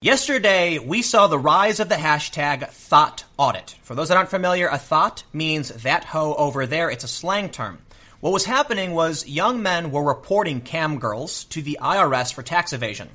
Yesterday, 0.00 0.78
we 0.78 1.02
saw 1.02 1.26
the 1.26 1.40
rise 1.40 1.80
of 1.80 1.88
the 1.88 1.96
hashtag 1.96 2.68
thot 2.68 3.24
audit. 3.36 3.74
For 3.82 3.96
those 3.96 4.06
that 4.06 4.16
aren't 4.16 4.30
familiar, 4.30 4.68
a 4.68 4.78
thot 4.78 5.24
means 5.32 5.70
that 5.70 6.04
hoe 6.04 6.34
over 6.34 6.66
there. 6.66 6.88
It's 6.88 7.02
a 7.02 7.08
slang 7.08 7.50
term. 7.50 7.78
What 8.20 8.32
was 8.32 8.44
happening 8.44 8.94
was 8.94 9.26
young 9.26 9.60
men 9.60 9.90
were 9.90 10.04
reporting 10.04 10.60
cam 10.60 11.00
girls 11.00 11.42
to 11.46 11.62
the 11.62 11.80
IRS 11.82 12.32
for 12.32 12.44
tax 12.44 12.72
evasion. 12.72 13.08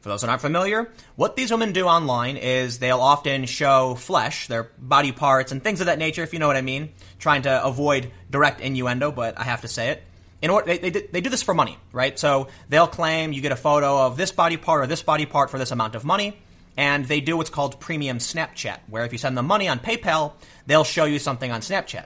For 0.00 0.08
those 0.08 0.22
that 0.22 0.28
aren't 0.28 0.42
familiar, 0.42 0.90
what 1.14 1.36
these 1.36 1.52
women 1.52 1.72
do 1.72 1.86
online 1.86 2.36
is 2.36 2.80
they'll 2.80 2.98
often 2.98 3.46
show 3.46 3.94
flesh, 3.94 4.48
their 4.48 4.72
body 4.76 5.12
parts, 5.12 5.52
and 5.52 5.62
things 5.62 5.78
of 5.78 5.86
that 5.86 6.00
nature, 6.00 6.24
if 6.24 6.32
you 6.32 6.40
know 6.40 6.48
what 6.48 6.56
I 6.56 6.62
mean, 6.62 6.94
trying 7.20 7.42
to 7.42 7.64
avoid 7.64 8.10
direct 8.28 8.60
innuendo, 8.60 9.12
but 9.12 9.38
I 9.38 9.44
have 9.44 9.60
to 9.60 9.68
say 9.68 9.90
it 9.90 10.02
in 10.44 10.50
order 10.50 10.66
they, 10.66 10.90
they, 10.90 11.00
they 11.00 11.20
do 11.22 11.30
this 11.30 11.42
for 11.42 11.54
money, 11.54 11.78
right? 11.90 12.18
So 12.18 12.48
they'll 12.68 12.86
claim 12.86 13.32
you 13.32 13.40
get 13.40 13.50
a 13.50 13.56
photo 13.56 14.04
of 14.04 14.18
this 14.18 14.30
body 14.30 14.58
part 14.58 14.84
or 14.84 14.86
this 14.86 15.02
body 15.02 15.24
part 15.24 15.48
for 15.48 15.56
this 15.56 15.70
amount 15.70 15.94
of 15.94 16.04
money, 16.04 16.36
and 16.76 17.06
they 17.06 17.22
do 17.22 17.38
what's 17.38 17.48
called 17.48 17.80
premium 17.80 18.18
Snapchat, 18.18 18.80
where 18.86 19.06
if 19.06 19.12
you 19.12 19.16
send 19.16 19.38
them 19.38 19.46
money 19.46 19.68
on 19.68 19.78
PayPal, 19.78 20.34
they'll 20.66 20.84
show 20.84 21.06
you 21.06 21.18
something 21.18 21.50
on 21.50 21.62
Snapchat. 21.62 22.04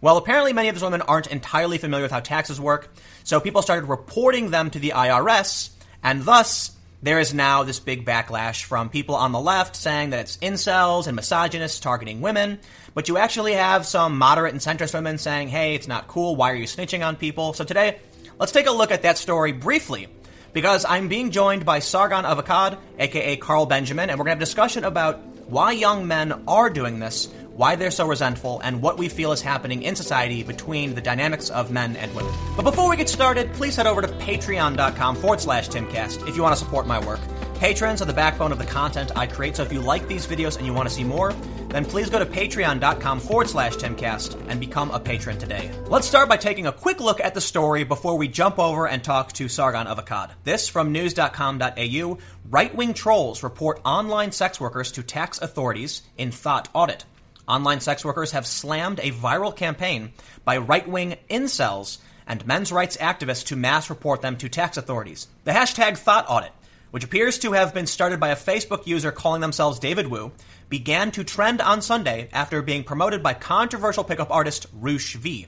Well, 0.00 0.16
apparently 0.16 0.52
many 0.52 0.68
of 0.68 0.76
these 0.76 0.84
women 0.84 1.02
aren't 1.02 1.26
entirely 1.26 1.76
familiar 1.76 2.04
with 2.04 2.12
how 2.12 2.20
taxes 2.20 2.60
work, 2.60 2.88
so 3.24 3.40
people 3.40 3.62
started 3.62 3.88
reporting 3.88 4.52
them 4.52 4.70
to 4.70 4.78
the 4.78 4.90
IRS, 4.90 5.70
and 6.04 6.22
thus 6.22 6.76
there 7.02 7.18
is 7.18 7.34
now 7.34 7.64
this 7.64 7.80
big 7.80 8.06
backlash 8.06 8.62
from 8.62 8.88
people 8.88 9.16
on 9.16 9.32
the 9.32 9.40
left 9.40 9.74
saying 9.74 10.10
that 10.10 10.20
it's 10.20 10.36
incels 10.36 11.08
and 11.08 11.16
misogynists 11.16 11.80
targeting 11.80 12.20
women. 12.20 12.60
But 12.94 13.08
you 13.08 13.18
actually 13.18 13.54
have 13.54 13.84
some 13.84 14.18
moderate 14.18 14.52
and 14.52 14.60
centrist 14.60 14.94
women 14.94 15.18
saying, 15.18 15.48
hey, 15.48 15.74
it's 15.74 15.88
not 15.88 16.06
cool. 16.06 16.36
Why 16.36 16.52
are 16.52 16.56
you 16.56 16.66
snitching 16.66 17.04
on 17.04 17.16
people? 17.16 17.54
So 17.54 17.64
today, 17.64 17.98
let's 18.38 18.52
take 18.52 18.68
a 18.68 18.72
look 18.72 18.92
at 18.92 19.02
that 19.02 19.18
story 19.18 19.50
briefly 19.50 20.06
because 20.52 20.84
I'm 20.84 21.08
being 21.08 21.32
joined 21.32 21.64
by 21.64 21.80
Sargon 21.80 22.24
of 22.24 22.38
Akkad, 22.38 22.78
aka 22.98 23.36
Carl 23.36 23.66
Benjamin, 23.66 24.08
and 24.08 24.18
we're 24.18 24.24
going 24.24 24.36
to 24.36 24.38
have 24.38 24.42
a 24.42 24.44
discussion 24.44 24.84
about 24.84 25.18
why 25.48 25.72
young 25.72 26.06
men 26.06 26.44
are 26.46 26.70
doing 26.70 27.00
this 27.00 27.28
why 27.56 27.76
they're 27.76 27.90
so 27.90 28.06
resentful, 28.06 28.60
and 28.60 28.82
what 28.82 28.98
we 28.98 29.08
feel 29.08 29.32
is 29.32 29.42
happening 29.42 29.82
in 29.82 29.96
society 29.96 30.42
between 30.42 30.94
the 30.94 31.00
dynamics 31.00 31.50
of 31.50 31.70
men 31.70 31.96
and 31.96 32.14
women. 32.14 32.32
But 32.56 32.62
before 32.62 32.88
we 32.88 32.96
get 32.96 33.08
started, 33.08 33.52
please 33.54 33.76
head 33.76 33.86
over 33.86 34.02
to 34.02 34.08
patreon.com 34.08 35.16
forward 35.16 35.40
slash 35.40 35.68
timcast 35.68 36.28
if 36.28 36.36
you 36.36 36.42
want 36.42 36.56
to 36.56 36.64
support 36.64 36.86
my 36.86 37.04
work. 37.06 37.20
Patrons 37.62 38.02
are 38.02 38.06
the 38.06 38.12
backbone 38.12 38.50
of 38.50 38.58
the 38.58 38.66
content 38.66 39.12
I 39.14 39.28
create, 39.28 39.54
so 39.54 39.62
if 39.62 39.72
you 39.72 39.80
like 39.80 40.08
these 40.08 40.26
videos 40.26 40.56
and 40.56 40.66
you 40.66 40.74
want 40.74 40.88
to 40.88 40.94
see 40.94 41.04
more, 41.04 41.32
then 41.68 41.84
please 41.84 42.10
go 42.10 42.18
to 42.18 42.26
patreon.com 42.26 43.20
forward 43.20 43.48
slash 43.48 43.76
timcast 43.76 44.36
and 44.48 44.58
become 44.58 44.90
a 44.90 44.98
patron 44.98 45.38
today. 45.38 45.70
Let's 45.86 46.08
start 46.08 46.28
by 46.28 46.38
taking 46.38 46.66
a 46.66 46.72
quick 46.72 47.00
look 47.00 47.20
at 47.20 47.34
the 47.34 47.40
story 47.40 47.84
before 47.84 48.18
we 48.18 48.26
jump 48.26 48.58
over 48.58 48.88
and 48.88 49.02
talk 49.02 49.32
to 49.34 49.48
Sargon 49.48 49.86
of 49.86 50.04
Akkad. 50.04 50.30
This 50.42 50.68
from 50.68 50.90
news.com.au. 50.90 52.18
Right 52.50 52.74
wing 52.74 52.94
trolls 52.94 53.44
report 53.44 53.80
online 53.84 54.32
sex 54.32 54.60
workers 54.60 54.90
to 54.92 55.04
tax 55.04 55.40
authorities 55.40 56.02
in 56.18 56.32
thot 56.32 56.68
audit. 56.74 57.04
Online 57.48 57.80
sex 57.80 58.04
workers 58.04 58.32
have 58.32 58.46
slammed 58.46 59.00
a 59.00 59.10
viral 59.10 59.54
campaign 59.54 60.12
by 60.44 60.58
right 60.58 60.86
wing 60.86 61.16
incels 61.28 61.98
and 62.26 62.46
men's 62.46 62.70
rights 62.70 62.96
activists 62.98 63.46
to 63.46 63.56
mass 63.56 63.90
report 63.90 64.22
them 64.22 64.36
to 64.36 64.48
tax 64.48 64.76
authorities. 64.76 65.26
The 65.44 65.50
hashtag 65.50 65.98
Thot 65.98 66.26
Audit, 66.28 66.52
which 66.92 67.04
appears 67.04 67.38
to 67.40 67.52
have 67.52 67.74
been 67.74 67.86
started 67.86 68.20
by 68.20 68.28
a 68.28 68.36
Facebook 68.36 68.86
user 68.86 69.10
calling 69.10 69.40
themselves 69.40 69.80
David 69.80 70.06
Wu, 70.06 70.30
began 70.68 71.10
to 71.12 71.24
trend 71.24 71.60
on 71.60 71.82
Sunday 71.82 72.28
after 72.32 72.62
being 72.62 72.84
promoted 72.84 73.22
by 73.22 73.34
controversial 73.34 74.04
pickup 74.04 74.30
artist 74.30 74.66
Roosh 74.72 75.16
V. 75.16 75.46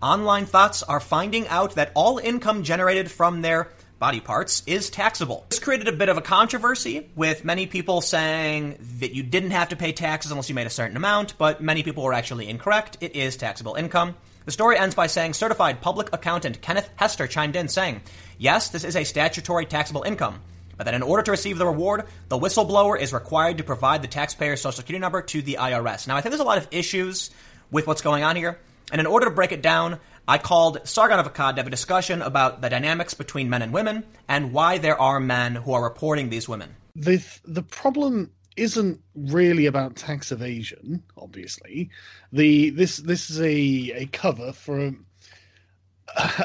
Online 0.00 0.46
thots 0.46 0.82
are 0.82 1.00
finding 1.00 1.48
out 1.48 1.74
that 1.74 1.92
all 1.94 2.18
income 2.18 2.62
generated 2.62 3.10
from 3.10 3.42
their 3.42 3.68
body 4.02 4.18
parts 4.18 4.64
is 4.66 4.90
taxable. 4.90 5.46
This 5.48 5.60
created 5.60 5.86
a 5.86 5.92
bit 5.92 6.08
of 6.08 6.16
a 6.16 6.20
controversy 6.20 7.08
with 7.14 7.44
many 7.44 7.68
people 7.68 8.00
saying 8.00 8.76
that 8.98 9.14
you 9.14 9.22
didn't 9.22 9.52
have 9.52 9.68
to 9.68 9.76
pay 9.76 9.92
taxes 9.92 10.32
unless 10.32 10.48
you 10.48 10.56
made 10.56 10.66
a 10.66 10.70
certain 10.70 10.96
amount, 10.96 11.38
but 11.38 11.62
many 11.62 11.84
people 11.84 12.02
were 12.02 12.12
actually 12.12 12.48
incorrect. 12.48 12.96
It 13.00 13.14
is 13.14 13.36
taxable 13.36 13.76
income. 13.76 14.16
The 14.44 14.50
story 14.50 14.76
ends 14.76 14.96
by 14.96 15.06
saying 15.06 15.34
certified 15.34 15.80
public 15.80 16.08
accountant 16.12 16.60
Kenneth 16.60 16.90
Hester 16.96 17.28
chimed 17.28 17.54
in 17.54 17.68
saying, 17.68 18.00
Yes, 18.38 18.70
this 18.70 18.82
is 18.82 18.96
a 18.96 19.04
statutory 19.04 19.66
taxable 19.66 20.02
income, 20.02 20.40
but 20.76 20.82
that 20.86 20.94
in 20.94 21.02
order 21.02 21.22
to 21.22 21.30
receive 21.30 21.56
the 21.56 21.66
reward, 21.66 22.06
the 22.28 22.36
whistleblower 22.36 22.98
is 22.98 23.12
required 23.12 23.58
to 23.58 23.62
provide 23.62 24.02
the 24.02 24.08
taxpayer's 24.08 24.62
social 24.62 24.78
security 24.78 25.00
number 25.00 25.22
to 25.22 25.42
the 25.42 25.58
IRS. 25.60 26.08
Now, 26.08 26.16
I 26.16 26.22
think 26.22 26.32
there's 26.32 26.40
a 26.40 26.44
lot 26.44 26.58
of 26.58 26.66
issues 26.72 27.30
with 27.70 27.86
what's 27.86 28.02
going 28.02 28.24
on 28.24 28.34
here, 28.34 28.58
and 28.90 29.00
in 29.00 29.06
order 29.06 29.26
to 29.26 29.30
break 29.30 29.52
it 29.52 29.62
down, 29.62 30.00
I 30.28 30.38
called 30.38 30.86
Sargon 30.86 31.18
of 31.18 31.32
Akkad 31.32 31.54
to 31.54 31.56
have 31.56 31.66
a 31.66 31.70
discussion 31.70 32.22
about 32.22 32.60
the 32.60 32.70
dynamics 32.70 33.14
between 33.14 33.50
men 33.50 33.62
and 33.62 33.72
women 33.72 34.04
and 34.28 34.52
why 34.52 34.78
there 34.78 35.00
are 35.00 35.18
men 35.18 35.56
who 35.56 35.72
are 35.72 35.82
reporting 35.82 36.30
these 36.30 36.48
women. 36.48 36.76
The 36.94 37.24
the 37.44 37.62
problem 37.62 38.30
isn't 38.56 39.00
really 39.14 39.66
about 39.66 39.96
tax 39.96 40.30
evasion. 40.30 41.02
Obviously, 41.16 41.90
the 42.32 42.70
this 42.70 42.98
this 42.98 43.30
is 43.30 43.40
a 43.40 44.02
a 44.02 44.06
cover 44.12 44.52
for 44.52 44.78
a, 44.80 44.92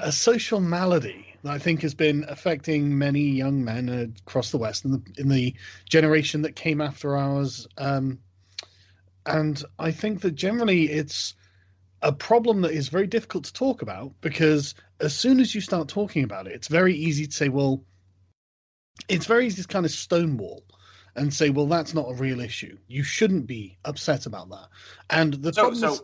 a 0.01 0.11
social 0.11 0.59
malady 0.59 1.35
that 1.44 1.53
I 1.53 1.59
think 1.59 1.81
has 1.81 1.94
been 1.94 2.25
affecting 2.27 2.97
many 2.97 3.21
young 3.21 3.63
men 3.63 3.89
across 4.25 4.51
the 4.51 4.57
West 4.57 4.85
in 4.85 4.91
the 4.91 5.01
in 5.17 5.29
the 5.29 5.53
generation 5.88 6.41
that 6.41 6.55
came 6.55 6.81
after 6.81 7.15
ours. 7.15 7.67
Um, 7.77 8.19
and 9.25 9.61
I 9.77 9.91
think 9.91 10.21
that 10.21 10.35
generally 10.35 10.89
it's 10.89 11.35
a 12.01 12.11
problem 12.11 12.61
that 12.61 12.71
is 12.71 12.89
very 12.89 13.07
difficult 13.07 13.45
to 13.45 13.53
talk 13.53 13.81
about 13.81 14.13
because 14.21 14.75
as 14.99 15.15
soon 15.15 15.39
as 15.39 15.55
you 15.55 15.61
start 15.61 15.87
talking 15.87 16.23
about 16.23 16.47
it, 16.47 16.53
it's 16.53 16.67
very 16.67 16.93
easy 16.93 17.25
to 17.25 17.31
say, 17.31 17.49
well, 17.49 17.83
it's 19.09 19.25
very 19.25 19.47
easy 19.47 19.61
to 19.61 19.67
kind 19.67 19.85
of 19.85 19.91
stonewall 19.91 20.63
and 21.15 21.33
say, 21.33 21.49
well, 21.49 21.65
that's 21.65 21.93
not 21.93 22.09
a 22.09 22.13
real 22.13 22.39
issue. 22.39 22.77
You 22.87 23.03
shouldn't 23.03 23.47
be 23.47 23.77
upset 23.85 24.25
about 24.25 24.49
that. 24.49 24.67
And 25.09 25.33
the 25.33 25.53
so, 25.53 25.73
so 25.73 25.93
is... 25.93 26.03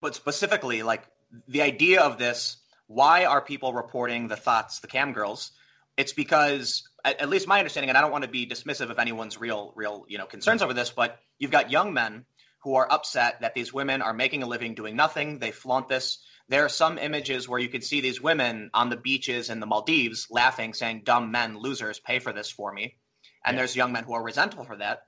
but 0.00 0.14
specifically, 0.14 0.82
like 0.82 1.04
the 1.46 1.62
idea 1.62 2.00
of 2.00 2.18
this, 2.18 2.58
why 2.88 3.24
are 3.24 3.40
people 3.40 3.72
reporting 3.72 4.28
the 4.28 4.36
thots, 4.36 4.80
the 4.80 4.88
cam 4.88 5.12
girls? 5.12 5.52
It's 5.96 6.12
because, 6.12 6.88
at, 7.04 7.20
at 7.20 7.28
least 7.28 7.46
my 7.46 7.58
understanding, 7.58 7.88
and 7.88 7.98
I 7.98 8.00
don't 8.00 8.12
want 8.12 8.24
to 8.24 8.30
be 8.30 8.46
dismissive 8.46 8.90
of 8.90 8.98
anyone's 8.98 9.38
real, 9.38 9.72
real, 9.76 10.04
you 10.08 10.18
know, 10.18 10.26
concerns 10.26 10.62
over 10.62 10.72
this, 10.72 10.90
but 10.90 11.18
you've 11.38 11.50
got 11.50 11.70
young 11.70 11.92
men 11.92 12.24
who 12.68 12.74
are 12.74 12.92
upset 12.92 13.40
that 13.40 13.54
these 13.54 13.72
women 13.72 14.02
are 14.02 14.12
making 14.12 14.42
a 14.42 14.46
living 14.46 14.74
doing 14.74 14.94
nothing. 14.94 15.38
They 15.38 15.52
flaunt 15.52 15.88
this. 15.88 16.18
There 16.50 16.66
are 16.66 16.68
some 16.68 16.98
images 16.98 17.48
where 17.48 17.58
you 17.58 17.70
can 17.70 17.80
see 17.80 18.02
these 18.02 18.20
women 18.20 18.68
on 18.74 18.90
the 18.90 18.96
beaches 18.98 19.48
in 19.48 19.58
the 19.58 19.64
Maldives 19.64 20.26
laughing, 20.30 20.74
saying, 20.74 21.00
Dumb 21.06 21.30
men, 21.30 21.56
losers, 21.56 21.98
pay 21.98 22.18
for 22.18 22.30
this 22.30 22.50
for 22.50 22.70
me. 22.70 22.96
And 23.42 23.54
yeah. 23.54 23.60
there's 23.62 23.74
young 23.74 23.92
men 23.92 24.04
who 24.04 24.12
are 24.12 24.22
resentful 24.22 24.64
for 24.64 24.76
that. 24.76 25.04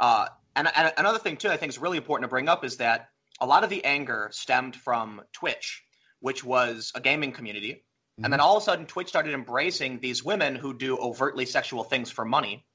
Uh, 0.00 0.26
and, 0.56 0.68
and 0.76 0.92
another 0.98 1.20
thing, 1.20 1.36
too, 1.36 1.48
I 1.48 1.56
think 1.56 1.70
is 1.70 1.78
really 1.78 1.96
important 1.96 2.24
to 2.24 2.28
bring 2.28 2.48
up 2.48 2.64
is 2.64 2.78
that 2.78 3.06
a 3.40 3.46
lot 3.46 3.62
of 3.62 3.70
the 3.70 3.84
anger 3.84 4.28
stemmed 4.32 4.74
from 4.74 5.22
Twitch, 5.32 5.84
which 6.18 6.42
was 6.42 6.90
a 6.96 7.00
gaming 7.00 7.30
community. 7.30 7.72
Mm-hmm. 7.72 8.24
And 8.24 8.32
then 8.32 8.40
all 8.40 8.56
of 8.56 8.64
a 8.64 8.64
sudden, 8.64 8.86
Twitch 8.86 9.06
started 9.06 9.32
embracing 9.32 10.00
these 10.00 10.24
women 10.24 10.56
who 10.56 10.76
do 10.76 10.98
overtly 10.98 11.46
sexual 11.46 11.84
things 11.84 12.10
for 12.10 12.24
money 12.24 12.65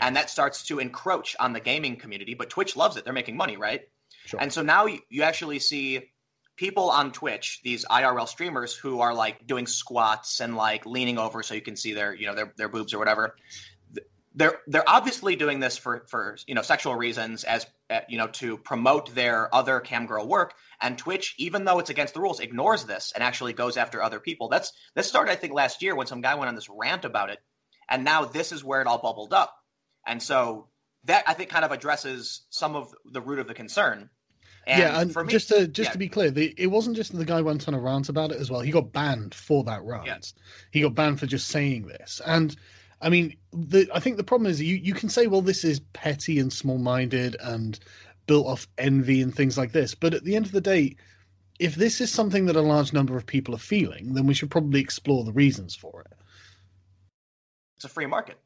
And 0.00 0.16
that 0.16 0.30
starts 0.30 0.66
to 0.66 0.78
encroach 0.78 1.34
on 1.40 1.52
the 1.52 1.60
gaming 1.60 1.96
community. 1.96 2.34
But 2.34 2.50
Twitch 2.50 2.76
loves 2.76 2.96
it. 2.96 3.04
They're 3.04 3.12
making 3.12 3.36
money, 3.36 3.56
right? 3.56 3.82
Sure. 4.26 4.40
And 4.40 4.52
so 4.52 4.62
now 4.62 4.86
you, 4.86 5.00
you 5.08 5.22
actually 5.22 5.58
see 5.58 6.10
people 6.56 6.90
on 6.90 7.10
Twitch, 7.10 7.60
these 7.64 7.84
IRL 7.86 8.28
streamers 8.28 8.74
who 8.74 9.00
are 9.00 9.14
like 9.14 9.46
doing 9.46 9.66
squats 9.66 10.40
and 10.40 10.56
like 10.56 10.84
leaning 10.84 11.18
over 11.18 11.42
so 11.42 11.54
you 11.54 11.62
can 11.62 11.74
see 11.74 11.94
their, 11.94 12.14
you 12.14 12.26
know, 12.26 12.34
their, 12.34 12.52
their 12.56 12.68
boobs 12.68 12.92
or 12.92 12.98
whatever. 12.98 13.34
They're 14.34 14.60
they're 14.68 14.88
obviously 14.88 15.34
doing 15.34 15.58
this 15.58 15.76
for 15.76 16.04
for 16.08 16.36
you 16.46 16.54
know 16.54 16.62
sexual 16.62 16.94
reasons 16.94 17.42
as 17.42 17.66
uh, 17.90 17.98
you 18.08 18.16
know 18.16 18.28
to 18.28 18.58
promote 18.58 19.12
their 19.12 19.52
other 19.52 19.80
cam 19.80 20.06
girl 20.06 20.28
work 20.28 20.54
and 20.80 20.96
Twitch 20.96 21.34
even 21.36 21.64
though 21.64 21.80
it's 21.80 21.90
against 21.90 22.14
the 22.14 22.20
rules 22.20 22.38
ignores 22.38 22.84
this 22.84 23.10
and 23.12 23.24
actually 23.24 23.54
goes 23.54 23.76
after 23.76 24.00
other 24.00 24.20
people. 24.20 24.48
That's 24.48 24.72
this 24.94 25.08
started 25.08 25.32
I 25.32 25.34
think 25.34 25.52
last 25.52 25.82
year 25.82 25.96
when 25.96 26.06
some 26.06 26.20
guy 26.20 26.36
went 26.36 26.48
on 26.48 26.54
this 26.54 26.68
rant 26.68 27.04
about 27.04 27.30
it 27.30 27.40
and 27.88 28.04
now 28.04 28.24
this 28.24 28.52
is 28.52 28.62
where 28.62 28.80
it 28.80 28.86
all 28.86 28.98
bubbled 28.98 29.34
up 29.34 29.59
and 30.06 30.22
so 30.22 30.66
that 31.04 31.24
I 31.26 31.34
think 31.34 31.50
kind 31.50 31.64
of 31.64 31.72
addresses 31.72 32.42
some 32.50 32.76
of 32.76 32.94
the 33.04 33.20
root 33.20 33.38
of 33.38 33.46
the 33.46 33.54
concern. 33.54 34.10
And 34.66 34.78
yeah, 34.78 35.00
and 35.00 35.14
me, 35.14 35.32
just 35.32 35.48
to 35.48 35.66
just 35.66 35.88
yeah. 35.88 35.92
to 35.92 35.98
be 35.98 36.08
clear, 36.08 36.30
the, 36.30 36.54
it 36.58 36.66
wasn't 36.66 36.96
just 36.96 37.16
the 37.16 37.24
guy 37.24 37.40
went 37.40 37.66
on 37.66 37.74
a 37.74 37.80
rant 37.80 38.08
about 38.08 38.30
it 38.30 38.38
as 38.38 38.50
well. 38.50 38.60
He 38.60 38.70
got 38.70 38.92
banned 38.92 39.34
for 39.34 39.64
that 39.64 39.82
rant. 39.82 40.06
Yeah. 40.06 40.18
He 40.70 40.82
got 40.82 40.94
banned 40.94 41.18
for 41.18 41.26
just 41.26 41.48
saying 41.48 41.86
this. 41.86 42.20
And 42.26 42.54
I 43.00 43.08
mean, 43.08 43.36
the, 43.52 43.88
I 43.94 44.00
think 44.00 44.18
the 44.18 44.24
problem 44.24 44.50
is 44.50 44.60
you 44.60 44.76
you 44.76 44.92
can 44.92 45.08
say, 45.08 45.26
well, 45.26 45.40
this 45.40 45.64
is 45.64 45.80
petty 45.94 46.38
and 46.38 46.52
small 46.52 46.78
minded 46.78 47.36
and 47.40 47.78
built 48.26 48.46
off 48.46 48.68
envy 48.76 49.22
and 49.22 49.34
things 49.34 49.56
like 49.56 49.72
this. 49.72 49.94
But 49.94 50.14
at 50.14 50.24
the 50.24 50.36
end 50.36 50.46
of 50.46 50.52
the 50.52 50.60
day, 50.60 50.96
if 51.58 51.74
this 51.76 52.00
is 52.00 52.10
something 52.10 52.46
that 52.46 52.56
a 52.56 52.60
large 52.60 52.92
number 52.92 53.16
of 53.16 53.26
people 53.26 53.54
are 53.54 53.58
feeling, 53.58 54.14
then 54.14 54.26
we 54.26 54.34
should 54.34 54.50
probably 54.50 54.80
explore 54.80 55.24
the 55.24 55.32
reasons 55.32 55.74
for 55.74 56.02
it. 56.02 56.12
It's 57.76 57.86
a 57.86 57.88
free 57.88 58.06
market. 58.06 58.38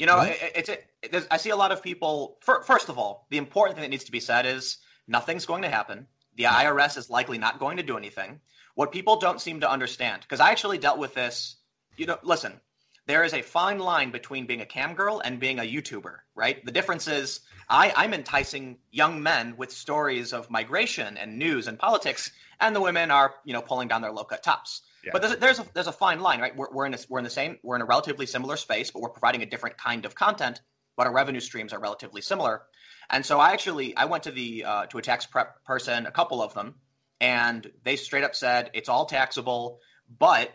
You 0.00 0.06
know, 0.06 0.20
it, 0.20 0.38
it's 0.54 0.68
it, 0.68 1.26
I 1.30 1.36
see 1.36 1.50
a 1.50 1.56
lot 1.56 1.72
of 1.72 1.82
people. 1.82 2.38
For, 2.40 2.62
first 2.62 2.88
of 2.88 2.98
all, 2.98 3.26
the 3.30 3.38
important 3.38 3.76
thing 3.76 3.82
that 3.82 3.90
needs 3.90 4.04
to 4.04 4.12
be 4.12 4.20
said 4.20 4.46
is 4.46 4.78
nothing's 5.06 5.46
going 5.46 5.62
to 5.62 5.68
happen. 5.68 6.06
The 6.36 6.44
IRS 6.44 6.96
is 6.96 7.10
likely 7.10 7.38
not 7.38 7.58
going 7.58 7.78
to 7.78 7.82
do 7.82 7.96
anything. 7.96 8.40
What 8.74 8.92
people 8.92 9.18
don't 9.18 9.40
seem 9.40 9.60
to 9.60 9.70
understand, 9.70 10.22
because 10.22 10.40
I 10.40 10.50
actually 10.50 10.78
dealt 10.78 10.98
with 10.98 11.14
this. 11.14 11.56
You 11.96 12.06
know, 12.06 12.18
listen, 12.22 12.60
there 13.08 13.24
is 13.24 13.32
a 13.32 13.40
fine 13.40 13.78
line 13.78 14.10
between 14.10 14.46
being 14.46 14.60
a 14.60 14.66
cam 14.66 14.94
girl 14.94 15.20
and 15.24 15.40
being 15.40 15.58
a 15.58 15.62
YouTuber, 15.62 16.16
right? 16.34 16.62
The 16.64 16.70
difference 16.70 17.08
is 17.08 17.40
I, 17.66 17.90
I'm 17.96 18.12
enticing 18.12 18.76
young 18.90 19.22
men 19.22 19.54
with 19.56 19.72
stories 19.72 20.34
of 20.34 20.50
migration 20.50 21.16
and 21.16 21.38
news 21.38 21.68
and 21.68 21.78
politics, 21.78 22.30
and 22.60 22.76
the 22.76 22.82
women 22.82 23.10
are, 23.10 23.34
you 23.46 23.54
know, 23.54 23.62
pulling 23.62 23.88
down 23.88 24.02
their 24.02 24.12
low 24.12 24.24
cut 24.24 24.42
tops. 24.42 24.82
Yeah. 25.02 25.12
But 25.14 25.22
there's 25.22 25.32
a, 25.32 25.36
there's 25.36 25.58
a, 25.58 25.66
there's 25.72 25.86
a 25.86 25.92
fine 25.92 26.20
line, 26.20 26.38
right? 26.38 26.54
We're, 26.54 26.70
we're 26.70 26.84
in 26.84 26.92
a, 26.92 26.98
we're 27.08 27.18
in 27.18 27.24
the 27.24 27.30
same 27.30 27.58
we're 27.62 27.76
in 27.76 27.82
a 27.82 27.86
relatively 27.86 28.26
similar 28.26 28.56
space, 28.56 28.90
but 28.90 29.00
we're 29.00 29.08
providing 29.08 29.42
a 29.42 29.46
different 29.46 29.78
kind 29.78 30.04
of 30.04 30.14
content. 30.14 30.60
But 30.94 31.06
our 31.06 31.12
revenue 31.12 31.40
streams 31.40 31.72
are 31.72 31.80
relatively 31.80 32.20
similar. 32.20 32.62
And 33.08 33.24
so 33.24 33.40
I 33.40 33.52
actually 33.52 33.96
I 33.96 34.04
went 34.04 34.24
to 34.24 34.32
the 34.32 34.64
uh, 34.64 34.86
to 34.86 34.98
a 34.98 35.02
tax 35.02 35.24
prep 35.24 35.64
person, 35.64 36.04
a 36.04 36.10
couple 36.10 36.42
of 36.42 36.52
them, 36.52 36.74
and 37.22 37.70
they 37.84 37.96
straight 37.96 38.24
up 38.24 38.34
said 38.34 38.70
it's 38.74 38.90
all 38.90 39.06
taxable, 39.06 39.80
but 40.18 40.52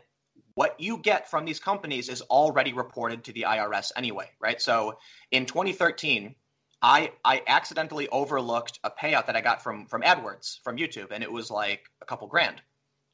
what 0.56 0.80
you 0.80 0.98
get 0.98 1.30
from 1.30 1.46
these 1.46 1.60
companies 1.60 2.10
is 2.10 2.22
already 2.22 2.74
reported 2.74 3.24
to 3.24 3.34
the 3.34 3.46
IRS 3.48 3.92
anyway, 3.96 4.30
right? 4.40 4.62
So 4.62 4.98
in 5.32 5.46
2013, 5.46 6.36
I 6.82 7.12
I 7.24 7.42
accidentally 7.48 8.10
overlooked 8.10 8.80
a 8.84 8.92
payout 8.92 9.28
that 9.28 9.36
I 9.36 9.42
got 9.42 9.64
from 9.64 9.88
from 9.88 10.02
AdWords 10.02 10.60
from 10.64 10.78
YouTube, 10.78 11.12
and 11.12 11.24
it 11.24 11.32
was 11.32 11.50
like 11.50 11.86
a 12.02 12.06
couple 12.06 12.28
grand. 12.28 12.62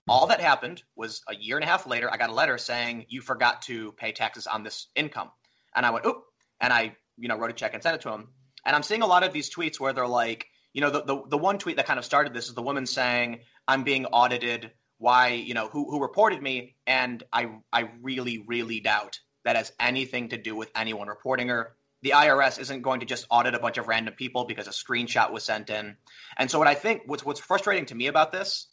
All 0.07 0.27
that 0.27 0.41
happened 0.41 0.81
was 0.95 1.21
a 1.27 1.36
year 1.36 1.57
and 1.57 1.63
a 1.63 1.68
half 1.68 1.86
later, 1.86 2.12
I 2.12 2.18
got 2.18 2.31
a 2.31 2.33
letter 2.33 2.57
saying 2.57 3.06
you 3.09 3.21
forgot 3.21 3.62
to 3.63 3.92
pay 3.92 4.12
taxes 4.12 4.47
on 4.47 4.63
this 4.63 4.88
income, 4.95 5.30
and 5.75 5.85
I 5.85 5.92
went 5.92 6.06
oop, 6.06 6.24
and 6.59 6.74
I 6.74 6.95
you 7.18 7.27
know 7.27 7.38
wrote 7.38 7.51
a 7.51 7.53
check 7.53 7.74
and 7.74 7.83
sent 7.83 7.95
it 7.95 8.01
to 8.01 8.12
him. 8.12 8.30
And 8.65 8.75
I'm 8.75 8.83
seeing 8.83 9.01
a 9.01 9.07
lot 9.07 9.24
of 9.24 9.33
these 9.33 9.53
tweets 9.53 9.80
where 9.80 9.94
they're 9.94 10.07
like, 10.07 10.47
you 10.74 10.81
know, 10.81 10.89
the, 10.89 11.03
the, 11.03 11.24
the 11.30 11.38
one 11.38 11.57
tweet 11.57 11.77
that 11.77 11.85
kind 11.85 12.00
of 12.00 12.06
started 12.06 12.33
this 12.33 12.47
is 12.47 12.53
the 12.53 12.62
woman 12.62 12.85
saying, 12.85 13.39
I'm 13.68 13.83
being 13.83 14.06
audited. 14.07 14.71
Why, 14.99 15.29
you 15.29 15.53
know, 15.53 15.67
who, 15.67 15.89
who 15.89 16.01
reported 16.01 16.41
me? 16.41 16.75
And 16.85 17.23
I, 17.33 17.49
I 17.73 17.89
really, 18.01 18.43
really 18.45 18.79
doubt 18.79 19.19
that 19.45 19.55
has 19.55 19.71
anything 19.79 20.29
to 20.29 20.37
do 20.37 20.55
with 20.55 20.69
anyone 20.75 21.07
reporting 21.07 21.47
her. 21.47 21.73
The 22.01 22.11
IRS 22.11 22.59
isn't 22.59 22.81
going 22.81 22.99
to 22.99 23.05
just 23.05 23.25
audit 23.29 23.55
a 23.55 23.59
bunch 23.59 23.77
of 23.77 23.87
random 23.87 24.13
people 24.13 24.45
because 24.45 24.67
a 24.67 24.71
screenshot 24.71 25.31
was 25.31 25.43
sent 25.43 25.69
in. 25.69 25.97
And 26.37 26.51
so 26.51 26.59
what 26.59 26.67
I 26.67 26.75
think 26.75 27.03
what's 27.07 27.25
what's 27.25 27.39
frustrating 27.39 27.85
to 27.87 27.95
me 27.95 28.07
about 28.07 28.31
this 28.31 28.67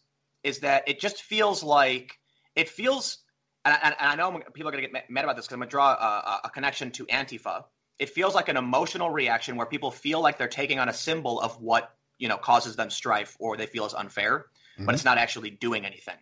is 0.44 0.60
that 0.60 0.88
it 0.88 1.00
just 1.00 1.22
feels 1.22 1.62
like 1.62 2.18
it 2.54 2.68
feels 2.68 3.18
and, 3.64 3.76
and, 3.82 3.94
and 3.98 4.10
I 4.10 4.14
know 4.14 4.40
people 4.54 4.68
are 4.68 4.72
going 4.72 4.84
to 4.84 4.90
get 4.90 5.10
mad 5.10 5.24
about 5.24 5.36
this 5.36 5.46
because 5.46 5.54
I'm 5.54 5.60
going 5.60 5.68
to 5.68 5.72
draw 5.72 5.90
a, 5.90 6.40
a, 6.44 6.50
connection 6.50 6.92
to 6.92 7.06
Antifa, 7.06 7.64
it 7.98 8.10
feels 8.10 8.34
like 8.34 8.48
an 8.48 8.56
emotional 8.56 9.10
reaction 9.10 9.56
where 9.56 9.66
people 9.66 9.90
feel 9.90 10.20
like 10.20 10.38
they're 10.38 10.46
taking 10.46 10.78
on 10.78 10.88
a 10.88 10.92
symbol 10.92 11.40
of 11.40 11.60
what 11.60 11.96
you 12.18 12.28
know 12.28 12.36
causes 12.36 12.76
them 12.76 12.90
strife 12.90 13.36
or 13.40 13.56
they 13.56 13.66
feel 13.66 13.84
is 13.84 13.94
unfair, 13.94 14.46
mm-hmm. 14.76 14.86
but 14.86 14.94
it's 14.94 15.04
not 15.04 15.18
actually 15.18 15.50
doing 15.50 15.84
anything, 15.84 16.16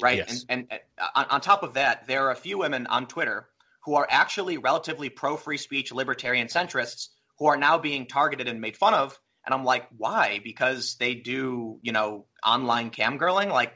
right? 0.00 0.18
Yes. 0.18 0.44
And, 0.48 0.66
and 0.70 0.80
uh, 0.98 1.08
on, 1.14 1.26
on 1.30 1.40
top 1.40 1.62
of 1.62 1.74
that, 1.74 2.06
there 2.06 2.26
are 2.26 2.30
a 2.30 2.36
few 2.36 2.58
women 2.58 2.86
on 2.86 3.06
Twitter 3.06 3.48
who 3.84 3.94
are 3.94 4.06
actually 4.08 4.58
relatively 4.58 5.08
pro 5.08 5.36
free 5.36 5.56
speech 5.56 5.92
libertarian 5.92 6.48
centrists 6.48 7.08
who 7.38 7.46
are 7.46 7.56
now 7.56 7.78
being 7.78 8.06
targeted 8.06 8.48
and 8.48 8.60
made 8.60 8.76
fun 8.76 8.94
of. 8.94 9.18
And 9.44 9.54
I'm 9.54 9.64
like, 9.64 9.86
why? 9.96 10.40
Because 10.44 10.96
they 10.96 11.14
do, 11.14 11.78
you 11.82 11.92
know, 11.92 12.26
online 12.46 12.90
cam 12.90 13.18
girling. 13.18 13.50
Like 13.50 13.72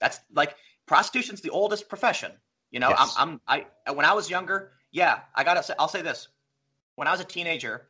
that's 0.00 0.20
like 0.32 0.54
prostitution's 0.86 1.40
the 1.40 1.50
oldest 1.50 1.88
profession. 1.88 2.32
You 2.70 2.80
know, 2.80 2.90
yes. 2.90 3.14
I'm, 3.18 3.40
I'm, 3.48 3.66
I, 3.86 3.92
when 3.92 4.06
I 4.06 4.12
was 4.12 4.30
younger, 4.30 4.72
yeah, 4.92 5.20
I 5.34 5.42
gotta 5.42 5.62
say, 5.62 5.74
I'll 5.78 5.88
say 5.88 6.02
this 6.02 6.28
when 6.98 7.06
I 7.06 7.12
was 7.12 7.20
a 7.20 7.24
teenager, 7.24 7.86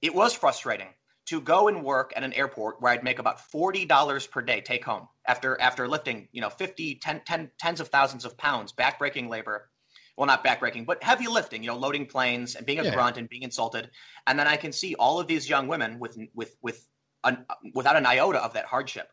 it 0.00 0.12
was 0.12 0.34
frustrating 0.34 0.88
to 1.26 1.40
go 1.40 1.68
and 1.68 1.84
work 1.84 2.12
at 2.16 2.24
an 2.24 2.32
airport 2.32 2.80
where 2.80 2.92
I'd 2.92 3.04
make 3.04 3.18
about 3.18 3.40
$40 3.52 4.30
per 4.30 4.42
day 4.42 4.60
take 4.60 4.84
home 4.84 5.08
after 5.26 5.60
after 5.60 5.86
lifting, 5.86 6.28
you 6.32 6.40
know, 6.40 6.50
50, 6.50 6.96
10, 6.96 7.22
10 7.24 7.50
tens 7.58 7.80
of 7.80 7.88
thousands 7.88 8.24
of 8.24 8.36
pounds, 8.36 8.72
backbreaking 8.72 9.28
labor. 9.28 9.68
Well, 10.16 10.26
not 10.26 10.44
backbreaking, 10.44 10.84
but 10.84 11.02
heavy 11.02 11.26
lifting, 11.26 11.62
you 11.62 11.68
know, 11.68 11.76
loading 11.76 12.04
planes 12.04 12.54
and 12.54 12.66
being 12.66 12.80
a 12.80 12.84
yeah. 12.84 12.94
grunt 12.94 13.16
and 13.16 13.28
being 13.28 13.42
insulted. 13.42 13.90
And 14.26 14.38
then 14.38 14.46
I 14.46 14.56
can 14.56 14.70
see 14.70 14.94
all 14.96 15.18
of 15.18 15.26
these 15.26 15.48
young 15.48 15.68
women 15.68 15.98
with 15.98 16.18
with 16.34 16.54
with 16.60 16.86
an, 17.24 17.46
without 17.74 17.96
an 17.96 18.04
iota 18.04 18.42
of 18.42 18.52
that 18.54 18.66
hardship, 18.66 19.08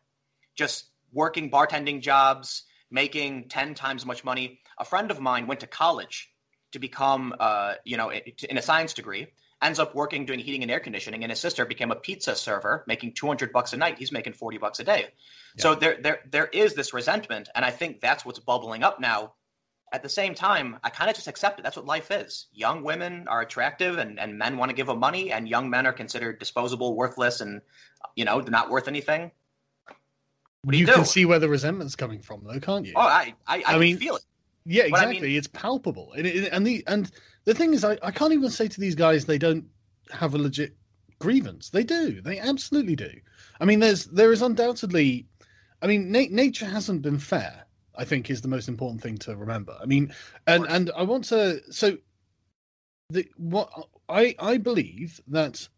just 0.56 0.90
working 1.12 1.50
bartending 1.50 2.00
jobs, 2.00 2.64
making 2.90 3.48
10 3.48 3.74
times 3.74 4.02
as 4.02 4.06
much 4.06 4.24
money. 4.24 4.60
A 4.78 4.84
friend 4.84 5.10
of 5.10 5.20
mine 5.20 5.46
went 5.46 5.60
to 5.60 5.66
college 5.66 6.30
to 6.72 6.78
become, 6.78 7.34
uh, 7.40 7.74
you 7.84 7.96
know, 7.96 8.12
in 8.12 8.58
a 8.58 8.62
science 8.62 8.94
degree, 8.94 9.28
ends 9.62 9.78
up 9.78 9.94
working 9.94 10.24
doing 10.24 10.38
heating 10.38 10.62
and 10.62 10.70
air 10.70 10.80
conditioning, 10.80 11.22
and 11.22 11.30
his 11.30 11.40
sister 11.40 11.64
became 11.64 11.90
a 11.90 11.96
pizza 11.96 12.34
server, 12.34 12.84
making 12.86 13.12
200 13.12 13.52
bucks 13.52 13.72
a 13.72 13.76
night. 13.76 13.98
He's 13.98 14.12
making 14.12 14.32
40 14.32 14.58
bucks 14.58 14.80
a 14.80 14.84
day. 14.84 15.06
Yeah. 15.56 15.62
So 15.62 15.74
there, 15.74 15.98
there, 16.00 16.20
there 16.30 16.46
is 16.46 16.74
this 16.74 16.94
resentment, 16.94 17.48
and 17.54 17.64
I 17.64 17.70
think 17.70 18.00
that's 18.00 18.24
what's 18.24 18.38
bubbling 18.38 18.82
up 18.82 19.00
now. 19.00 19.34
At 19.92 20.04
the 20.04 20.08
same 20.08 20.36
time, 20.36 20.78
I 20.84 20.90
kind 20.90 21.10
of 21.10 21.16
just 21.16 21.26
accept 21.26 21.58
it. 21.58 21.62
That's 21.64 21.76
what 21.76 21.84
life 21.84 22.12
is. 22.12 22.46
Young 22.52 22.84
women 22.84 23.26
are 23.26 23.40
attractive, 23.40 23.98
and, 23.98 24.20
and 24.20 24.38
men 24.38 24.56
want 24.56 24.70
to 24.70 24.74
give 24.74 24.86
them 24.86 25.00
money, 25.00 25.32
and 25.32 25.48
young 25.48 25.68
men 25.68 25.86
are 25.86 25.92
considered 25.92 26.38
disposable, 26.38 26.94
worthless, 26.94 27.40
and 27.40 27.60
you 28.14 28.24
know, 28.24 28.40
they're 28.40 28.50
not 28.50 28.70
worth 28.70 28.86
anything. 28.88 29.32
What 30.62 30.72
do 30.72 30.78
you, 30.78 30.82
you 30.82 30.86
do? 30.86 30.92
can 30.92 31.04
see 31.04 31.24
where 31.24 31.38
the 31.38 31.48
resentment's 31.48 31.96
coming 31.96 32.20
from, 32.20 32.42
though, 32.44 32.60
can't 32.60 32.86
you? 32.86 32.92
Oh, 32.94 33.00
I, 33.00 33.34
I, 33.46 33.58
I, 33.58 33.74
I 33.74 33.78
mean, 33.78 33.96
feel 33.96 34.16
it. 34.16 34.22
Yeah, 34.66 34.84
exactly. 34.84 35.18
I 35.18 35.20
mean, 35.22 35.36
it's 35.36 35.48
palpable, 35.48 36.12
and 36.12 36.26
and 36.26 36.66
the 36.66 36.84
and 36.86 37.10
the 37.50 37.54
thing 37.54 37.74
is, 37.74 37.84
I, 37.84 37.98
I 38.00 38.12
can't 38.12 38.32
even 38.32 38.48
say 38.48 38.68
to 38.68 38.80
these 38.80 38.94
guys 38.94 39.24
they 39.24 39.36
don't 39.36 39.64
have 40.12 40.34
a 40.34 40.38
legit 40.38 40.76
grievance. 41.18 41.70
They 41.70 41.82
do. 41.82 42.20
They 42.20 42.38
absolutely 42.38 42.94
do. 42.94 43.10
I 43.60 43.64
mean, 43.64 43.80
there's 43.80 44.04
there 44.06 44.32
is 44.32 44.40
undoubtedly. 44.40 45.26
I 45.82 45.88
mean, 45.88 46.12
na- 46.12 46.30
nature 46.30 46.66
hasn't 46.66 47.02
been 47.02 47.18
fair. 47.18 47.64
I 47.96 48.04
think 48.04 48.30
is 48.30 48.40
the 48.40 48.48
most 48.48 48.68
important 48.68 49.02
thing 49.02 49.18
to 49.18 49.36
remember. 49.36 49.76
I 49.82 49.86
mean, 49.86 50.14
and 50.46 50.64
and 50.68 50.92
I 50.96 51.02
want 51.02 51.24
to 51.24 51.60
so 51.72 51.98
the 53.08 53.26
what 53.36 53.68
I 54.08 54.36
I 54.38 54.56
believe 54.56 55.20
that 55.26 55.68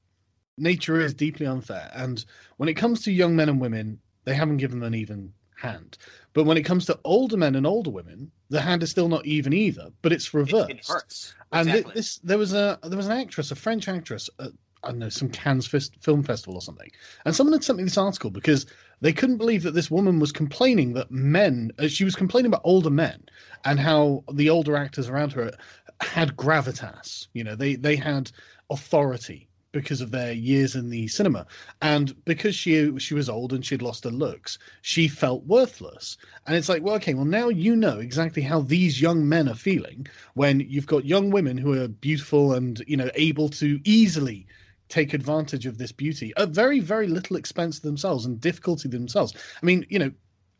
nature 0.58 1.00
is 1.00 1.14
deeply 1.14 1.46
unfair, 1.46 1.90
and 1.94 2.22
when 2.58 2.68
it 2.68 2.74
comes 2.74 3.02
to 3.04 3.12
young 3.12 3.34
men 3.34 3.48
and 3.48 3.62
women, 3.62 3.98
they 4.24 4.34
haven't 4.34 4.58
given 4.58 4.80
them 4.80 4.92
an 4.92 5.00
even 5.00 5.32
hand. 5.62 5.96
But 6.34 6.44
when 6.44 6.56
it 6.56 6.62
comes 6.62 6.86
to 6.86 6.98
older 7.04 7.36
men 7.36 7.54
and 7.54 7.66
older 7.66 7.90
women, 7.90 8.30
the 8.48 8.60
hand 8.60 8.82
is 8.82 8.90
still 8.90 9.08
not 9.08 9.24
even 9.26 9.52
either, 9.52 9.90
but 10.02 10.12
it's 10.12 10.34
reversed. 10.34 10.70
It, 10.70 10.78
it 10.78 10.86
hurts. 10.86 11.34
Exactly. 11.52 11.82
And 11.82 11.92
this, 11.94 12.16
there 12.18 12.38
was 12.38 12.52
a 12.52 12.78
there 12.82 12.96
was 12.96 13.06
an 13.06 13.18
actress, 13.18 13.50
a 13.50 13.54
French 13.54 13.88
actress, 13.88 14.28
at, 14.38 14.50
I 14.82 14.88
don't 14.88 14.98
know, 14.98 15.08
some 15.08 15.28
Cannes 15.28 15.66
Film 16.00 16.22
Festival 16.22 16.54
or 16.54 16.62
something, 16.62 16.90
and 17.24 17.34
someone 17.34 17.52
had 17.52 17.64
sent 17.64 17.78
me 17.78 17.84
this 17.84 17.98
article 17.98 18.30
because 18.30 18.66
they 19.00 19.12
couldn't 19.12 19.38
believe 19.38 19.62
that 19.62 19.74
this 19.74 19.90
woman 19.90 20.18
was 20.20 20.32
complaining 20.32 20.94
that 20.94 21.10
men, 21.10 21.70
uh, 21.78 21.88
she 21.88 22.04
was 22.04 22.14
complaining 22.14 22.50
about 22.50 22.62
older 22.64 22.90
men 22.90 23.22
and 23.64 23.78
how 23.78 24.24
the 24.32 24.48
older 24.48 24.76
actors 24.76 25.08
around 25.08 25.32
her 25.32 25.52
had 26.00 26.36
gravitas. 26.36 27.28
You 27.32 27.44
know, 27.44 27.54
they 27.54 27.74
they 27.76 27.96
had 27.96 28.30
authority 28.70 29.48
because 29.72 30.00
of 30.00 30.10
their 30.10 30.32
years 30.32 30.76
in 30.76 30.90
the 30.90 31.08
cinema. 31.08 31.46
And 31.80 32.14
because 32.24 32.54
she 32.54 32.98
she 32.98 33.14
was 33.14 33.28
old 33.28 33.52
and 33.52 33.64
she'd 33.64 33.82
lost 33.82 34.04
her 34.04 34.10
looks 34.10 34.58
she 34.82 35.08
felt 35.08 35.44
worthless. 35.44 36.16
And 36.46 36.56
it's 36.56 36.68
like 36.68 36.82
well 36.82 36.94
okay 36.96 37.14
well 37.14 37.24
now 37.24 37.48
you 37.48 37.74
know 37.74 37.98
exactly 37.98 38.42
how 38.42 38.60
these 38.60 39.00
young 39.00 39.28
men 39.28 39.48
are 39.48 39.54
feeling 39.54 40.06
when 40.34 40.60
you've 40.60 40.86
got 40.86 41.04
young 41.04 41.30
women 41.30 41.58
who 41.58 41.72
are 41.80 41.88
beautiful 41.88 42.52
and 42.52 42.82
you 42.86 42.96
know 42.96 43.10
able 43.14 43.48
to 43.50 43.80
easily 43.84 44.46
take 44.88 45.14
advantage 45.14 45.64
of 45.64 45.78
this 45.78 45.92
beauty 45.92 46.32
at 46.36 46.50
very 46.50 46.78
very 46.78 47.06
little 47.06 47.36
expense 47.36 47.80
to 47.80 47.86
themselves 47.86 48.26
and 48.26 48.40
difficulty 48.40 48.88
themselves. 48.88 49.34
I 49.62 49.66
mean 49.66 49.86
you 49.88 49.98
know 49.98 50.12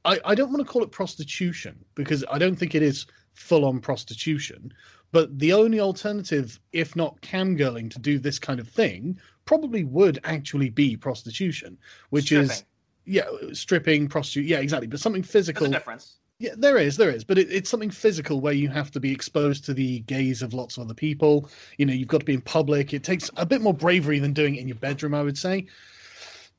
I, 0.05 0.19
I 0.25 0.35
don't 0.35 0.53
want 0.53 0.67
to 0.67 0.73
call 0.73 0.83
it 0.83 0.91
prostitution 0.91 1.85
because 1.95 2.25
i 2.31 2.37
don't 2.37 2.57
think 2.57 2.75
it 2.75 2.83
is 2.83 3.07
full 3.35 3.65
on 3.65 3.81
prostitution 3.81 4.73
but 5.13 5.39
the 5.39 5.53
only 5.53 5.79
alternative, 5.79 6.59
if 6.73 6.97
not 6.97 7.21
camgirling, 7.21 7.91
to 7.93 7.99
do 7.99 8.19
this 8.19 8.39
kind 8.39 8.59
of 8.59 8.69
thing, 8.69 9.19
probably 9.45 9.85
would 9.85 10.19
actually 10.25 10.71
be 10.71 10.97
prostitution, 10.97 11.79
which 12.11 12.27
stripping. 12.27 12.51
is 12.51 12.65
yeah, 13.05 13.25
stripping, 13.53 14.09
prostitute. 14.09 14.47
Yeah, 14.47 14.59
exactly. 14.59 14.87
But 14.87 15.01
something 15.01 15.23
physical. 15.23 15.65
There's 15.65 15.77
a 15.77 15.79
difference. 15.79 16.17
Yeah, 16.39 16.55
there 16.57 16.77
is, 16.77 16.97
there 16.97 17.11
is, 17.11 17.23
but 17.23 17.39
it, 17.39 17.53
it's 17.53 17.71
something 17.71 17.91
physical 17.91 18.41
where 18.41 18.53
you 18.53 18.69
have 18.69 18.91
to 18.93 19.01
be 19.01 19.13
exposed 19.13 19.65
to 19.67 19.75
the 19.75 20.01
gaze 20.01 20.43
of 20.43 20.55
lots 20.55 20.77
of 20.77 20.85
other 20.85 20.95
people. 20.95 21.49
You 21.79 21.87
know, 21.87 21.93
you've 21.93 22.09
got 22.09 22.19
to 22.19 22.27
be 22.27 22.35
in 22.35 22.41
public. 22.41 22.93
It 22.93 23.05
takes 23.05 23.31
a 23.37 23.47
bit 23.47 23.61
more 23.61 23.75
bravery 23.75 24.19
than 24.19 24.33
doing 24.33 24.57
it 24.57 24.61
in 24.61 24.67
your 24.67 24.77
bedroom, 24.77 25.15
I 25.15 25.23
would 25.23 25.39
say. 25.39 25.67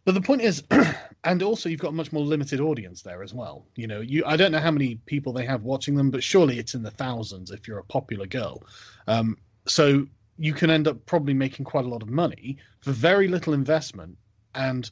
But 0.06 0.16
the 0.16 0.22
point 0.22 0.42
is, 0.42 0.64
and 1.24 1.42
also 1.42 1.70
you've 1.70 1.80
got 1.80 1.90
a 1.90 1.94
much 1.94 2.12
more 2.12 2.26
limited 2.26 2.60
audience 2.60 3.02
there 3.02 3.24
as 3.24 3.34
well. 3.34 3.66
You 3.76 3.88
know, 3.88 4.02
you 4.02 4.24
I 4.26 4.36
don't 4.36 4.52
know 4.52 4.60
how 4.60 4.72
many 4.72 4.96
people 5.06 5.34
they 5.34 5.46
have 5.46 5.64
watching 5.64 5.96
them, 5.96 6.12
but 6.12 6.24
surely 6.24 6.60
it's 6.60 6.76
in 6.76 6.84
the 6.84 6.92
thousands 6.92 7.52
if 7.52 7.68
you're 7.68 7.80
a 7.80 7.84
popular 7.86 8.26
girl. 8.26 8.64
Um, 9.08 9.38
so 9.66 10.06
you 10.38 10.54
can 10.54 10.70
end 10.70 10.88
up 10.88 11.06
probably 11.06 11.34
making 11.34 11.66
quite 11.66 11.86
a 11.86 11.88
lot 11.88 12.02
of 12.02 12.10
money 12.10 12.58
for 12.82 12.92
very 12.92 13.28
little 13.28 13.54
investment, 13.54 14.18
and 14.56 14.90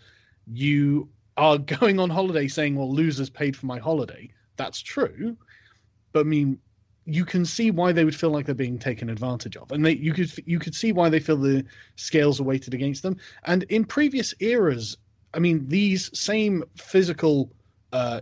you 0.48 1.10
are 1.38 1.58
going 1.80 2.00
on 2.00 2.10
holiday 2.10 2.48
saying, 2.48 2.76
"Well, 2.76 2.94
losers 2.94 3.30
paid 3.30 3.56
for 3.56 3.66
my 3.66 3.80
holiday." 3.80 4.30
That's 4.56 4.82
true, 4.82 5.36
but 6.14 6.22
I 6.22 6.24
mean, 6.24 6.60
you 7.06 7.26
can 7.26 7.46
see 7.46 7.72
why 7.72 7.92
they 7.92 8.06
would 8.06 8.16
feel 8.16 8.30
like 8.30 8.46
they're 8.46 8.56
being 8.56 8.78
taken 8.78 9.10
advantage 9.10 9.58
of, 9.58 9.72
and 9.72 9.86
they, 9.86 9.94
you 9.94 10.14
could 10.14 10.32
you 10.46 10.60
could 10.60 10.76
see 10.76 10.92
why 10.92 11.10
they 11.10 11.20
feel 11.20 11.38
the 11.38 11.66
scales 11.96 12.40
are 12.40 12.44
weighted 12.44 12.74
against 12.74 13.04
them. 13.04 13.18
And 13.46 13.64
in 13.64 13.86
previous 13.86 14.34
eras, 14.40 14.98
I 15.34 15.40
mean, 15.40 15.68
these 15.68 16.10
same 16.18 16.64
physical 16.76 17.52
uh, 17.92 18.22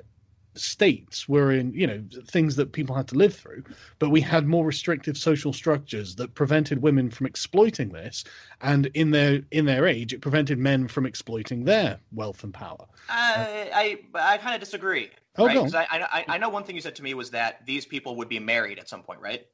states 0.56 1.28
were 1.30 1.52
in 1.52 1.74
you 1.74 1.88
know 1.88 2.04
things 2.28 2.56
that 2.56 2.74
people 2.74 2.96
had 2.96 3.08
to 3.08 3.16
live 3.16 3.34
through 3.34 3.64
but 4.00 4.10
we 4.10 4.20
had 4.20 4.48
more 4.48 4.66
restrictive 4.66 5.18
social 5.18 5.54
structures 5.54 6.16
that 6.16 6.34
prevented 6.34 6.82
women 6.82 7.10
from 7.10 7.26
exploiting 7.26 7.90
this 7.90 8.24
and 8.62 8.88
in 8.88 9.12
their 9.12 9.42
in 9.52 9.66
their 9.66 9.88
age 9.88 10.12
it 10.12 10.22
prevented 10.22 10.58
men 10.58 10.88
from 10.88 11.06
exploiting 11.06 11.64
their 11.64 11.98
wealth 12.12 12.44
and 12.44 12.54
power 12.54 12.86
I 13.10 14.00
I, 14.16 14.34
I 14.34 14.38
kind 14.38 14.54
of 14.54 14.60
disagree. 14.60 15.10
Oh, 15.40 15.46
right? 15.46 15.74
I, 15.74 16.08
I 16.12 16.26
I 16.36 16.38
know 16.38 16.50
one 16.50 16.64
thing 16.64 16.76
you 16.76 16.82
said 16.82 16.96
to 16.98 17.04
me 17.04 17.14
was 17.14 17.32
that 17.32 17.66
these 17.66 17.86
people 17.86 18.16
would 18.18 18.30
be 18.30 18.40
married 18.40 18.80
at 18.80 18.90
some 18.90 19.04
point, 19.04 19.22
right? 19.22 19.46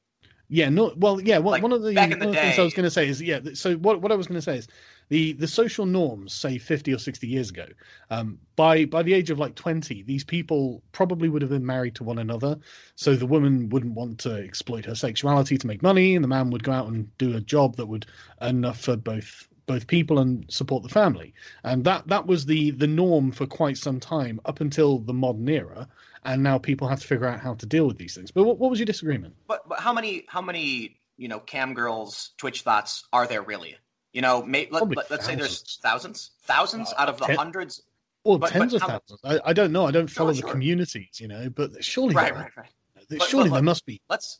Yeah, 0.47 0.69
no. 0.69 0.93
Well, 0.97 1.19
yeah. 1.21 1.39
One, 1.39 1.53
Like, 1.53 1.63
one 1.63 1.71
of 1.71 1.81
the, 1.81 1.93
back 1.93 2.11
in 2.11 2.19
one 2.19 2.19
the 2.19 2.27
of 2.27 2.35
the 2.35 2.41
things 2.41 2.59
I 2.59 2.63
was 2.63 2.73
going 2.73 2.83
to 2.83 2.91
say 2.91 3.07
is, 3.07 3.21
yeah. 3.21 3.39
So 3.55 3.75
what 3.77 4.01
what 4.01 4.11
I 4.11 4.15
was 4.15 4.27
going 4.27 4.37
to 4.37 4.41
say 4.43 4.57
is, 4.57 4.67
the 5.09 5.33
the 5.33 5.47
social 5.47 5.87
norms, 5.87 6.33
say 6.33 6.59
fifty 6.59 6.93
or 6.93 6.99
sixty 6.99 7.27
years 7.27 7.49
ago, 7.49 7.65
um, 8.11 8.37
by 8.55 8.85
by 8.85 9.01
the 9.01 9.13
age 9.13 9.31
of 9.31 9.39
like 9.39 9.55
twenty, 9.55 10.03
these 10.03 10.23
people 10.23 10.83
probably 10.91 11.29
would 11.29 11.41
have 11.41 11.49
been 11.49 11.65
married 11.65 11.95
to 11.95 12.03
one 12.03 12.19
another. 12.19 12.59
So 12.95 13.15
the 13.15 13.25
woman 13.25 13.69
wouldn't 13.69 13.95
want 13.95 14.19
to 14.19 14.35
exploit 14.35 14.85
her 14.85 14.95
sexuality 14.95 15.57
to 15.57 15.67
make 15.67 15.81
money, 15.81 16.13
and 16.15 16.23
the 16.23 16.29
man 16.29 16.51
would 16.51 16.63
go 16.63 16.73
out 16.73 16.87
and 16.89 17.15
do 17.17 17.35
a 17.35 17.41
job 17.41 17.75
that 17.77 17.87
would 17.87 18.05
earn 18.41 18.57
enough 18.57 18.79
for 18.79 18.95
both 18.95 19.47
both 19.65 19.87
people 19.87 20.19
and 20.19 20.45
support 20.49 20.83
the 20.83 20.89
family. 20.89 21.33
And 21.63 21.83
that 21.85 22.07
that 22.07 22.27
was 22.27 22.45
the 22.45 22.71
the 22.71 22.87
norm 22.87 23.31
for 23.31 23.45
quite 23.45 23.77
some 23.77 23.99
time 23.99 24.39
up 24.45 24.61
until 24.61 24.99
the 24.99 25.13
modern 25.13 25.47
era. 25.49 25.87
And 26.23 26.41
now 26.41 26.57
people 26.57 26.87
have 26.87 26.99
to 27.01 27.07
figure 27.07 27.27
out 27.27 27.39
how 27.39 27.53
to 27.55 27.65
deal 27.65 27.85
with 27.85 27.97
these 27.97 28.15
things. 28.15 28.31
But 28.31 28.45
what, 28.45 28.57
what 28.57 28.69
was 28.71 28.79
your 28.79 28.85
disagreement? 28.87 29.35
But 29.47 29.67
but 29.69 29.79
how 29.79 29.93
many 29.93 30.25
how 30.27 30.41
many 30.41 30.99
you 31.17 31.27
know 31.27 31.39
cam 31.39 31.73
girls 31.73 32.31
Twitch 32.37 32.61
thots 32.61 33.03
are 33.13 33.27
there 33.27 33.41
really? 33.41 33.77
You 34.13 34.21
know, 34.21 34.41
may, 34.43 34.69
let, 34.71 35.11
us 35.11 35.25
say 35.25 35.35
there's 35.35 35.77
thousands, 35.83 36.31
thousands 36.43 36.93
uh, 36.93 37.01
out 37.01 37.09
of 37.09 37.17
the 37.17 37.25
ten- 37.25 37.35
hundreds. 37.35 37.81
Or 38.23 38.39
But- 38.39 38.51
tens 38.51 38.71
but 38.71 38.81
of 38.81 38.89
how- 38.89 38.99
thousands. 38.99 39.19
I, 39.25 39.49
I 39.49 39.53
don't 39.53 39.73
know. 39.73 39.85
I 39.85 39.91
don't 39.91 40.05
oh, 40.05 40.07
follow 40.07 40.31
the 40.31 40.39
sure. 40.39 40.51
communities, 40.51 41.19
you 41.19 41.27
know. 41.27 41.49
But 41.49 41.83
surely, 41.83 42.15
Right, 42.15 42.33
there, 42.33 42.43
right, 42.43 42.51
right. 42.55 43.07
But- 43.09 43.23
surely 43.23 43.49
there 43.49 43.61
must 43.61 43.85
be 43.85 44.01
Let's 44.09 44.39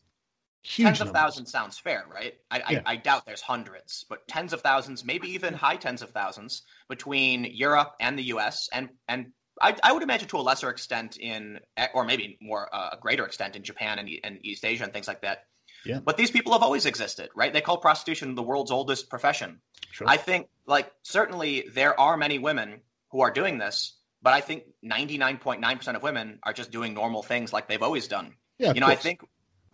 huge 0.65 0.86
tens 0.86 1.01
of 1.01 1.07
numbers. 1.07 1.22
thousands 1.22 1.51
sounds 1.51 1.77
fair, 1.77 2.05
right? 2.12 2.34
I, 2.50 2.57
Yeah. 2.57 2.81
I, 2.86 2.93
I 2.93 2.95
doubt 2.95 3.25
there's 3.25 3.41
hundreds, 3.41 4.05
but 4.10 4.27
tens 4.27 4.51
of 4.51 4.62
thousands, 4.62 5.05
maybe 5.05 5.29
even 5.29 5.53
high 5.53 5.75
tens 5.75 6.01
of 6.01 6.10
thousands 6.10 6.63
between 6.89 7.45
Europe 7.45 7.93
and 8.00 8.17
the 8.17 8.24
U.S. 8.24 8.67
and 8.74 8.89
and 9.07 9.27
I, 9.62 9.75
I 9.84 9.93
would 9.93 10.03
imagine 10.03 10.27
to 10.29 10.38
a 10.38 10.41
lesser 10.41 10.69
extent 10.69 11.17
in, 11.17 11.60
or 11.93 12.03
maybe 12.03 12.38
more 12.41 12.67
uh, 12.75 12.89
a 12.93 12.98
greater 12.98 13.25
extent 13.25 13.55
in 13.55 13.63
Japan 13.63 14.00
and, 14.00 14.10
and 14.24 14.39
East 14.41 14.65
Asia 14.65 14.84
and 14.84 14.91
things 14.91 15.07
like 15.07 15.22
that. 15.22 15.45
Yeah. 15.86 16.00
But 16.03 16.17
these 16.17 16.29
people 16.29 16.51
have 16.51 16.62
always 16.63 16.86
existed, 16.86 17.29
right? 17.36 17.53
They 17.53 17.62
call 17.62 17.77
prostitution 17.77 18.36
the 18.36 18.43
world's 18.43 18.72
oldest 18.72 19.10
profession. 19.10 19.62
Sure. 19.91 20.10
I 20.10 20.17
think, 20.17 20.50
like, 20.65 20.91
certainly 21.03 21.69
there 21.74 21.98
are 21.98 22.17
many 22.17 22.38
women 22.38 22.81
who 23.12 23.22
are 23.22 23.31
doing 23.31 23.57
this, 23.57 23.95
but 24.22 24.34
I 24.34 24.41
think 24.41 24.63
99.9% 24.84 25.95
of 25.95 26.03
women 26.03 26.39
are 26.43 26.51
just 26.51 26.72
doing 26.72 26.93
normal 26.93 27.24
things 27.24 27.53
like 27.53 27.69
they've 27.69 27.84
always 27.84 28.10
done 28.10 28.34
yeah, 28.57 28.74
you 28.74 28.79
know, 28.79 28.88
I 28.88 28.95
think 28.95 29.22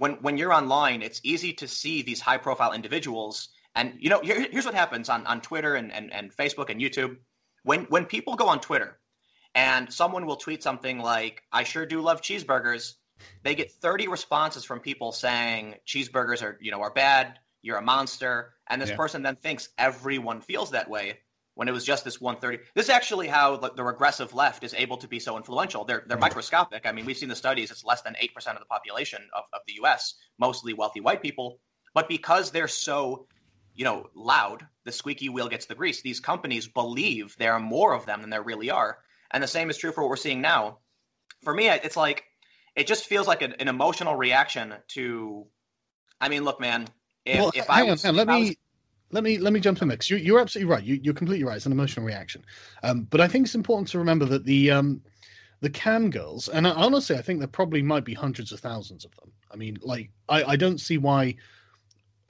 when 0.01 0.13
when 0.23 0.35
you're 0.35 0.51
online, 0.51 1.03
it's 1.03 1.21
easy 1.23 1.53
to 1.53 1.67
see 1.67 2.01
these 2.01 2.19
high 2.19 2.39
profile 2.39 2.73
individuals. 2.73 3.49
And 3.75 3.93
you 3.99 4.09
know, 4.09 4.19
here, 4.21 4.47
here's 4.51 4.65
what 4.65 4.73
happens 4.73 5.09
on, 5.09 5.27
on 5.27 5.41
Twitter 5.41 5.75
and, 5.75 5.91
and, 5.93 6.11
and 6.11 6.35
Facebook 6.35 6.71
and 6.71 6.81
YouTube. 6.81 7.17
When 7.61 7.81
when 7.85 8.05
people 8.05 8.35
go 8.35 8.47
on 8.49 8.59
Twitter 8.61 8.99
and 9.53 9.93
someone 9.93 10.25
will 10.25 10.37
tweet 10.37 10.63
something 10.63 10.97
like, 10.97 11.43
I 11.51 11.63
sure 11.63 11.85
do 11.85 12.01
love 12.01 12.21
cheeseburgers, 12.23 12.95
they 13.43 13.53
get 13.53 13.71
30 13.71 14.07
responses 14.07 14.65
from 14.65 14.79
people 14.79 15.11
saying 15.11 15.75
cheeseburgers 15.85 16.41
are, 16.41 16.57
you 16.61 16.71
know, 16.71 16.81
are 16.81 16.93
bad, 16.93 17.37
you're 17.61 17.77
a 17.77 17.81
monster. 17.83 18.55
And 18.67 18.81
this 18.81 18.89
Yeah. 18.89 18.95
person 18.97 19.21
then 19.21 19.35
thinks 19.35 19.69
everyone 19.77 20.41
feels 20.41 20.71
that 20.71 20.89
way 20.89 21.19
when 21.55 21.67
it 21.67 21.71
was 21.71 21.85
just 21.85 22.05
this 22.05 22.21
130. 22.21 22.63
This 22.75 22.85
is 22.85 22.89
actually 22.89 23.27
how 23.27 23.57
the, 23.57 23.71
the 23.71 23.83
regressive 23.83 24.33
left 24.33 24.63
is 24.63 24.73
able 24.73 24.97
to 24.97 25.07
be 25.07 25.19
so 25.19 25.37
influential. 25.37 25.83
They're 25.83 26.03
they're 26.07 26.17
Mhm. 26.17 26.21
microscopic. 26.21 26.85
I 26.85 26.91
mean, 26.91 27.05
we've 27.05 27.17
seen 27.17 27.29
the 27.29 27.35
studies; 27.35 27.71
it's 27.71 27.83
less 27.83 28.01
than 28.01 28.15
eight 28.19 28.33
percent 28.33 28.57
of 28.57 28.61
the 28.61 28.67
population 28.67 29.21
of, 29.35 29.43
of 29.53 29.61
the 29.67 29.73
U.S., 29.73 30.15
mostly 30.39 30.73
wealthy 30.73 31.01
white 31.01 31.21
people. 31.21 31.59
But 31.93 32.07
because 32.07 32.51
they're 32.51 32.69
so, 32.69 33.27
you 33.73 33.83
know, 33.83 34.09
loud, 34.15 34.65
the 34.85 34.91
squeaky 34.91 35.27
wheel 35.29 35.49
gets 35.49 35.65
the 35.65 35.75
grease. 35.75 36.01
These 36.01 36.21
companies 36.21 36.67
believe 36.67 37.35
there 37.37 37.53
are 37.53 37.59
more 37.59 37.93
of 37.93 38.05
them 38.05 38.21
than 38.21 38.29
there 38.29 38.43
really 38.43 38.69
are, 38.69 38.99
and 39.31 39.43
the 39.43 39.47
same 39.47 39.69
is 39.69 39.77
true 39.77 39.91
for 39.91 40.01
what 40.01 40.09
we're 40.09 40.15
seeing 40.15 40.41
now. 40.41 40.79
For 41.43 41.53
me, 41.53 41.69
it's 41.69 41.97
like 41.97 42.23
it 42.75 42.87
just 42.87 43.07
feels 43.07 43.27
like 43.27 43.41
an, 43.41 43.55
an 43.59 43.67
emotional 43.67 44.15
reaction 44.15 44.73
to. 44.89 45.47
I 46.21 46.29
mean, 46.29 46.43
look, 46.43 46.61
man. 46.61 46.87
If, 47.25 47.39
well, 47.39 47.51
if 47.53 47.69
I 47.69 47.83
was, 47.83 48.05
on. 48.05 48.15
Let 48.15 48.27
me 48.27 48.57
let 49.11 49.23
me 49.23 49.37
let 49.37 49.53
me 49.53 49.59
jump 49.59 49.81
in 49.81 49.87
there 49.87 49.97
'cause 49.97 50.09
you, 50.09 50.17
you're 50.17 50.39
absolutely 50.39 50.71
right. 50.71 50.83
You, 50.83 50.99
you're 51.03 51.13
completely 51.13 51.43
right. 51.45 51.57
It's 51.57 51.65
an 51.65 51.71
emotional 51.71 52.05
reaction. 52.05 52.43
Um, 52.83 53.03
but 53.03 53.21
I 53.21 53.27
think 53.27 53.45
it's 53.45 53.55
important 53.55 53.87
to 53.89 53.99
remember 53.99 54.25
that 54.25 54.45
the 54.45 54.71
um, 54.71 55.01
the 55.61 55.69
cam 55.69 56.09
girls, 56.09 56.49
and 56.49 56.67
I, 56.67 56.71
honestly, 56.71 57.15
I 57.17 57.21
think 57.21 57.39
there 57.39 57.47
probably 57.47 57.81
might 57.83 58.05
be 58.05 58.13
hundreds 58.13 58.51
of 58.51 58.59
thousands 58.59 59.05
of 59.05 59.15
them. 59.15 59.31
I 59.51 59.57
mean, 59.57 59.77
like, 59.81 60.11
I, 60.29 60.43
I 60.43 60.55
don't 60.55 60.79
see 60.79 60.97
why. 60.97 61.35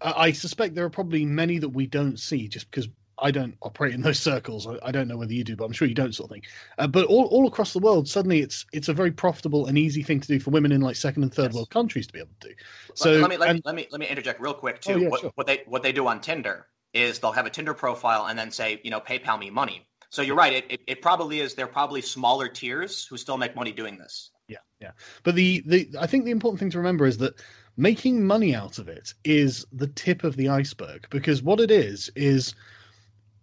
I, 0.02 0.14
I 0.28 0.32
suspect 0.32 0.76
there 0.76 0.86
are 0.86 0.90
probably 0.90 1.26
many 1.26 1.58
that 1.60 1.70
we 1.70 1.88
don't 1.88 2.20
see 2.20 2.48
just 2.48 2.70
because 2.72 2.90
I 3.22 3.32
don't 3.32 3.56
operate 3.62 3.94
in 3.94 4.02
those 4.02 4.20
circles. 4.32 4.68
I, 4.68 4.78
I 4.84 4.92
don't 4.92 5.08
know 5.08 5.18
whether 5.18 5.34
you 5.34 5.44
do, 5.44 5.56
but 5.56 5.66
I'm 5.66 5.72
sure 5.72 5.88
you 5.88 5.94
don't, 5.94 6.14
sort 6.14 6.30
of 6.30 6.34
thing. 6.34 6.44
Uh, 6.78 6.88
but 6.88 7.06
all, 7.06 7.26
all 7.26 7.48
across 7.48 7.74
the 7.74 7.80
world, 7.80 8.08
suddenly 8.10 8.42
it's 8.42 8.66
it's 8.74 8.90
a 8.90 8.94
very 8.94 9.12
profitable 9.12 9.68
and 9.68 9.78
easy 9.78 10.04
thing 10.04 10.20
to 10.20 10.28
do 10.28 10.40
for 10.40 10.50
women 10.50 10.72
in 10.72 10.82
like 10.82 10.96
second 10.96 11.24
and 11.24 11.34
third 11.34 11.46
Yes. 11.48 11.54
world 11.56 11.70
countries 11.70 12.08
to 12.08 12.14
be 12.14 12.20
able 12.20 12.32
to 12.42 12.50
do. 12.50 12.56
So 12.96 13.12
let 13.14 13.30
me 13.30 13.38
let, 13.38 13.50
and- 13.50 13.58
me 13.58 13.62
let 13.66 13.76
me 13.76 13.88
let 13.92 14.00
me 14.02 14.08
interject 14.08 14.42
real 14.42 14.54
quick 14.54 14.82
Oh, 14.88 14.94
too. 14.94 15.00
yeah, 15.02 15.08
what, 15.10 15.22
sure. 15.22 15.32
what 15.36 15.48
they 15.48 15.64
what 15.68 15.84
they 15.84 15.92
do 15.92 16.08
on 16.08 16.20
Tinder 16.22 16.68
is 16.94 17.20
they'll 17.20 17.32
have 17.32 17.46
a 17.46 17.50
Tinder 17.50 17.74
profile 17.74 18.26
and 18.26 18.38
then 18.38 18.52
say, 18.52 18.82
you 18.84 18.92
know, 18.92 19.00
PayPal 19.00 19.40
me 19.40 19.50
money. 19.50 19.88
So 20.10 20.22
you're 20.22 20.36
right. 20.36 20.52
It, 20.52 20.66
it, 20.70 20.82
it 20.88 21.02
probably 21.02 21.40
is. 21.40 21.54
They're 21.54 21.68
probably 21.68 22.02
smaller 22.02 22.50
tiers 22.50 23.06
who 23.06 23.16
still 23.16 23.38
make 23.38 23.56
money 23.56 23.72
doing 23.72 23.98
this. 23.98 24.32
Yeah, 24.50 24.58
yeah. 24.82 24.92
But 25.24 25.36
the 25.36 25.64
the 25.66 25.90
I 26.00 26.08
think 26.08 26.26
the 26.26 26.32
important 26.32 26.60
thing 26.60 26.70
to 26.72 26.78
remember 26.80 27.06
is 27.06 27.18
that 27.20 27.36
making 27.78 28.26
money 28.28 28.54
out 28.54 28.78
of 28.80 28.90
it 28.90 29.14
is 29.24 29.66
the 29.72 29.88
tip 29.88 30.26
of 30.26 30.36
the 30.36 30.50
iceberg 30.50 31.08
because 31.10 31.42
what 31.42 31.62
it 31.62 31.72
is 31.72 32.12
is 32.18 32.54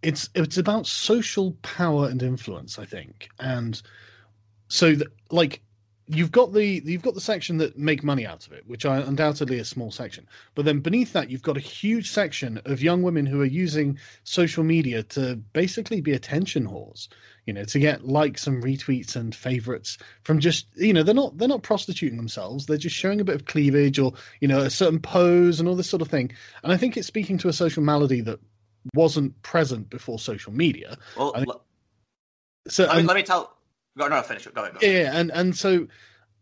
it's 0.02 0.28
it's 0.34 0.58
about 0.58 0.86
social 0.86 1.52
power 1.62 2.06
and 2.06 2.22
influence, 2.22 2.78
I 2.78 2.84
think. 2.84 3.28
And 3.38 3.80
so 4.68 4.94
that 4.94 5.08
like 5.30 5.62
you've 6.06 6.32
got 6.32 6.52
the 6.52 6.82
you've 6.84 7.02
got 7.02 7.14
the 7.14 7.20
section 7.20 7.58
that 7.58 7.76
make 7.78 8.02
money 8.02 8.26
out 8.26 8.46
of 8.46 8.52
it, 8.52 8.64
which 8.66 8.84
are 8.84 8.98
undoubtedly 8.98 9.58
a 9.58 9.64
small 9.64 9.90
section. 9.90 10.26
But 10.54 10.64
then 10.64 10.80
beneath 10.80 11.12
that, 11.12 11.30
you've 11.30 11.42
got 11.42 11.56
a 11.56 11.60
huge 11.60 12.10
section 12.10 12.60
of 12.64 12.82
young 12.82 13.02
women 13.02 13.26
who 13.26 13.40
are 13.40 13.46
using 13.46 13.98
social 14.24 14.64
media 14.64 15.02
to 15.04 15.36
basically 15.52 16.00
be 16.00 16.12
attention 16.12 16.66
whores. 16.66 17.08
You 17.46 17.54
know, 17.54 17.64
to 17.64 17.78
get 17.78 18.06
likes 18.06 18.46
and 18.46 18.62
retweets 18.62 19.16
and 19.16 19.34
favorites 19.34 19.96
from 20.22 20.38
just 20.38 20.66
you 20.76 20.92
know 20.92 21.02
they're 21.02 21.14
not 21.14 21.38
they're 21.38 21.48
not 21.48 21.62
prostituting 21.62 22.18
themselves. 22.18 22.66
They're 22.66 22.76
just 22.76 22.96
showing 22.96 23.20
a 23.20 23.24
bit 23.24 23.36
of 23.36 23.46
cleavage 23.46 23.98
or 23.98 24.12
you 24.40 24.48
know 24.48 24.60
a 24.60 24.70
certain 24.70 25.00
pose 25.00 25.58
and 25.58 25.68
all 25.68 25.76
this 25.76 25.90
sort 25.90 26.02
of 26.02 26.08
thing. 26.08 26.30
And 26.62 26.72
I 26.72 26.76
think 26.76 26.96
it's 26.96 27.06
speaking 27.06 27.38
to 27.38 27.48
a 27.48 27.52
social 27.52 27.82
malady 27.82 28.20
that 28.22 28.38
wasn't 28.94 29.40
present 29.42 29.90
before 29.90 30.18
social 30.18 30.52
media. 30.52 30.96
Well, 31.16 31.32
I 31.34 31.40
l- 31.40 31.64
So 32.68 32.84
let, 32.84 32.92
me, 32.92 32.98
and- 33.00 33.08
let 33.08 33.16
me 33.16 33.22
tell. 33.22 33.56
Go, 33.96 34.06
no, 34.08 34.22
finish 34.22 34.46
it. 34.46 34.54
Go 34.54 34.62
ahead. 34.62 34.74
Go 34.74 34.78
yeah, 34.86 34.88
ahead. 34.88 35.14
yeah, 35.14 35.20
and 35.20 35.30
and 35.32 35.56
so 35.56 35.86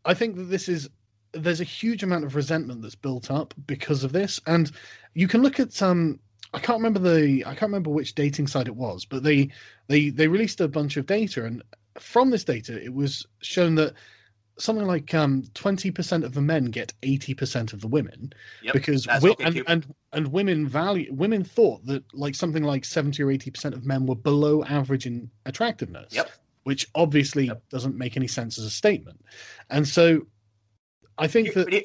I 0.04 0.14
think 0.14 0.36
that 0.36 0.44
this 0.44 0.68
is 0.68 0.88
there's 1.32 1.60
a 1.60 1.64
huge 1.64 2.02
amount 2.02 2.24
of 2.24 2.34
resentment 2.34 2.82
that's 2.82 2.94
built 2.94 3.30
up 3.30 3.54
because 3.66 4.04
of 4.04 4.12
this, 4.12 4.40
and 4.46 4.70
you 5.14 5.26
can 5.28 5.42
look 5.42 5.58
at 5.58 5.80
um 5.82 6.20
I 6.54 6.58
can't 6.58 6.78
remember 6.78 6.98
the 6.98 7.44
I 7.46 7.50
can't 7.50 7.62
remember 7.62 7.90
which 7.90 8.14
dating 8.14 8.46
site 8.48 8.66
it 8.68 8.76
was, 8.76 9.04
but 9.04 9.22
they 9.22 9.50
they 9.88 10.10
they 10.10 10.28
released 10.28 10.60
a 10.60 10.68
bunch 10.68 10.96
of 10.96 11.06
data, 11.06 11.44
and 11.44 11.62
from 11.98 12.30
this 12.30 12.44
data, 12.44 12.82
it 12.82 12.92
was 12.92 13.26
shown 13.40 13.74
that 13.76 13.94
something 14.58 14.86
like 14.86 15.12
um 15.14 15.42
20% 15.54 16.24
of 16.24 16.32
the 16.34 16.40
men 16.40 16.66
get 16.66 16.92
80% 17.02 17.72
of 17.72 17.80
the 17.80 17.88
women 17.88 18.32
Yep, 18.62 18.72
because 18.72 19.04
wi- 19.04 19.36
and, 19.40 19.62
and 19.66 19.94
and 20.12 20.28
women 20.32 20.66
value 20.66 21.12
women 21.12 21.44
thought 21.44 21.84
that 21.86 22.02
like 22.14 22.34
something 22.34 22.62
like 22.62 22.84
70 22.84 23.22
or 23.22 23.26
80% 23.26 23.74
of 23.74 23.84
men 23.84 24.06
were 24.06 24.14
below 24.14 24.64
average 24.64 25.04
in 25.06 25.30
attractiveness 25.44 26.12
Yep. 26.14 26.30
which 26.64 26.86
obviously 26.94 27.46
Yep. 27.46 27.62
doesn't 27.70 27.96
make 27.98 28.16
any 28.16 28.26
sense 28.28 28.58
as 28.58 28.64
a 28.64 28.70
statement. 28.70 29.20
And 29.70 29.86
so 29.86 30.26
I 31.18 31.26
think 31.28 31.52
that 31.54 31.68
here- 31.72 31.82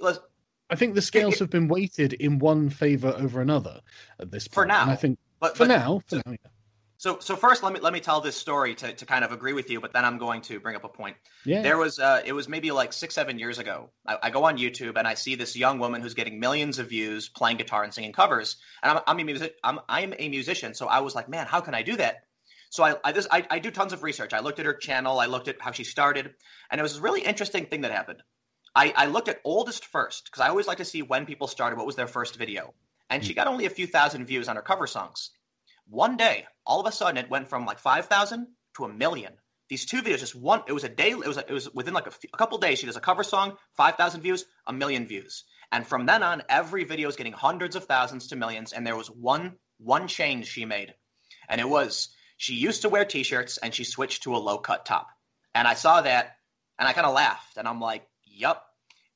I 0.69 0.75
think 0.75 0.95
the 0.95 1.01
scales 1.01 1.37
have 1.39 1.49
been 1.49 1.67
weighted 1.67 2.13
in 2.13 2.39
one 2.39 2.69
favor 2.69 3.13
over 3.17 3.41
another 3.41 3.81
at 4.19 4.31
this 4.31 4.47
point. 4.47 4.53
For 4.69 4.73
And 4.73 4.91
I 4.91 4.95
think 4.95 5.19
but, 5.41 5.57
for 5.57 5.65
but- 5.65 5.67
now, 5.67 6.01
for 6.07 6.15
now, 6.15 6.21
yeah. 6.31 6.35
So, 7.01 7.17
so 7.20 7.36
first, 7.36 7.63
let 7.63 7.74
me 7.74 7.79
let 7.79 7.93
me 7.93 8.00
tell 8.00 8.22
this 8.22 8.38
story 8.38 8.75
to, 8.75 8.93
to 8.93 9.05
kind 9.08 9.25
of 9.25 9.31
agree 9.31 9.53
with 9.53 9.72
you, 9.72 9.81
but 9.81 9.91
then 9.91 10.05
I'm 10.05 10.20
going 10.20 10.39
to 10.41 10.60
bring 10.60 10.75
up 10.75 10.84
a 10.84 10.88
point. 10.88 11.17
Yeah. 11.46 11.63
There 11.63 11.79
was, 11.79 11.98
uh, 11.98 12.22
it 12.24 12.31
was 12.31 12.48
maybe 12.48 12.70
like 12.70 12.93
six, 12.93 13.15
seven 13.15 13.39
years 13.39 13.58
ago. 13.58 13.89
I, 14.05 14.20
I 14.22 14.29
go 14.29 14.43
on 14.43 14.60
YouTube 14.60 15.00
and 15.00 15.08
I 15.08 15.15
see 15.15 15.34
this 15.34 15.58
young 15.58 15.79
woman 15.79 16.00
who's 16.00 16.13
getting 16.13 16.39
millions 16.39 16.77
of 16.77 16.89
views 16.89 17.27
playing 17.27 17.58
guitar 17.58 17.84
and 17.84 17.91
singing 17.91 18.13
covers. 18.13 18.58
And 18.84 18.91
I'm, 18.91 19.03
I'm 19.08 19.20
a 19.20 19.24
music, 19.24 19.55
I'm, 19.63 19.79
I'm 19.89 20.13
a 20.20 20.29
musician, 20.29 20.75
so 20.75 20.86
I 20.86 21.00
was 21.00 21.15
like, 21.15 21.27
man, 21.27 21.48
how 21.48 21.60
can 21.60 21.74
I 21.74 21.81
do 21.81 21.96
that? 21.96 22.25
So 22.70 22.84
I, 22.84 22.93
I, 23.03 23.12
just, 23.12 23.29
I, 23.31 23.48
I 23.50 23.58
do 23.58 23.72
tons 23.72 23.93
of 23.93 24.03
research. 24.03 24.31
I 24.31 24.39
looked 24.39 24.60
at 24.60 24.67
her 24.67 24.75
channel, 24.75 25.20
I 25.20 25.25
looked 25.25 25.48
at 25.48 25.60
how 25.60 25.72
she 25.72 25.84
started, 25.84 26.36
and 26.70 26.77
it 26.77 26.84
was 26.84 26.98
a 26.98 27.01
really 27.01 27.22
interesting 27.22 27.65
thing 27.65 27.81
that 27.81 27.91
happened. 27.91 28.22
I, 28.75 28.93
I 28.96 29.05
looked 29.08 29.27
at 29.27 29.41
oldest 29.43 29.86
first 29.86 30.25
because 30.25 30.41
I 30.41 30.50
always 30.50 30.67
like 30.67 30.77
to 30.77 30.86
see 30.86 31.01
when 31.01 31.25
people 31.25 31.48
started, 31.48 31.77
what 31.77 31.88
was 31.88 31.96
their 31.96 32.05
first 32.05 32.36
video, 32.38 32.75
and 33.10 33.25
she 33.25 33.34
got 33.34 33.48
only 33.48 33.65
a 33.65 33.72
few 33.72 33.88
thousand 33.88 34.27
views 34.27 34.48
on 34.48 34.55
her 34.55 34.62
cover 34.62 34.86
songs. 34.86 35.31
One 35.91 36.15
day, 36.15 36.45
all 36.65 36.79
of 36.79 36.88
a 36.88 36.91
sudden, 36.91 37.17
it 37.17 37.29
went 37.29 37.50
from 37.50 37.65
like 37.65 37.77
five 37.79 38.05
thousand 38.05 38.48
to 38.77 38.86
a 38.86 38.89
million. 38.89 39.33
these 39.71 39.86
two 39.86 40.01
videos, 40.01 40.19
just 40.19 40.36
one. 40.36 40.62
It 40.67 40.74
was 40.74 40.83
a 40.83 40.89
day. 40.89 41.12
It 41.12 41.27
was 41.27 41.38
it 41.38 41.50
was 41.50 41.74
within 41.74 41.93
like 41.93 42.05
a, 42.05 42.12
a 42.33 42.38
couple 42.38 42.57
days. 42.57 42.77
She 42.79 42.86
does 42.86 42.98
a 42.98 43.01
cover 43.01 43.24
song, 43.24 43.55
five 43.77 43.95
thousand 43.95 44.21
views, 44.21 44.45
a 44.67 44.74
million 44.74 45.07
views, 45.07 45.45
and 45.71 45.88
from 45.88 46.05
then 46.05 46.24
on, 46.24 46.43
every 46.50 46.83
video 46.83 47.07
is 47.07 47.15
getting 47.15 47.31
hundreds 47.31 47.77
of 47.77 47.86
thousands 47.86 48.27
to 48.27 48.36
millions. 48.36 48.74
And 48.74 48.86
there 48.86 48.98
was 48.98 49.07
one 49.10 49.55
one 49.79 50.10
change 50.10 50.48
she 50.48 50.65
made, 50.65 50.93
and 51.48 51.62
it 51.62 51.69
was 51.69 52.10
she 52.36 52.53
used 52.55 52.81
to 52.81 52.89
wear 52.89 53.05
t-shirts 53.05 53.60
and 53.60 53.74
she 53.74 53.86
switched 53.86 54.24
to 54.24 54.36
a 54.36 54.38
low 54.38 54.57
cut 54.57 54.86
top. 54.86 55.07
And 55.55 55.67
I 55.67 55.74
saw 55.75 56.01
that, 56.01 56.36
and 56.77 56.88
I 56.88 56.93
kind 56.93 57.07
of 57.07 57.13
laughed, 57.13 57.55
and 57.57 57.67
I'm 57.67 57.79
like, 57.79 58.05
"Yup." 58.25 58.65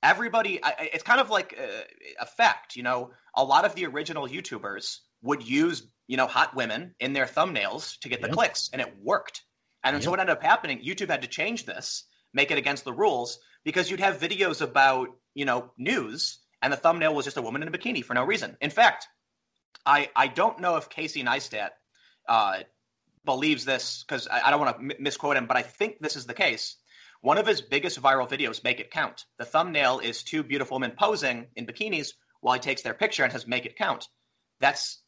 Everybody, 0.03 0.63
I, 0.63 0.89
it's 0.93 1.03
kind 1.03 1.19
of 1.19 1.29
like 1.31 1.57
a, 1.59 2.23
a 2.23 2.25
fact, 2.25 2.75
you 2.75 2.83
know. 2.83 3.11
A 3.35 3.43
lot 3.43 3.65
of 3.65 3.75
the 3.75 3.87
original 3.87 4.27
YouTubers 4.27 4.99
would 5.23 5.41
use, 5.41 5.87
you 6.07 6.17
know, 6.17 6.27
hot 6.27 6.55
women 6.55 6.95
in 6.99 7.13
their 7.13 7.25
thumbnails 7.25 7.99
to 7.99 8.09
get 8.09 8.21
the 8.21 8.27
Yep. 8.27 8.35
clicks, 8.35 8.69
and 8.71 8.81
it 8.81 8.93
worked. 9.01 9.43
And 9.83 10.03
so 10.03 10.09
what 10.09 10.19
ended 10.19 10.35
up 10.35 10.41
happening, 10.43 10.79
YouTube 10.83 11.09
had 11.09 11.21
to 11.21 11.27
change 11.27 11.65
this, 11.65 12.05
make 12.33 12.49
it 12.51 12.57
against 12.57 12.83
the 12.85 12.93
rules, 12.93 13.39
because 13.63 13.89
you'd 13.91 13.99
have 13.99 14.19
videos 14.19 14.61
about, 14.61 15.09
you 15.35 15.45
know, 15.45 15.71
news, 15.77 16.39
and 16.61 16.73
the 16.73 16.77
thumbnail 16.77 17.13
was 17.13 17.25
just 17.25 17.37
a 17.37 17.41
woman 17.41 17.61
in 17.61 17.67
a 17.67 17.71
bikini 17.71 18.03
for 18.03 18.13
no 18.15 18.23
reason. 18.23 18.57
In 18.61 18.71
fact, 18.71 19.07
I 19.85 20.09
I 20.15 20.27
don't 20.27 20.59
know 20.59 20.77
if 20.77 20.89
Casey 20.89 21.23
Neistat 21.23 21.69
uh, 22.27 22.59
believes 23.25 23.65
this 23.65 24.03
because 24.07 24.27
I, 24.27 24.41
I 24.47 24.51
don't 24.51 24.59
want 24.59 24.77
to 24.77 24.95
m- 24.95 25.03
misquote 25.03 25.37
him, 25.37 25.45
but 25.45 25.57
I 25.57 25.61
think 25.61 25.99
this 25.99 26.15
is 26.15 26.25
the 26.25 26.33
case. 26.33 26.77
One 27.21 27.37
of 27.37 27.47
his 27.47 27.61
biggest 27.61 28.01
viral 28.01 28.29
videos, 28.29 28.63
"Make 28.63 28.79
It 28.79 28.91
Count," 28.91 29.25
the 29.37 29.45
thumbnail 29.45 29.99
is 29.99 30.23
two 30.23 30.43
beautiful 30.43 30.75
women 30.77 30.95
posing 30.97 31.47
in 31.55 31.65
bikinis 31.67 32.13
while 32.41 32.55
he 32.55 32.59
takes 32.59 32.81
their 32.81 32.93
picture 32.93 33.23
and 33.23 33.31
says 33.31 33.45
"Make 33.47 33.65
It 33.65 33.77
Count." 33.77 34.07
That's 34.59 35.03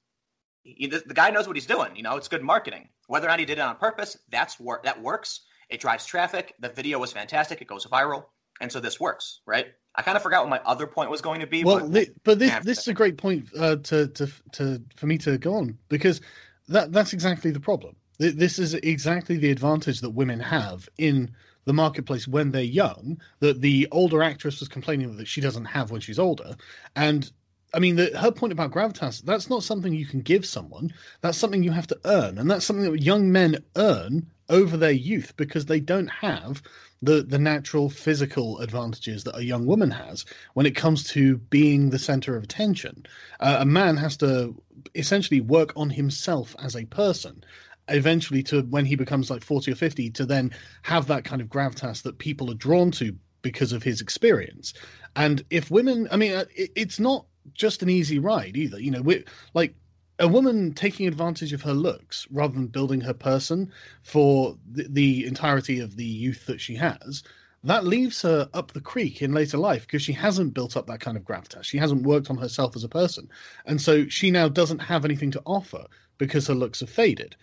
he, 0.76 0.88
the 0.88 1.04
the 1.06 1.14
guy 1.14 1.30
knows 1.30 1.48
what 1.48 1.56
he's 1.56 1.66
doing. 1.66 1.96
You 1.96 2.04
know, 2.04 2.18
it's 2.18 2.28
good 2.28 2.44
marketing. 2.44 2.90
Whether 3.08 3.28
or 3.28 3.30
not 3.30 3.40
he 3.40 3.46
did 3.46 3.58
it 3.58 3.62
on 3.62 3.76
purpose, 3.78 4.18
that's 4.30 4.60
work. 4.60 4.84
That 4.84 5.02
works. 5.02 5.42
It 5.70 5.80
drives 5.80 6.06
traffic. 6.06 6.56
The 6.60 6.70
video 6.70 7.00
was 7.00 7.12
fantastic. 7.12 7.62
It 7.62 7.68
goes 7.68 7.86
viral, 7.86 8.26
and 8.62 8.72
so 8.72 8.80
this 8.80 9.00
works, 9.00 9.42
right? 9.46 9.68
I 9.96 10.02
kind 10.02 10.16
of 10.16 10.24
forgot 10.24 10.44
what 10.44 10.50
my 10.50 10.62
other 10.66 10.86
point 10.86 11.10
was 11.10 11.22
going 11.22 11.42
to 11.42 11.48
be. 11.48 11.64
Well, 11.64 11.88
but 11.88 12.10
but 12.24 12.40
this 12.40 12.54
this 12.64 12.80
is 12.80 12.88
a 12.88 12.94
great 12.94 13.18
point 13.18 13.48
uh, 13.58 13.78
to 13.78 14.08
to 14.08 14.28
to 14.54 14.82
for 14.96 15.08
me 15.08 15.18
to 15.20 15.38
go 15.38 15.56
on 15.56 15.78
because 15.90 16.22
that 16.68 16.92
that's 16.92 17.14
exactly 17.14 17.52
the 17.52 17.60
problem. 17.60 17.96
This 18.20 18.58
is 18.58 18.74
exactly 18.74 19.38
the 19.38 19.52
advantage 19.52 20.02
that 20.02 20.10
women 20.10 20.40
have 20.40 20.90
in 20.98 21.30
the 21.66 21.74
marketplace 21.74 22.28
when 22.28 22.50
they're 22.50 22.64
young 22.64 23.22
that 23.42 23.62
the 23.62 23.88
older 23.92 24.24
actress 24.24 24.60
was 24.60 24.68
complaining 24.68 25.18
that 25.18 25.28
she 25.28 25.40
doesn't 25.40 25.66
have 25.66 25.92
when 25.92 26.02
she's 26.02 26.18
older, 26.18 26.56
and 26.96 27.32
I 27.74 27.80
mean, 27.80 27.98
the, 27.98 28.18
her 28.18 28.32
point 28.32 28.54
about 28.54 28.72
gravitas, 28.72 29.22
that's 29.24 29.50
not 29.50 29.64
something 29.64 29.94
you 29.94 30.06
can 30.06 30.22
give 30.22 30.46
someone. 30.46 30.94
That's 31.22 31.38
something 31.38 31.64
you 31.64 31.72
have 31.72 31.88
to 31.88 32.00
earn. 32.06 32.38
And 32.38 32.50
that's 32.50 32.66
something 32.66 32.90
that 32.90 33.02
young 33.02 33.32
men 33.32 33.64
earn 33.76 34.26
over 34.50 34.78
their 34.78 34.92
youth 34.92 35.36
because 35.36 35.66
they 35.66 35.80
don't 35.80 36.08
have 36.08 36.62
the, 37.02 37.24
the 37.24 37.38
natural 37.38 37.90
physical 37.90 38.60
advantages 38.60 39.24
that 39.26 39.38
a 39.38 39.44
young 39.44 39.66
woman 39.66 39.92
has 39.92 40.26
when 40.54 40.66
it 40.66 40.76
comes 40.76 41.04
to 41.12 41.38
being 41.38 41.90
the 41.90 42.00
center 42.00 42.36
of 42.36 42.44
attention. 42.44 43.06
Uh, 43.40 43.58
a 43.60 43.66
man 43.66 43.98
has 43.98 44.18
to 44.18 44.56
essentially 44.96 45.42
work 45.42 45.74
on 45.76 45.90
himself 45.90 46.56
as 46.60 46.76
a 46.76 46.86
person 46.86 47.44
eventually 47.90 48.44
to 48.44 48.62
when 48.64 48.86
he 48.86 48.96
becomes 48.96 49.30
like 49.30 49.44
40 49.44 49.72
or 49.72 49.76
50 49.76 50.10
to 50.12 50.26
then 50.26 50.52
have 50.82 51.08
that 51.08 51.24
kind 51.24 51.42
of 51.42 51.48
gravitas 51.48 52.02
that 52.04 52.20
people 52.20 52.52
are 52.52 52.56
drawn 52.56 52.92
to 52.92 53.16
because 53.42 53.72
of 53.72 53.82
his 53.82 54.02
experience 54.02 54.74
and 55.16 55.44
if 55.50 55.72
women 55.72 56.06
i 56.12 56.18
mean 56.18 56.34
uh, 56.34 56.44
it, 56.54 56.70
it's 56.76 57.00
not 57.00 57.26
just 57.54 57.82
an 57.82 57.89
easy 57.89 58.20
ride 58.20 58.56
either 58.58 58.80
you 58.80 58.92
know 58.92 59.01
we 59.01 59.24
like 59.54 59.74
a 60.20 60.27
woman 60.27 60.74
taking 60.74 61.08
advantage 61.08 61.54
of 61.54 61.62
her 61.62 61.74
looks 61.74 62.25
rather 62.32 62.54
than 62.54 62.66
building 62.68 63.01
her 63.01 63.13
person 63.13 63.72
for 64.01 64.58
the, 64.72 64.88
the 64.89 65.25
entirety 65.27 65.80
of 65.80 65.96
the 65.96 66.04
youth 66.06 66.46
that 66.48 66.60
she 66.60 66.75
has 66.75 67.22
that 67.63 67.84
leaves 67.86 68.22
her 68.22 68.50
up 68.54 68.72
the 68.72 68.82
creek 68.82 69.22
in 69.22 69.34
later 69.34 69.58
life 69.58 69.82
because 69.82 70.01
she 70.01 70.13
hasn't 70.13 70.54
built 70.54 70.77
up 70.77 70.86
that 70.88 71.00
kind 71.01 71.18
of 71.18 71.24
gravitas. 71.24 71.63
She 71.66 71.77
hasn't 71.80 72.04
worked 72.04 72.30
on 72.30 72.38
herself 72.38 72.75
as 72.75 72.84
a 72.84 72.88
person. 72.89 73.27
And 73.66 73.82
so 73.82 74.08
she 74.08 74.32
now 74.32 74.48
doesn't 74.48 74.80
have 74.80 75.04
anything 75.04 75.32
to 75.32 75.42
offer 75.46 75.84
because 76.18 76.48
her 76.48 76.54
looks 76.56 76.80
have 76.82 76.89
faded. 76.89 77.36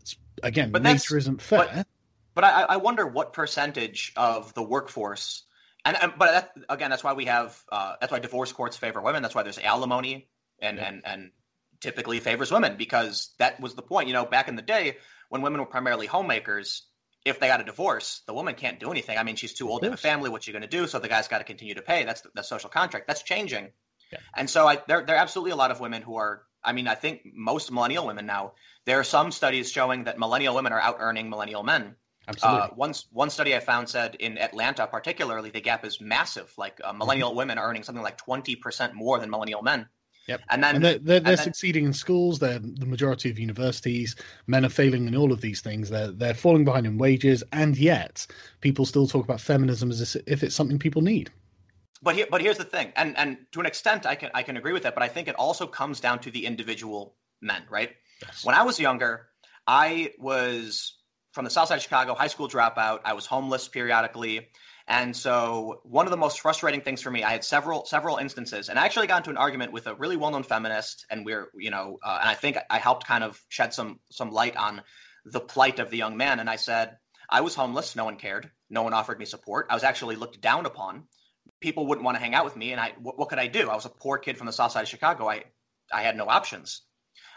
It's, 0.00 0.16
again 0.42 0.70
But 0.72 0.82
nature 0.82 1.16
isn't 1.16 1.40
fair. 1.40 1.68
but- 1.72 1.86
But 2.34 2.44
I, 2.44 2.62
I 2.62 2.76
wonder 2.76 3.06
what 3.06 3.32
percentage 3.32 4.12
of 4.16 4.52
the 4.54 4.62
workforce, 4.62 5.44
and, 5.84 5.96
and 6.00 6.12
but 6.18 6.30
that, 6.32 6.52
again, 6.68 6.90
that's 6.90 7.04
why 7.04 7.12
we 7.12 7.26
have 7.26 7.60
uh, 7.70 7.94
that's 8.00 8.12
why 8.12 8.18
divorce 8.18 8.52
courts 8.52 8.76
favor 8.76 9.00
women. 9.00 9.22
That's 9.22 9.34
why 9.34 9.42
there's 9.42 9.58
alimony, 9.58 10.28
and 10.58 10.78
Yeah. 10.78 10.88
and 10.88 11.02
and 11.04 11.30
typically 11.80 12.20
favors 12.20 12.50
women 12.50 12.76
because 12.76 13.34
that 13.38 13.60
was 13.60 13.74
the 13.74 13.82
point. 13.82 14.08
You 14.08 14.14
know, 14.14 14.24
back 14.24 14.48
in 14.48 14.56
the 14.56 14.62
day 14.62 14.96
when 15.28 15.42
women 15.42 15.60
were 15.60 15.66
primarily 15.66 16.06
homemakers, 16.06 16.84
if 17.24 17.40
they 17.40 17.48
got 17.48 17.60
a 17.60 17.64
divorce, 17.64 18.22
the 18.26 18.34
woman 18.34 18.54
can't 18.54 18.80
do 18.80 18.90
anything. 18.90 19.18
I 19.18 19.22
mean, 19.22 19.36
she's 19.36 19.52
too 19.54 19.68
old 19.68 19.82
to 19.82 19.86
have 19.88 19.94
a 19.94 19.96
family. 19.98 20.30
What's 20.30 20.44
she 20.44 20.52
going 20.52 20.62
to 20.62 20.68
do? 20.68 20.86
So 20.86 20.98
the 20.98 21.08
guy's 21.08 21.28
got 21.28 21.38
to 21.38 21.44
continue 21.44 21.74
to 21.74 21.82
pay. 21.82 22.04
That's 22.04 22.20
the, 22.22 22.30
the 22.34 22.42
social 22.42 22.70
contract. 22.70 23.06
That's 23.06 23.22
changing. 23.22 23.70
Yeah. 24.12 24.18
And 24.36 24.48
so 24.48 24.66
I, 24.66 24.78
there, 24.86 25.04
there 25.04 25.16
are 25.16 25.18
absolutely 25.18 25.52
a 25.52 25.56
lot 25.56 25.70
of 25.70 25.80
women 25.80 26.02
who 26.02 26.16
are. 26.16 26.42
I 26.62 26.72
mean, 26.72 26.88
I 26.88 26.94
think 26.94 27.22
most 27.34 27.70
millennial 27.70 28.06
women 28.06 28.24
now. 28.24 28.52
There 28.86 28.98
are 28.98 29.04
some 29.04 29.30
studies 29.32 29.70
showing 29.70 30.04
that 30.04 30.18
millennial 30.18 30.54
women 30.54 30.72
are 30.72 30.80
out 30.80 30.96
earning 30.98 31.28
millennial 31.28 31.62
men. 31.62 31.96
Absolutely 32.28 32.62
Uh, 32.62 32.68
one 32.74 32.94
one 33.12 33.30
study 33.30 33.54
I 33.54 33.60
found 33.60 33.88
said 33.88 34.16
in 34.16 34.38
Atlanta, 34.38 34.86
particularly, 34.86 35.50
the 35.50 35.60
gap 35.60 35.84
is 35.84 36.00
massive. 36.00 36.52
Like 36.56 36.80
uh, 36.82 36.92
millennial 36.92 37.34
women 37.34 37.58
are 37.58 37.68
earning 37.68 37.82
something 37.82 38.04
like 38.04 38.18
twenty 38.18 38.56
percent 38.56 38.94
more 38.94 39.18
than 39.18 39.30
millennial 39.30 39.62
men. 39.62 39.88
Yep. 40.26 40.40
And 40.48 40.64
then 40.64 40.76
and 40.76 40.84
they're, 40.84 40.98
they're, 40.98 41.20
they're 41.20 41.36
then- 41.36 41.44
succeeding 41.44 41.84
in 41.84 41.92
schools. 41.92 42.38
They're 42.38 42.58
the 42.58 42.86
majority 42.86 43.30
of 43.30 43.38
universities. 43.38 44.16
Men 44.46 44.64
are 44.64 44.70
failing 44.70 45.06
in 45.06 45.14
all 45.14 45.32
of 45.32 45.40
these 45.42 45.60
things. 45.60 45.90
They're 45.90 46.12
they're 46.12 46.34
falling 46.34 46.64
behind 46.64 46.86
in 46.86 46.96
wages, 46.96 47.42
and 47.52 47.76
yet 47.76 48.26
people 48.60 48.86
still 48.86 49.06
talk 49.06 49.24
about 49.24 49.40
feminism 49.40 49.90
as 49.90 50.16
if 50.26 50.42
it's 50.42 50.54
something 50.54 50.78
people 50.78 51.02
need. 51.02 51.30
But 52.02 52.14
here, 52.16 52.26
but 52.30 52.40
here's 52.40 52.58
the 52.58 52.64
thing, 52.64 52.92
and 52.96 53.16
and 53.18 53.38
to 53.52 53.60
an 53.60 53.66
extent, 53.66 54.06
I 54.06 54.14
can 54.14 54.30
I 54.34 54.42
can 54.42 54.56
agree 54.56 54.72
with 54.72 54.82
that. 54.84 54.94
But 54.94 55.02
I 55.02 55.08
think 55.08 55.28
it 55.28 55.34
also 55.36 55.66
comes 55.66 56.00
down 56.00 56.18
to 56.20 56.30
the 56.30 56.46
individual 56.46 57.16
men, 57.40 57.62
right? 57.70 57.90
Yes. 58.22 58.44
When 58.44 58.54
I 58.54 58.62
was 58.62 58.80
younger, 58.80 59.28
I 59.66 60.12
was 60.18 60.96
from 61.34 61.44
the 61.44 61.50
south 61.50 61.68
side 61.68 61.76
of 61.76 61.82
Chicago, 61.82 62.14
high 62.14 62.28
school 62.28 62.48
dropout. 62.48 63.00
I 63.04 63.12
was 63.12 63.26
homeless 63.26 63.66
periodically. 63.68 64.48
And 64.86 65.16
so 65.16 65.80
one 65.82 66.06
of 66.06 66.10
the 66.10 66.16
most 66.16 66.40
frustrating 66.40 66.80
things 66.80 67.02
for 67.02 67.10
me, 67.10 67.24
I 67.24 67.32
had 67.32 67.42
several 67.42 67.86
several 67.86 68.18
instances, 68.18 68.68
and 68.68 68.78
I 68.78 68.84
actually 68.84 69.06
got 69.06 69.18
into 69.18 69.30
an 69.30 69.38
argument 69.38 69.72
with 69.72 69.86
a 69.86 69.94
really 69.94 70.16
well-known 70.16 70.42
feminist, 70.42 71.06
and 71.10 71.24
we're 71.24 71.48
you 71.54 71.70
know, 71.70 71.98
uh, 72.02 72.18
and 72.20 72.28
I 72.28 72.34
think 72.34 72.58
I 72.68 72.78
helped 72.78 73.06
kind 73.06 73.24
of 73.24 73.40
shed 73.48 73.72
some 73.72 73.98
some 74.10 74.30
light 74.30 74.56
on 74.56 74.82
the 75.24 75.40
plight 75.40 75.78
of 75.78 75.90
the 75.90 75.96
young 75.96 76.18
man. 76.18 76.38
And 76.38 76.50
I 76.50 76.56
said 76.56 76.98
I 77.30 77.40
was 77.40 77.54
homeless, 77.54 77.96
no 77.96 78.04
one 78.04 78.16
cared, 78.16 78.50
no 78.68 78.82
one 78.82 78.92
offered 78.92 79.18
me 79.18 79.24
support. 79.24 79.66
I 79.70 79.74
was 79.74 79.84
actually 79.84 80.16
looked 80.16 80.40
down 80.42 80.66
upon. 80.66 81.04
People 81.60 81.86
wouldn't 81.86 82.04
want 82.04 82.16
to 82.16 82.22
hang 82.22 82.34
out 82.34 82.44
with 82.44 82.56
me, 82.56 82.72
and 82.72 82.80
I 82.80 82.92
what 83.00 83.28
could 83.30 83.38
I 83.38 83.46
do? 83.46 83.70
I 83.70 83.74
was 83.74 83.86
a 83.86 83.90
poor 83.90 84.18
kid 84.18 84.36
from 84.36 84.46
the 84.46 84.52
south 84.52 84.72
side 84.72 84.82
of 84.82 84.88
Chicago. 84.88 85.28
I 85.28 85.44
I 85.90 86.02
had 86.02 86.16
no 86.16 86.28
options. 86.28 86.82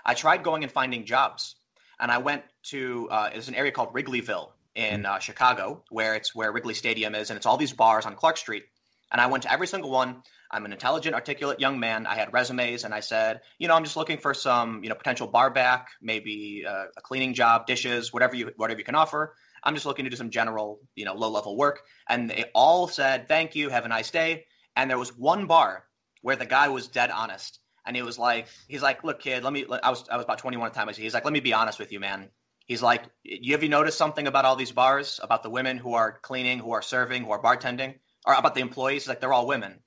I 0.05 0.13
tried 0.13 0.43
going 0.43 0.63
and 0.63 0.71
finding 0.71 1.05
jobs, 1.05 1.55
and 1.99 2.11
I 2.11 2.19
went 2.19 2.43
to 2.63 3.07
uh, 3.09 3.29
it's 3.33 3.47
an 3.47 3.55
area 3.55 3.71
called 3.71 3.93
Wrigleyville 3.93 4.49
in 4.75 5.05
uh, 5.05 5.19
Chicago, 5.19 5.83
where 5.89 6.15
it's 6.15 6.35
where 6.35 6.51
Wrigley 6.51 6.73
Stadium 6.73 7.15
is, 7.15 7.29
and 7.29 7.37
it's 7.37 7.45
all 7.45 7.57
these 7.57 7.73
bars 7.73 8.05
on 8.05 8.15
Clark 8.15 8.37
Street. 8.37 8.63
And 9.11 9.19
I 9.21 9.27
went 9.27 9.43
to 9.43 9.51
every 9.51 9.67
single 9.67 9.89
one. 9.89 10.21
I'm 10.51 10.65
an 10.65 10.71
intelligent, 10.71 11.15
articulate 11.15 11.59
young 11.59 11.79
man. 11.79 12.05
I 12.05 12.15
had 12.15 12.31
resumes, 12.31 12.83
and 12.83 12.93
I 12.93 12.99
said, 12.99 13.41
you 13.57 13.67
know, 13.67 13.75
I'm 13.75 13.83
just 13.83 13.97
looking 13.97 14.17
for 14.17 14.33
some, 14.33 14.83
you 14.83 14.89
know, 14.89 14.95
potential 14.95 15.27
bar 15.27 15.49
back, 15.49 15.89
maybe 16.01 16.63
uh, 16.67 16.85
a 16.95 17.01
cleaning 17.01 17.33
job, 17.33 17.67
dishes, 17.67 18.13
whatever 18.13 18.35
you 18.35 18.51
whatever 18.55 18.79
you 18.79 18.85
can 18.85 18.95
offer. 18.95 19.33
I'm 19.63 19.73
just 19.73 19.85
looking 19.85 20.05
to 20.05 20.11
do 20.11 20.15
some 20.15 20.29
general, 20.29 20.79
you 20.95 21.05
know, 21.05 21.13
low 21.13 21.29
level 21.29 21.57
work. 21.57 21.81
And 22.07 22.29
they 22.29 22.45
all 22.53 22.87
said, 22.87 23.27
thank 23.27 23.55
you, 23.55 23.69
have 23.69 23.85
a 23.85 23.89
nice 23.89 24.11
day. 24.11 24.45
And 24.75 24.89
there 24.89 24.99
was 24.99 25.17
one 25.17 25.47
bar 25.47 25.85
where 26.21 26.35
the 26.35 26.45
guy 26.45 26.69
was 26.69 26.87
dead 26.87 27.09
honest 27.09 27.59
and 27.87 27.95
he 27.95 28.03
was 28.03 28.19
like, 28.19 28.47
he's 28.67 28.81
like, 28.81 29.03
look, 29.03 29.19
kid, 29.19 29.43
let 29.43 29.53
me. 29.53 29.65
I 29.81 29.89
was 29.89 30.07
I 30.09 30.17
was 30.17 30.25
about 30.25 30.37
21 30.37 30.67
at 30.67 30.73
the 30.73 30.79
time. 30.79 30.89
He's 30.93 31.13
like, 31.13 31.23
let 31.23 31.33
me 31.33 31.39
be 31.39 31.53
honest 31.53 31.79
with 31.79 31.91
you, 31.91 31.99
man. 31.99 32.27
He's 32.65 32.81
like, 32.81 33.03
you 33.23 33.53
have 33.53 33.63
you 33.63 33.69
noticed 33.69 33.97
something 33.97 34.27
about 34.27 34.43
all 34.43 34.57
these 34.57 34.73
bars, 34.73 35.19
about 35.23 35.41
the 35.41 35.49
women 35.49 35.77
who 35.77 35.93
are 35.93 36.19
cleaning, 36.21 36.59
who 36.59 36.71
are 36.71 36.81
serving, 36.81 37.23
who 37.23 37.31
are 37.31 37.41
bartending, 37.41 37.95
or 38.25 38.33
about 38.33 38.55
the 38.55 38.61
employees? 38.61 39.03
He's 39.03 39.09
like, 39.09 39.21
they're 39.21 39.33
all 39.33 39.47
women, 39.47 39.79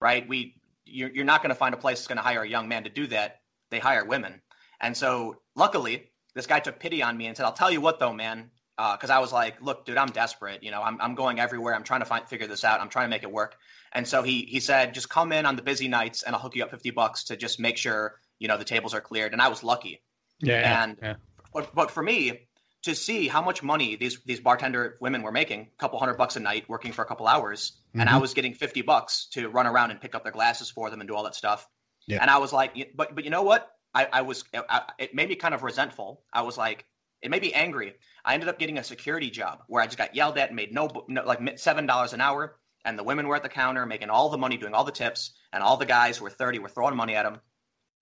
right? 0.00 0.26
We, 0.26 0.56
you're, 0.86 1.10
you're 1.10 1.26
not 1.26 1.42
going 1.42 1.50
to 1.50 1.54
find 1.54 1.74
a 1.74 1.78
place 1.78 1.98
that's 1.98 2.08
going 2.08 2.16
to 2.16 2.22
hire 2.22 2.42
a 2.42 2.48
young 2.48 2.68
man 2.68 2.84
to 2.84 2.90
do 2.90 3.06
that. 3.08 3.40
They 3.70 3.78
hire 3.78 4.04
women, 4.04 4.40
and 4.80 4.96
so 4.96 5.36
luckily, 5.54 6.10
this 6.34 6.46
guy 6.46 6.60
took 6.60 6.80
pity 6.80 7.02
on 7.02 7.16
me 7.16 7.26
and 7.26 7.36
said, 7.36 7.44
"I'll 7.44 7.52
tell 7.52 7.70
you 7.70 7.80
what, 7.80 8.00
though, 8.00 8.12
man." 8.14 8.50
Because 8.76 9.10
I 9.10 9.18
was 9.18 9.32
like, 9.32 9.60
"Look, 9.60 9.84
dude, 9.84 9.96
I'm 9.98 10.08
desperate. 10.08 10.62
You 10.62 10.70
know, 10.70 10.82
I'm 10.82 11.00
I'm 11.00 11.14
going 11.14 11.38
everywhere. 11.38 11.74
I'm 11.74 11.84
trying 11.84 12.00
to 12.00 12.06
find 12.06 12.26
figure 12.28 12.46
this 12.46 12.64
out. 12.64 12.80
I'm 12.80 12.88
trying 12.88 13.04
to 13.06 13.10
make 13.10 13.22
it 13.22 13.30
work." 13.30 13.56
And 13.92 14.06
so 14.08 14.22
he 14.22 14.42
he 14.42 14.60
said, 14.60 14.94
"Just 14.94 15.08
come 15.08 15.32
in 15.32 15.44
on 15.46 15.56
the 15.56 15.62
busy 15.62 15.88
nights, 15.88 16.22
and 16.22 16.34
I'll 16.34 16.40
hook 16.42 16.56
you 16.56 16.64
up 16.64 16.70
fifty 16.70 16.90
bucks 16.90 17.24
to 17.24 17.36
just 17.36 17.60
make 17.60 17.76
sure 17.76 18.20
you 18.38 18.48
know 18.48 18.56
the 18.56 18.64
tables 18.64 18.94
are 18.94 19.00
cleared." 19.00 19.32
And 19.32 19.42
I 19.42 19.48
was 19.48 19.62
lucky. 19.62 20.02
Yeah, 20.40 20.82
And- 20.82 20.98
yeah. 21.02 21.14
But 21.54 21.74
but 21.74 21.90
for 21.90 22.02
me 22.02 22.48
to 22.82 22.94
see 22.96 23.28
how 23.28 23.42
much 23.42 23.62
money 23.62 23.94
these 23.94 24.20
these 24.24 24.40
bartender 24.40 24.96
women 25.00 25.22
were 25.22 25.30
making, 25.32 25.60
a 25.72 25.76
couple 25.78 25.98
hundred 25.98 26.14
bucks 26.16 26.34
a 26.36 26.40
night, 26.40 26.66
working 26.68 26.92
for 26.92 27.02
a 27.02 27.06
couple 27.06 27.28
hours, 27.28 27.72
and 27.94 28.08
I 28.08 28.14
Mhm. 28.14 28.20
was 28.22 28.32
getting 28.34 28.54
fifty 28.54 28.80
bucks 28.82 29.26
to 29.34 29.48
run 29.50 29.66
around 29.66 29.90
and 29.92 30.00
pick 30.00 30.14
up 30.14 30.22
their 30.24 30.32
glasses 30.32 30.70
for 30.70 30.88
them 30.90 31.00
and 31.00 31.08
do 31.08 31.14
all 31.14 31.22
that 31.24 31.34
stuff. 31.34 31.68
Yeah. 32.06 32.18
And 32.22 32.30
I 32.30 32.38
was 32.38 32.52
like, 32.52 32.72
but 32.96 33.14
but 33.14 33.22
you 33.24 33.30
know 33.30 33.42
what? 33.42 33.70
I, 33.94 34.08
I 34.10 34.22
was 34.22 34.42
I, 34.54 34.80
it 34.98 35.14
made 35.14 35.28
me 35.28 35.36
kind 35.36 35.52
of 35.54 35.62
resentful. 35.62 36.24
I 36.32 36.40
was 36.42 36.56
like, 36.56 36.86
It 37.22 37.30
made 37.30 37.42
me 37.42 37.52
angry. 37.52 37.94
I 38.24 38.34
ended 38.34 38.48
up 38.48 38.58
getting 38.58 38.78
a 38.78 38.84
security 38.84 39.30
job 39.30 39.62
where 39.68 39.82
I 39.82 39.86
just 39.86 39.98
got 39.98 40.14
yelled 40.14 40.38
at 40.38 40.48
and 40.48 40.56
made 40.56 40.74
no, 40.74 40.90
no 41.08 41.24
like 41.24 41.58
seven 41.58 41.86
dollars 41.86 42.12
an 42.12 42.20
hour, 42.20 42.56
and 42.84 42.98
the 42.98 43.04
women 43.04 43.28
were 43.28 43.36
at 43.36 43.42
the 43.42 43.48
counter 43.48 43.86
making 43.86 44.10
all 44.10 44.28
the 44.28 44.38
money, 44.38 44.56
doing 44.56 44.74
all 44.74 44.84
the 44.84 44.92
tips, 44.92 45.32
and 45.52 45.62
all 45.62 45.76
the 45.76 45.86
guys 45.86 46.18
who 46.18 46.24
were 46.24 46.30
thirty 46.30 46.58
were 46.58 46.68
throwing 46.68 46.96
money 46.96 47.14
at 47.14 47.22
them. 47.22 47.40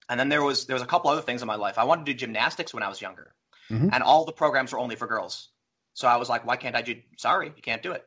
And 0.09 0.19
then 0.19 0.31
there 0.31 0.43
was 0.43 0.67
there 0.67 0.75
was 0.75 0.83
a 0.83 0.87
couple 0.87 1.11
other 1.11 1.23
things 1.23 1.43
in 1.43 1.49
my 1.49 1.57
life. 1.57 1.79
I 1.79 1.85
wanted 1.85 2.07
to 2.07 2.13
do 2.13 2.19
gymnastics 2.19 2.73
when 2.73 2.83
I 2.83 2.89
was 2.89 3.01
younger, 3.01 3.35
mm-hmm. 3.71 3.91
and 3.93 4.03
all 4.03 4.25
the 4.25 4.33
programs 4.33 4.73
were 4.73 4.79
only 4.79 4.97
for 4.97 5.07
girls. 5.07 5.51
So 5.93 6.09
I 6.09 6.17
was 6.17 6.29
like, 6.29 6.47
why 6.47 6.57
can't 6.57 6.77
I 6.77 6.83
do? 6.83 6.97
Sorry, 7.19 7.53
you 7.55 7.63
can't 7.63 7.83
do 7.83 7.93
it. 7.93 8.05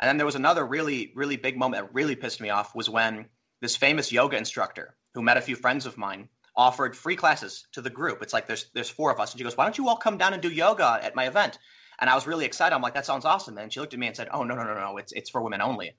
And 0.00 0.08
then 0.08 0.16
there 0.16 0.26
was 0.26 0.34
another 0.34 0.66
really 0.66 1.12
really 1.14 1.36
big 1.36 1.56
moment 1.56 1.82
that 1.82 1.94
really 1.94 2.16
pissed 2.16 2.40
me 2.40 2.50
off 2.50 2.74
was 2.74 2.90
when 2.90 3.26
this 3.60 3.76
famous 3.76 4.10
yoga 4.12 4.36
instructor 4.36 4.96
who 5.14 5.22
met 5.22 5.36
a 5.36 5.42
few 5.42 5.56
friends 5.56 5.86
of 5.86 5.96
mine 5.96 6.28
offered 6.58 6.96
free 6.96 7.16
classes 7.16 7.66
to 7.72 7.80
the 7.80 7.88
group. 7.88 8.20
It's 8.20 8.34
like 8.34 8.46
there's 8.46 8.66
there's 8.74 8.90
four 8.90 9.10
of 9.10 9.20
us, 9.20 9.32
and 9.32 9.38
she 9.38 9.44
goes, 9.44 9.56
"Why 9.56 9.64
don't 9.64 9.78
you 9.78 9.88
all 9.88 9.96
come 9.96 10.18
down 10.18 10.34
and 10.34 10.42
do 10.42 10.50
yoga 10.50 10.98
at 11.02 11.14
my 11.14 11.26
event?" 11.26 11.58
And 12.00 12.10
I 12.10 12.14
was 12.14 12.26
really 12.26 12.44
excited. 12.44 12.74
I'm 12.74 12.82
like, 12.82 12.94
"That 12.94 13.06
sounds 13.06 13.24
awesome." 13.24 13.56
And 13.56 13.72
she 13.72 13.80
looked 13.80 13.94
at 13.94 14.00
me 14.00 14.08
and 14.08 14.16
said, 14.16 14.28
"Oh 14.32 14.42
no 14.42 14.54
no 14.54 14.64
no 14.64 14.74
no, 14.74 14.96
it's 14.98 15.12
it's 15.12 15.30
for 15.30 15.40
women 15.40 15.62
only." 15.62 15.96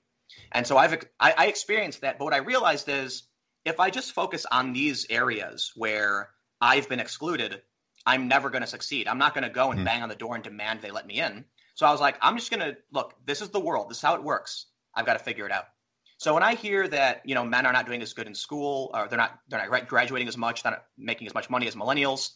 And 0.52 0.66
so 0.66 0.76
I've 0.76 0.94
I, 1.18 1.34
I 1.36 1.46
experienced 1.46 2.02
that, 2.02 2.18
but 2.18 2.24
what 2.26 2.34
I 2.34 2.38
realized 2.38 2.88
is 2.88 3.24
if 3.64 3.80
I 3.80 3.90
just 3.90 4.12
focus 4.12 4.46
on 4.52 4.72
these 4.72 5.06
areas 5.10 5.72
where 5.74 6.30
I've 6.60 6.88
been 6.88 7.00
excluded, 7.00 7.62
I'm 8.06 8.28
never 8.28 8.50
going 8.50 8.62
to 8.62 8.68
succeed. 8.68 9.08
I'm 9.08 9.18
not 9.18 9.34
going 9.34 9.44
to 9.44 9.50
go 9.50 9.72
and 9.72 9.80
mm. 9.80 9.84
bang 9.84 10.02
on 10.02 10.08
the 10.08 10.14
door 10.14 10.34
and 10.34 10.44
demand 10.44 10.80
they 10.80 10.90
let 10.90 11.06
me 11.06 11.20
in. 11.20 11.44
So 11.74 11.86
I 11.86 11.90
was 11.90 12.00
like, 12.00 12.16
I'm 12.20 12.36
just 12.36 12.50
going 12.50 12.60
to 12.60 12.76
look. 12.92 13.14
This 13.24 13.40
is 13.40 13.48
the 13.48 13.60
world. 13.60 13.90
This 13.90 13.98
is 13.98 14.02
how 14.02 14.14
it 14.14 14.22
works. 14.22 14.66
I've 14.94 15.06
got 15.06 15.14
to 15.14 15.24
figure 15.24 15.46
it 15.46 15.52
out. 15.52 15.64
So 16.20 16.34
when 16.34 16.42
I 16.42 16.54
hear 16.54 16.86
that 16.86 17.22
you 17.24 17.34
know 17.34 17.46
men 17.46 17.64
are 17.64 17.72
not 17.72 17.86
doing 17.86 18.02
as 18.02 18.12
good 18.12 18.26
in 18.26 18.34
school, 18.34 18.90
or 18.92 19.08
they're 19.08 19.16
not 19.16 19.40
they're 19.48 19.66
not 19.66 19.88
graduating 19.88 20.28
as 20.28 20.36
much, 20.36 20.62
they're 20.62 20.72
not 20.72 20.84
making 20.98 21.26
as 21.26 21.32
much 21.32 21.48
money 21.48 21.66
as 21.66 21.74
millennials, 21.74 22.32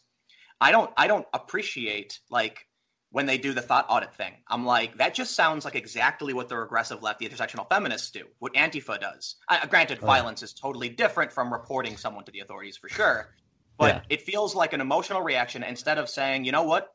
I 0.59 0.71
don't 0.71 0.91
I 0.97 1.07
don't 1.07 1.27
appreciate 1.35 2.19
like 2.31 2.67
when 3.11 3.27
they 3.27 3.37
do 3.37 3.53
the 3.53 3.61
thot 3.61 3.85
audit 3.91 4.15
thing. 4.15 4.37
I'm 4.49 4.65
like 4.65 4.97
that 4.97 5.13
just 5.13 5.35
sounds 5.35 5.67
like 5.67 5.75
exactly 5.75 6.33
what 6.33 6.49
the 6.49 6.57
regressive 6.57 7.03
left, 7.03 7.19
the 7.19 7.29
intersectional 7.29 7.69
feminists 7.69 8.11
do, 8.11 8.25
what 8.39 8.55
Antifa 8.55 8.99
does. 8.99 9.37
I, 9.51 9.67
granted, 9.67 9.99
oh. 10.01 10.07
violence 10.07 10.43
is 10.43 10.55
totally 10.55 10.89
different 10.89 11.31
from 11.31 11.53
reporting 11.53 11.99
someone 11.99 12.25
to 12.25 12.33
the 12.33 12.41
authorities 12.41 12.79
for 12.79 12.89
sure, 12.89 13.35
but 13.77 13.97
yeah. 13.97 14.01
it 14.09 14.23
feels 14.23 14.55
like 14.55 14.73
an 14.73 14.81
emotional 14.81 15.21
reaction 15.21 15.63
instead 15.63 15.99
of 15.99 16.09
saying, 16.09 16.47
you 16.47 16.53
know 16.53 16.63
what, 16.63 16.95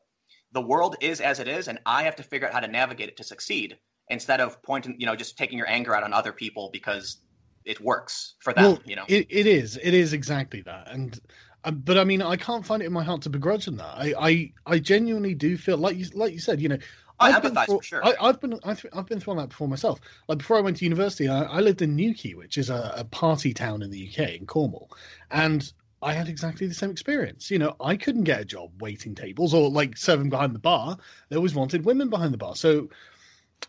the 0.50 0.60
world 0.60 0.96
is 1.00 1.20
as 1.20 1.38
it 1.38 1.46
is, 1.46 1.68
and 1.68 1.78
I 1.86 2.02
have 2.02 2.16
to 2.16 2.24
figure 2.24 2.48
out 2.48 2.52
how 2.54 2.60
to 2.60 2.66
navigate 2.68 3.10
it 3.10 3.16
to 3.18 3.22
succeed 3.22 3.78
instead 4.10 4.40
of 4.40 4.62
pointing, 4.62 4.96
you 4.98 5.06
know, 5.06 5.16
just 5.16 5.38
taking 5.38 5.56
your 5.56 5.68
anger 5.68 5.94
out 5.94 6.02
on 6.02 6.12
other 6.12 6.32
people 6.32 6.68
because 6.72 7.18
it 7.64 7.80
works 7.80 8.34
for 8.40 8.52
them. 8.52 8.64
Well, 8.64 8.80
you 8.84 8.96
know, 8.96 9.04
it, 9.08 9.26
it 9.30 9.46
is. 9.46 9.78
It 9.82 9.94
is 9.94 10.12
exactly 10.12 10.60
that. 10.62 10.90
And 10.90 11.18
uh, 11.64 11.70
but 11.70 11.98
I 11.98 12.04
mean, 12.04 12.22
I 12.22 12.36
can't 12.36 12.64
find 12.64 12.82
it 12.82 12.86
in 12.86 12.92
my 12.92 13.04
heart 13.04 13.22
to 13.22 13.30
begrudge 13.30 13.66
them 13.66 13.76
that. 13.76 13.94
I, 13.96 14.14
I, 14.18 14.52
I 14.66 14.78
genuinely 14.78 15.34
do 15.34 15.56
feel 15.56 15.76
like 15.76 15.96
you, 15.96 16.06
like 16.14 16.32
you 16.32 16.38
said, 16.38 16.60
you 16.60 16.68
know, 16.68 16.78
I 17.18 17.32
I've 17.32 17.42
been 17.42 17.54
through, 17.54 17.76
for 17.76 17.82
sure. 17.82 18.04
I, 18.04 18.14
have 18.26 18.40
been, 18.40 18.58
I've, 18.64 18.84
I've 18.94 19.06
been 19.06 19.20
through 19.20 19.36
that 19.36 19.50
before 19.50 19.68
myself. 19.68 20.00
Like 20.26 20.38
before 20.38 20.56
I 20.56 20.60
went 20.60 20.78
to 20.78 20.84
university, 20.84 21.28
I, 21.28 21.42
I 21.42 21.60
lived 21.60 21.82
in 21.82 21.94
Newquay, 21.94 22.32
which 22.32 22.56
is 22.56 22.70
a, 22.70 22.94
a, 22.96 23.04
party 23.04 23.52
town 23.52 23.82
in 23.82 23.90
the 23.90 24.08
UK 24.08 24.30
in 24.40 24.46
Cornwall, 24.46 24.90
and 25.30 25.70
I 26.00 26.14
had 26.14 26.28
exactly 26.28 26.66
the 26.66 26.72
same 26.72 26.90
experience. 26.90 27.50
You 27.50 27.58
know, 27.58 27.76
I 27.78 27.96
couldn't 27.96 28.24
get 28.24 28.40
a 28.40 28.44
job 28.46 28.70
waiting 28.80 29.14
tables 29.14 29.52
or 29.52 29.68
like 29.68 29.98
serving 29.98 30.30
behind 30.30 30.54
the 30.54 30.60
bar. 30.60 30.96
They 31.28 31.36
always 31.36 31.54
wanted 31.54 31.84
women 31.84 32.08
behind 32.08 32.32
the 32.32 32.38
bar. 32.38 32.56
So 32.56 32.88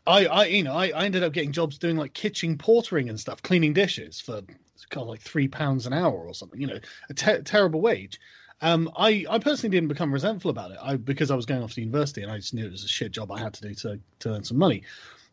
I, 0.07 0.25
I 0.25 0.45
you 0.45 0.63
know, 0.63 0.73
I, 0.73 0.87
I 0.87 1.05
ended 1.05 1.23
up 1.23 1.33
getting 1.33 1.51
jobs 1.51 1.77
doing 1.77 1.97
like 1.97 2.13
kitchen 2.13 2.57
portering 2.57 3.09
and 3.09 3.19
stuff, 3.19 3.41
cleaning 3.41 3.73
dishes 3.73 4.19
for 4.19 4.41
kind 4.89 5.03
of 5.03 5.07
like 5.07 5.21
three 5.21 5.47
pounds 5.47 5.85
an 5.85 5.93
hour 5.93 6.13
or 6.13 6.33
something. 6.33 6.59
You 6.59 6.67
know, 6.67 6.79
a 7.09 7.13
te- 7.13 7.41
terrible 7.41 7.81
wage. 7.81 8.19
Um, 8.61 8.91
I, 8.95 9.25
I 9.29 9.39
personally 9.39 9.75
didn't 9.75 9.89
become 9.89 10.13
resentful 10.13 10.51
about 10.51 10.71
it. 10.71 10.77
I 10.81 10.95
because 10.95 11.31
I 11.31 11.35
was 11.35 11.45
going 11.45 11.63
off 11.63 11.73
to 11.73 11.81
university 11.81 12.21
and 12.21 12.31
I 12.31 12.37
just 12.37 12.53
knew 12.53 12.65
it 12.65 12.71
was 12.71 12.83
a 12.83 12.87
shit 12.87 13.11
job 13.11 13.31
I 13.31 13.39
had 13.39 13.53
to 13.55 13.61
do 13.61 13.73
to 13.75 13.99
to 14.19 14.29
earn 14.29 14.43
some 14.43 14.57
money. 14.57 14.83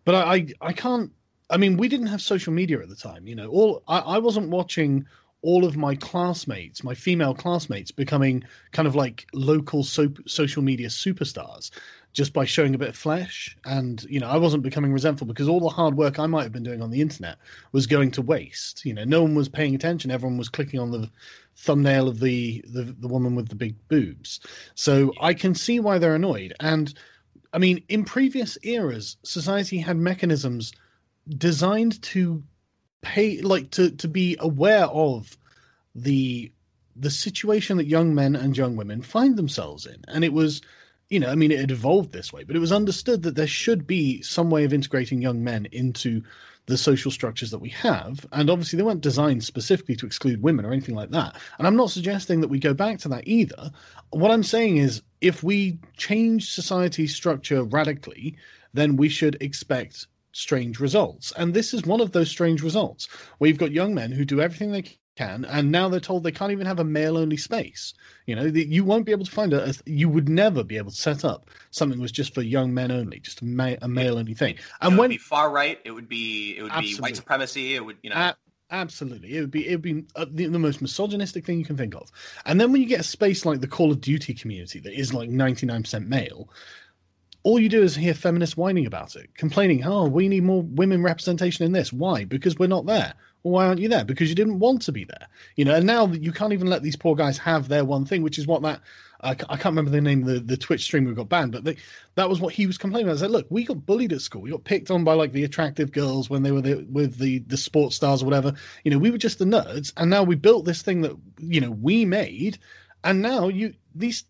But 0.05 0.14
I, 0.14 0.35
I, 0.35 0.47
I 0.61 0.73
can't. 0.73 1.12
I 1.51 1.57
mean, 1.57 1.77
we 1.77 1.88
didn't 1.88 2.07
have 2.09 2.23
social 2.23 2.53
media 2.53 2.81
at 2.81 2.88
the 2.88 2.97
time. 2.97 3.27
You 3.27 3.35
know, 3.35 3.49
all 3.49 3.83
I, 3.88 3.99
I 3.99 4.18
wasn't 4.18 4.49
watching 4.49 5.07
all 5.42 5.64
of 5.64 5.77
my 5.77 5.94
classmates, 5.94 6.83
my 6.83 6.94
female 6.94 7.35
classmates, 7.35 7.90
becoming 7.90 8.42
kind 8.73 8.88
of 8.88 8.97
like 8.97 9.27
local 9.33 9.85
so- 9.85 10.12
social 10.27 10.62
media 10.62 10.88
superstars 10.88 11.71
just 12.12 12.33
by 12.33 12.44
showing 12.44 12.75
a 12.75 12.79
bit 12.79 12.88
of 12.88 12.97
flesh. 12.97 13.57
And, 13.64 14.03
you 14.05 14.18
know, 14.18 14.29
I 14.29 14.37
wasn't 14.37 14.62
becoming 14.62 14.92
resentful 14.92 15.27
because 15.27 15.49
all 15.49 15.61
the 15.61 15.68
hard 15.68 15.97
work 15.97 16.18
I 16.18 16.27
might 16.27 16.42
have 16.42 16.53
been 16.53 16.62
doing 16.62 16.83
on 16.83 16.90
the 16.90 17.01
internet 17.01 17.37
was 17.73 17.87
going 17.87 18.11
to 18.12 18.23
waste. 18.23 18.85
You 18.85 18.94
know, 18.94 19.05
no 19.05 19.23
one 19.23 19.35
was 19.35 19.49
paying 19.49 19.75
attention. 19.75 20.11
Everyone 20.11 20.38
was 20.38 20.49
clicking 20.49 20.81
on 20.81 20.90
the 20.90 21.11
thumbnail 21.57 22.09
of 22.09 22.21
the, 22.21 22.64
the, 22.68 22.94
the 22.99 23.09
woman 23.09 23.35
with 23.35 23.49
the 23.49 23.55
big 23.55 23.77
boobs. 23.88 24.40
So 24.75 25.12
I 25.21 25.35
can 25.35 25.55
see 25.55 25.81
why 25.81 25.99
they're 25.99 26.14
annoyed. 26.14 26.55
And 26.61 26.92
I 27.53 27.59
mean, 27.59 27.83
in 27.88 28.05
previous 28.05 28.59
eras, 28.62 29.16
society 29.23 29.79
had 29.79 29.97
mechanisms 29.97 30.73
designed 31.37 32.01
to 32.03 32.42
pay, 33.03 33.40
like, 33.42 33.71
to, 33.73 33.90
to 33.90 34.09
be 34.09 34.37
aware 34.40 34.87
of 34.87 35.37
the 35.94 36.53
the 37.01 37.11
situation 37.11 37.77
that 37.77 37.87
young 37.87 38.12
men 38.12 38.35
and 38.35 38.57
young 38.57 38.75
women 38.75 39.01
find 39.03 39.37
themselves 39.37 39.87
in. 39.87 40.03
And 40.09 40.25
it 40.25 40.33
was 40.33 40.61
you 41.11 41.18
know, 41.18 41.31
I 41.31 41.35
mean, 41.35 41.51
it 41.51 41.71
evolved 41.71 42.12
this 42.12 42.33
way, 42.33 42.44
but 42.44 42.55
it 42.55 42.61
was 42.61 42.73
understood 42.73 43.23
that 43.23 43.35
there 43.35 43.47
should 43.47 43.87
be 43.87 44.21
some 44.23 44.51
way 44.51 44.64
of 44.64 44.73
integrating 44.73 45.23
young 45.23 45.42
men 45.42 45.66
into 45.73 46.23
the 46.66 46.77
social 46.77 47.11
structures 47.11 47.51
that 47.51 47.61
we 47.61 47.71
have. 47.71 48.27
And 48.33 48.51
obviously, 48.51 48.77
they 48.77 48.83
weren't 48.83 49.01
designed 49.01 49.42
specifically 49.42 49.97
to 49.97 50.07
exclude 50.07 50.42
women 50.42 50.66
or 50.66 50.73
anything 50.73 50.94
like 50.94 51.11
that. 51.11 51.37
And 51.57 51.66
I'm 51.66 51.77
not 51.77 51.90
suggesting 51.90 52.42
that 52.42 52.49
we 52.49 52.59
go 52.59 52.75
back 52.75 52.99
to 53.01 53.09
that 53.09 53.27
either. 53.27 53.71
What 54.11 54.31
I'm 54.31 54.42
saying 54.42 54.77
is, 54.77 55.03
if 55.23 55.42
we 55.42 55.79
change 55.97 56.53
society's 56.53 57.14
structure 57.14 57.64
radically, 57.64 58.37
then 58.75 58.97
we 58.97 59.09
should 59.09 59.40
expect 59.40 60.07
strange 60.33 60.79
results. 60.79 61.33
And 61.38 61.55
this 61.55 61.73
is 61.73 61.85
one 61.85 62.03
of 62.03 62.12
those 62.12 62.29
strange 62.29 62.62
results 62.62 63.09
where 63.38 63.49
you've 63.49 63.59
got 63.59 63.73
young 63.73 63.94
men 63.94 64.12
who 64.12 64.27
do 64.27 64.42
everything 64.42 64.73
they 64.73 64.85
can, 65.18 65.44
and 65.44 65.72
now 65.72 65.88
they're 65.88 66.00
told 66.00 66.22
they 66.22 66.33
can't 66.33 66.52
even 66.52 66.66
have 66.66 66.78
a 66.78 66.85
male 66.85 67.18
only 67.18 67.37
space. 67.37 67.92
You 68.26 68.37
know, 68.37 68.50
the, 68.50 68.64
you 68.64 68.85
won't 68.85 69.04
be 69.04 69.12
able 69.12 69.24
to 69.24 69.31
find 69.31 69.52
a, 69.52 69.68
a, 69.68 69.72
You 69.85 70.09
would 70.09 70.28
never 70.28 70.62
be 70.62 70.76
able 70.76 70.92
to 70.92 70.96
set 70.96 71.24
up 71.24 71.50
something 71.70 71.98
that 71.98 72.02
was 72.02 72.12
just 72.12 72.35
for 72.35 72.42
young 72.42 72.72
men 72.72 72.92
only, 72.92 73.18
just 73.18 73.42
a, 73.42 73.44
ma- 73.44 73.76
a 73.83 73.88
male 73.88 74.18
only 74.18 74.35
thing. 74.35 74.54
And 74.81 74.94
it 74.94 74.98
when 74.98 75.11
be 75.11 75.18
far 75.18 75.50
right, 75.50 75.78
it 75.85 75.90
would 75.90 76.09
be 76.09 76.57
it 76.57 76.62
would 76.62 76.72
absolutely. 76.72 76.96
be 76.96 77.02
white 77.02 77.16
supremacy. 77.16 77.74
It 77.74 77.85
would 77.85 77.96
you 78.02 78.11
know. 78.11 78.33
Absolutely, 78.70 79.35
it 79.35 79.40
would 79.40 79.50
be 79.50 79.66
it 79.66 79.76
would 79.76 79.83
be 79.83 80.04
uh, 80.14 80.26
the, 80.31 80.46
the, 80.46 80.59
most 80.59 80.83
misogynistic 80.83 81.46
thing 81.46 81.59
you 81.59 81.64
can 81.64 81.76
think 81.76 81.94
of. 81.94 82.11
And 82.44 82.61
then 82.61 82.70
when 82.70 82.83
you 82.83 82.87
get 82.87 83.00
a 83.00 83.04
space 83.04 83.46
like 83.46 83.62
the 83.62 83.66
Call 83.66 83.90
of 83.90 84.02
Duty 84.02 84.35
community 84.35 84.78
that 84.81 84.92
is 84.92 85.14
like 85.14 85.31
ninety 85.31 85.64
nine 85.64 85.83
percent 85.83 86.07
male, 86.07 86.50
all 87.44 87.59
you 87.59 87.70
do 87.70 87.83
is 87.83 87.96
hear 87.96 88.12
feminists 88.12 88.59
whining 88.59 88.85
about 88.85 89.16
it, 89.16 89.35
complaining, 89.35 89.85
"Oh, 89.85 90.07
we 90.07 90.28
need 90.28 90.42
more 90.42 90.62
women 90.62 91.02
representation 91.02 91.64
in 91.64 91.72
this." 91.72 91.94
Why? 91.94 92.24
Because 92.24 92.59
we're 92.59 92.66
not 92.66 92.85
there. 92.85 93.14
Well, 93.42 93.53
why 93.53 93.66
aren't 93.66 93.81
you 93.81 93.88
there? 93.88 94.05
Because 94.05 94.29
you 94.29 94.35
didn't 94.35 94.59
want 94.59 94.83
to 94.83 94.92
be 94.92 95.05
there. 95.05 95.29
You 95.57 95.64
know, 95.64 95.74
and 95.74 95.87
now 95.87 96.07
you 96.09 96.33
can't 96.33 96.53
even 96.53 96.68
let 96.68 96.83
these 96.83 96.96
poor 96.96 97.14
guys 97.14 97.38
have 97.38 97.68
their 97.68 97.85
one 97.85 98.05
thing, 98.05 98.22
which 98.22 98.38
is 98.38 98.46
what 98.46 98.62
that 98.62 98.81
I, 99.20 99.35
can't 99.35 99.64
remember 99.64 99.90
the 99.90 100.01
name 100.01 100.20
of 100.22 100.29
the, 100.29 100.40
the 100.40 100.57
Twitch 100.57 100.83
streamer 100.85 101.12
got 101.12 101.29
banned, 101.29 101.51
but 101.51 101.64
they, 101.64 101.77
that 102.14 102.29
was 102.29 102.40
what 102.40 102.55
he 102.55 102.66
was 102.66 102.79
complaining 102.79 103.09
about. 103.09 103.18
I 103.18 103.20
said, 103.22 103.33
look, 103.33 103.46
we 103.51 103.64
got 103.64 103.85
bullied 103.85 104.12
at 104.12 104.20
school. 104.20 104.42
We 104.42 104.51
got 104.51 104.62
picked 104.62 104.92
on 104.92 105.03
by 105.03 105.14
like 105.14 105.33
the 105.33 105.42
attractive 105.42 105.90
girls 105.90 106.31
when 106.31 106.42
they 106.42 106.53
were 106.53 106.62
with 106.88 107.18
the 107.18 107.40
the 107.40 107.57
sports 107.57 107.96
stars 107.96 108.22
or 108.22 108.27
whatever. 108.27 108.53
You 108.85 108.92
know, 108.92 108.98
we 108.98 109.11
were 109.11 109.18
just 109.18 109.40
the 109.40 109.44
nerds, 109.44 109.92
and 109.96 110.09
now 110.09 110.22
we 110.22 110.37
built 110.37 110.64
this 110.64 110.83
thing 110.83 111.01
that 111.03 111.16
you 111.38 111.61
know 111.61 111.72
we 111.72 112.05
made, 112.05 112.59
and 113.03 113.20
now 113.20 113.48
you 113.48 113.74
these 113.94 114.24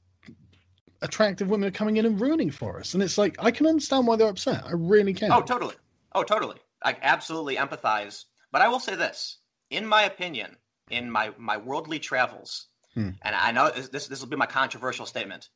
attractive 1.03 1.51
women 1.51 1.69
are 1.69 1.73
coming 1.73 1.99
in 1.99 2.07
and 2.07 2.19
ruining 2.19 2.51
for 2.51 2.81
us. 2.81 2.95
And 2.95 3.03
it's 3.03 3.19
like 3.19 3.37
I 3.39 3.51
can 3.51 3.67
understand 3.67 4.07
why 4.07 4.17
they're 4.17 4.29
upset. 4.29 4.65
I 4.67 4.73
really 4.73 5.13
can. 5.13 5.31
Oh, 5.33 5.43
totally. 5.43 5.75
Oh, 6.15 6.23
totally. 6.23 6.57
I 6.83 6.97
absolutely 7.03 7.57
empathize 7.57 8.25
but 8.53 8.63
I 8.63 8.69
will 8.69 8.81
say 8.81 8.95
this: 8.95 9.39
in 9.71 9.87
my 9.87 10.03
opinion, 10.03 10.57
in 10.91 11.11
my 11.11 11.33
my 11.39 11.57
worldly 11.57 11.99
travels, 11.99 12.67
hmm. 12.95 13.11
and 13.23 13.35
I 13.35 13.53
know 13.53 13.71
this 13.71 14.07
this 14.07 14.21
will 14.21 14.29
be 14.29 14.37
my 14.37 14.47
controversial 14.47 15.07
statement. 15.07 15.49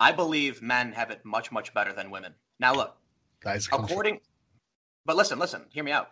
I 0.00 0.12
believe 0.12 0.62
men 0.62 0.92
have 0.92 1.10
it 1.10 1.24
much 1.24 1.50
much 1.50 1.74
better 1.74 1.92
than 1.92 2.10
women. 2.10 2.34
Now 2.60 2.74
look, 2.74 2.96
Guys, 3.40 3.68
according, 3.72 4.20
but 5.04 5.16
listen, 5.16 5.38
listen, 5.38 5.64
hear 5.70 5.84
me 5.84 5.92
out. 5.92 6.10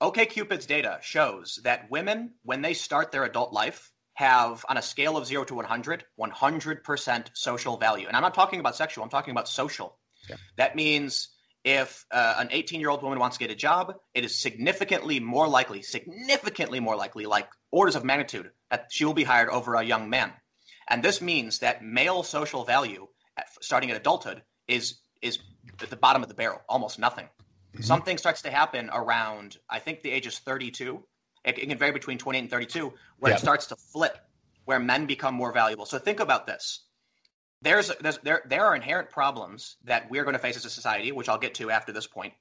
OkCupid's 0.00 0.66
data 0.66 0.98
shows 1.00 1.58
that 1.64 1.90
women, 1.90 2.34
when 2.42 2.60
they 2.60 2.74
start 2.74 3.10
their 3.10 3.24
adult 3.24 3.52
life, 3.52 3.92
have 4.14 4.64
on 4.68 4.76
a 4.76 4.82
scale 4.82 5.16
of 5.16 5.26
zero 5.26 5.44
to 5.44 5.54
100, 5.54 6.04
100% 6.18 7.26
social 7.34 7.76
value. 7.76 8.06
And 8.06 8.16
I'm 8.16 8.22
not 8.22 8.34
talking 8.34 8.60
about 8.60 8.76
sexual, 8.76 9.04
I'm 9.04 9.10
talking 9.10 9.30
about 9.30 9.48
social. 9.48 9.98
Yeah. 10.28 10.36
That 10.56 10.76
means 10.76 11.28
if 11.66 12.06
uh, 12.12 12.36
an 12.38 12.48
18 12.52 12.78
year 12.78 12.90
old 12.90 13.02
woman 13.02 13.18
wants 13.18 13.36
to 13.36 13.44
get 13.44 13.50
a 13.50 13.56
job, 13.56 13.96
it 14.14 14.24
is 14.24 14.38
significantly 14.38 15.18
more 15.18 15.48
likely, 15.48 15.82
significantly 15.82 16.78
more 16.78 16.94
likely, 16.94 17.26
like 17.26 17.48
orders 17.72 17.96
of 17.96 18.04
magnitude, 18.04 18.52
that 18.70 18.86
she 18.90 19.04
will 19.04 19.14
be 19.14 19.24
hired 19.24 19.48
over 19.48 19.74
a 19.74 19.82
young 19.82 20.08
man. 20.08 20.32
And 20.88 21.02
this 21.02 21.20
means 21.20 21.58
that 21.58 21.84
male 21.84 22.22
social 22.22 22.64
value, 22.64 23.08
at, 23.36 23.48
starting 23.60 23.90
at 23.90 23.96
adulthood, 23.96 24.42
is 24.68 25.00
is 25.20 25.40
at 25.82 25.90
the 25.90 25.96
bottom 25.96 26.22
of 26.22 26.28
the 26.28 26.34
barrel, 26.34 26.62
almost 26.68 27.00
nothing. 27.00 27.24
Mm-hmm. 27.24 27.82
Something 27.82 28.16
starts 28.16 28.42
to 28.42 28.50
happen 28.50 28.88
around, 28.92 29.56
I 29.68 29.80
think, 29.80 30.02
the 30.02 30.12
age 30.12 30.28
is 30.28 30.38
32. 30.38 31.02
It, 31.44 31.58
it 31.58 31.68
can 31.68 31.78
vary 31.78 31.90
between 31.90 32.18
28 32.18 32.42
and 32.42 32.50
32, 32.50 32.92
where 33.18 33.32
yeah. 33.32 33.36
it 33.36 33.40
starts 33.40 33.66
to 33.66 33.76
flip, 33.76 34.16
where 34.66 34.78
men 34.78 35.06
become 35.06 35.34
more 35.34 35.52
valuable. 35.52 35.84
So 35.84 35.98
think 35.98 36.20
about 36.20 36.46
this 36.46 36.85
there's, 37.66 37.90
there's 38.00 38.18
there 38.18 38.42
there 38.46 38.64
are 38.64 38.76
inherent 38.76 39.10
problems 39.10 39.76
that 39.84 40.10
we're 40.10 40.24
going 40.24 40.34
to 40.34 40.38
face 40.38 40.56
as 40.56 40.64
a 40.64 40.70
society, 40.70 41.12
which 41.12 41.28
I'll 41.28 41.38
get 41.38 41.54
to 41.54 41.70
after 41.70 41.92
this 41.92 42.06
point, 42.06 42.32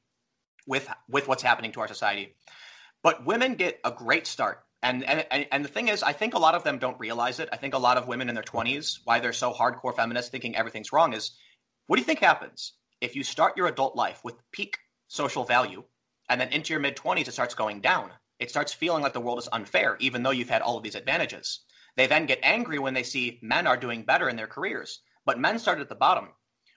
with 0.67 0.87
with 1.09 1.27
what's 1.27 1.43
happening 1.43 1.71
to 1.73 1.81
our 1.81 1.87
society. 1.87 2.35
But 3.03 3.25
women 3.25 3.55
get 3.55 3.79
a 3.83 3.91
great 3.91 4.27
start. 4.27 4.61
And, 4.83 5.03
and 5.03 5.47
and 5.51 5.65
the 5.65 5.69
thing 5.69 5.87
is, 5.87 6.03
I 6.03 6.13
think 6.13 6.35
a 6.35 6.39
lot 6.39 6.53
of 6.53 6.63
them 6.63 6.77
don't 6.77 6.99
realize 6.99 7.39
it. 7.39 7.49
I 7.51 7.57
think 7.57 7.73
a 7.73 7.79
lot 7.79 7.97
of 7.97 8.07
women 8.07 8.29
in 8.29 8.35
their 8.35 8.43
20s, 8.43 8.99
why 9.03 9.19
they're 9.19 9.33
so 9.33 9.51
hardcore 9.51 9.95
feminists, 9.95 10.29
thinking 10.29 10.55
everything's 10.55 10.93
wrong, 10.93 11.13
is 11.13 11.31
what 11.87 11.95
do 11.95 12.01
you 12.01 12.05
think 12.05 12.19
happens 12.19 12.73
if 13.01 13.15
you 13.15 13.23
start 13.23 13.57
your 13.57 13.67
adult 13.67 13.95
life 13.95 14.21
with 14.23 14.35
peak 14.51 14.77
social 15.07 15.43
value, 15.43 15.83
and 16.29 16.39
then 16.39 16.49
into 16.49 16.71
your 16.71 16.79
mid 16.79 16.95
20s 16.95 17.27
it 17.27 17.33
starts 17.33 17.55
going 17.55 17.81
down? 17.81 18.11
It 18.39 18.49
starts 18.51 18.73
feeling 18.73 19.01
like 19.01 19.13
the 19.13 19.21
world 19.21 19.39
is 19.39 19.49
unfair, 19.51 19.97
even 19.99 20.21
though 20.21 20.31
you've 20.31 20.49
had 20.49 20.61
all 20.61 20.77
of 20.77 20.83
these 20.83 20.95
advantages. 20.95 21.61
They 21.95 22.07
then 22.07 22.25
get 22.25 22.39
angry 22.43 22.77
when 22.79 22.93
they 22.93 23.03
see 23.03 23.39
men 23.41 23.65
are 23.67 23.77
doing 23.77 24.03
better 24.03 24.29
in 24.29 24.35
their 24.35 24.47
careers, 24.47 25.01
but 25.25 25.39
men 25.39 25.59
start 25.59 25.79
at 25.79 25.89
the 25.89 25.95
bottom. 25.95 26.29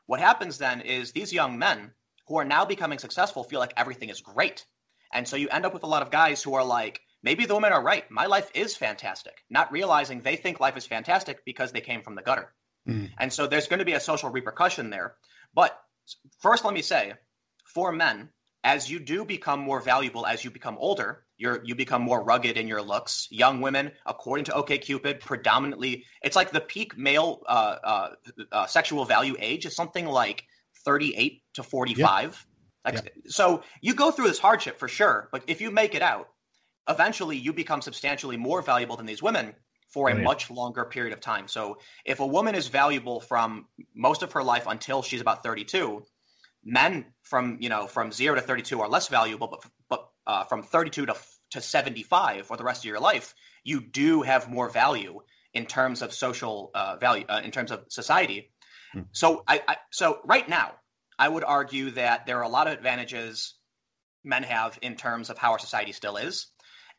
What 0.07 0.21
happens 0.21 0.59
then 0.59 0.81
is 0.81 1.13
these 1.13 1.33
young 1.33 1.59
men 1.59 1.93
who 2.27 2.39
are 2.39 2.45
now 2.45 2.65
becoming 2.65 2.99
successful 2.99 3.45
feel 3.45 3.61
like 3.61 3.75
everything 3.77 4.09
is 4.09 4.21
great. 4.21 4.65
And 5.13 5.27
so 5.27 5.37
you 5.37 5.49
end 5.49 5.67
up 5.67 5.75
with 5.75 5.83
a 5.83 5.89
lot 5.89 6.03
of 6.03 6.11
guys 6.11 6.43
who 6.43 6.55
are 6.55 6.65
like, 6.65 7.01
maybe 7.23 7.47
the 7.47 7.55
women 7.55 7.73
are 7.73 7.83
right. 7.83 8.11
My 8.11 8.27
life 8.27 8.51
is 8.55 8.77
fantastic, 8.77 9.45
not 9.51 9.73
realizing 9.73 10.21
they 10.21 10.37
think 10.37 10.61
life 10.61 10.77
is 10.77 10.87
fantastic 10.87 11.45
because 11.45 11.73
they 11.73 11.81
came 11.81 12.03
from 12.03 12.15
the 12.15 12.23
gutter. 12.23 12.53
Mm. 12.87 13.11
And 13.19 13.33
so 13.33 13.47
there's 13.47 13.69
going 13.69 13.79
to 13.81 13.85
be 13.85 13.95
a 13.95 14.01
social 14.01 14.31
repercussion 14.31 14.91
there. 14.91 15.17
But 15.55 15.79
first, 16.41 16.65
let 16.65 16.75
me 16.75 16.83
say 16.83 17.15
for 17.65 17.93
men, 17.93 18.31
as 18.65 18.91
you 18.91 18.99
do 18.99 19.25
become 19.25 19.61
more 19.61 19.81
valuable 19.81 20.27
as 20.27 20.45
you 20.45 20.51
become 20.51 20.77
older, 20.79 21.25
you're 21.39 21.61
you 21.65 21.75
become 21.75 22.03
more 22.03 22.23
rugged 22.23 22.57
in 22.59 22.69
your 22.69 22.83
looks. 22.83 23.29
Young 23.31 23.61
women, 23.61 23.93
according 24.07 24.45
to 24.47 24.53
OkCupid, 24.53 25.21
predominantly 25.21 26.05
it's 26.23 26.37
like 26.37 26.51
the 26.51 26.61
peak 26.61 26.99
male 26.99 27.41
uh, 27.47 27.77
uh, 27.83 28.11
uh, 28.53 28.67
sexual 28.67 29.05
value 29.05 29.37
age 29.39 29.65
is 29.65 29.75
something 29.75 30.07
like 30.07 30.45
38 30.85 31.43
to 31.55 31.63
45. 31.63 32.47
Like, 32.85 32.95
yeah. 32.95 33.01
So 33.27 33.63
you 33.81 33.95
go 33.95 34.11
through 34.11 34.29
this 34.29 34.39
hardship 34.39 34.79
for 34.79 34.89
sure, 34.89 35.29
but 35.33 35.45
if 35.47 35.61
you 35.61 35.71
make 35.71 35.95
it 35.95 36.03
out, 36.03 36.29
eventually 36.89 37.37
you 37.37 37.53
become 37.53 37.83
substantially 37.83 38.37
more 38.37 38.63
valuable 38.63 38.97
than 38.97 39.07
these 39.07 39.23
women 39.23 39.55
for 39.89 40.09
a 40.09 40.15
oh, 40.15 40.17
yeah. 40.17 40.23
much 40.23 40.51
longer 40.51 40.85
period 40.85 41.13
of 41.13 41.21
time. 41.21 41.49
So 41.49 41.79
if 42.05 42.21
a 42.21 42.27
woman 42.27 42.55
is 42.55 42.69
valuable 42.69 43.21
from 43.21 43.67
most 43.95 44.23
of 44.23 44.33
her 44.33 44.43
life 44.43 44.65
until 44.67 45.03
she's 45.03 45.21
about 45.21 45.43
32, 45.43 46.03
men 46.65 47.07
from 47.23 47.57
you 47.61 47.69
know 47.69 47.87
from 47.87 48.11
0 48.13 48.35
to 48.35 48.41
32 48.41 48.81
are 48.81 48.89
less 48.89 49.09
valuable 49.09 49.47
but 49.47 49.65
uh, 50.29 50.45
from 50.45 50.63
32 50.63 51.07
to 51.07 51.17
to 51.51 51.61
75 51.63 52.47
for 52.47 52.57
the 52.59 52.65
rest 52.65 52.83
of 52.83 52.85
your 52.85 53.01
life, 53.01 53.35
you 53.65 53.81
do 53.81 54.21
have 54.21 54.51
more 54.51 54.69
value 54.69 55.21
in 55.55 55.65
terms 55.65 56.03
of 56.03 56.13
social 56.13 56.71
uh, 56.75 56.97
value 56.97 57.25
uh, 57.29 57.41
in 57.43 57.51
terms 57.51 57.71
of 57.71 57.85
society. 57.89 58.51
Hmm. 58.93 59.01
So 59.13 59.43
I, 59.49 59.63
I 59.67 59.77
so 59.91 60.21
right 60.25 60.49
now 60.49 60.75
I 61.19 61.29
would 61.29 61.45
argue 61.45 61.91
that 61.93 62.27
there 62.27 62.39
are 62.39 62.43
a 62.43 62.49
lot 62.49 62.67
of 62.67 62.75
advantages 62.75 63.55
men 64.25 64.43
have 64.43 64.79
in 64.83 64.95
terms 64.95 65.31
of 65.31 65.39
how 65.39 65.53
our 65.53 65.59
society 65.59 65.93
still 65.93 66.17
is. 66.17 66.49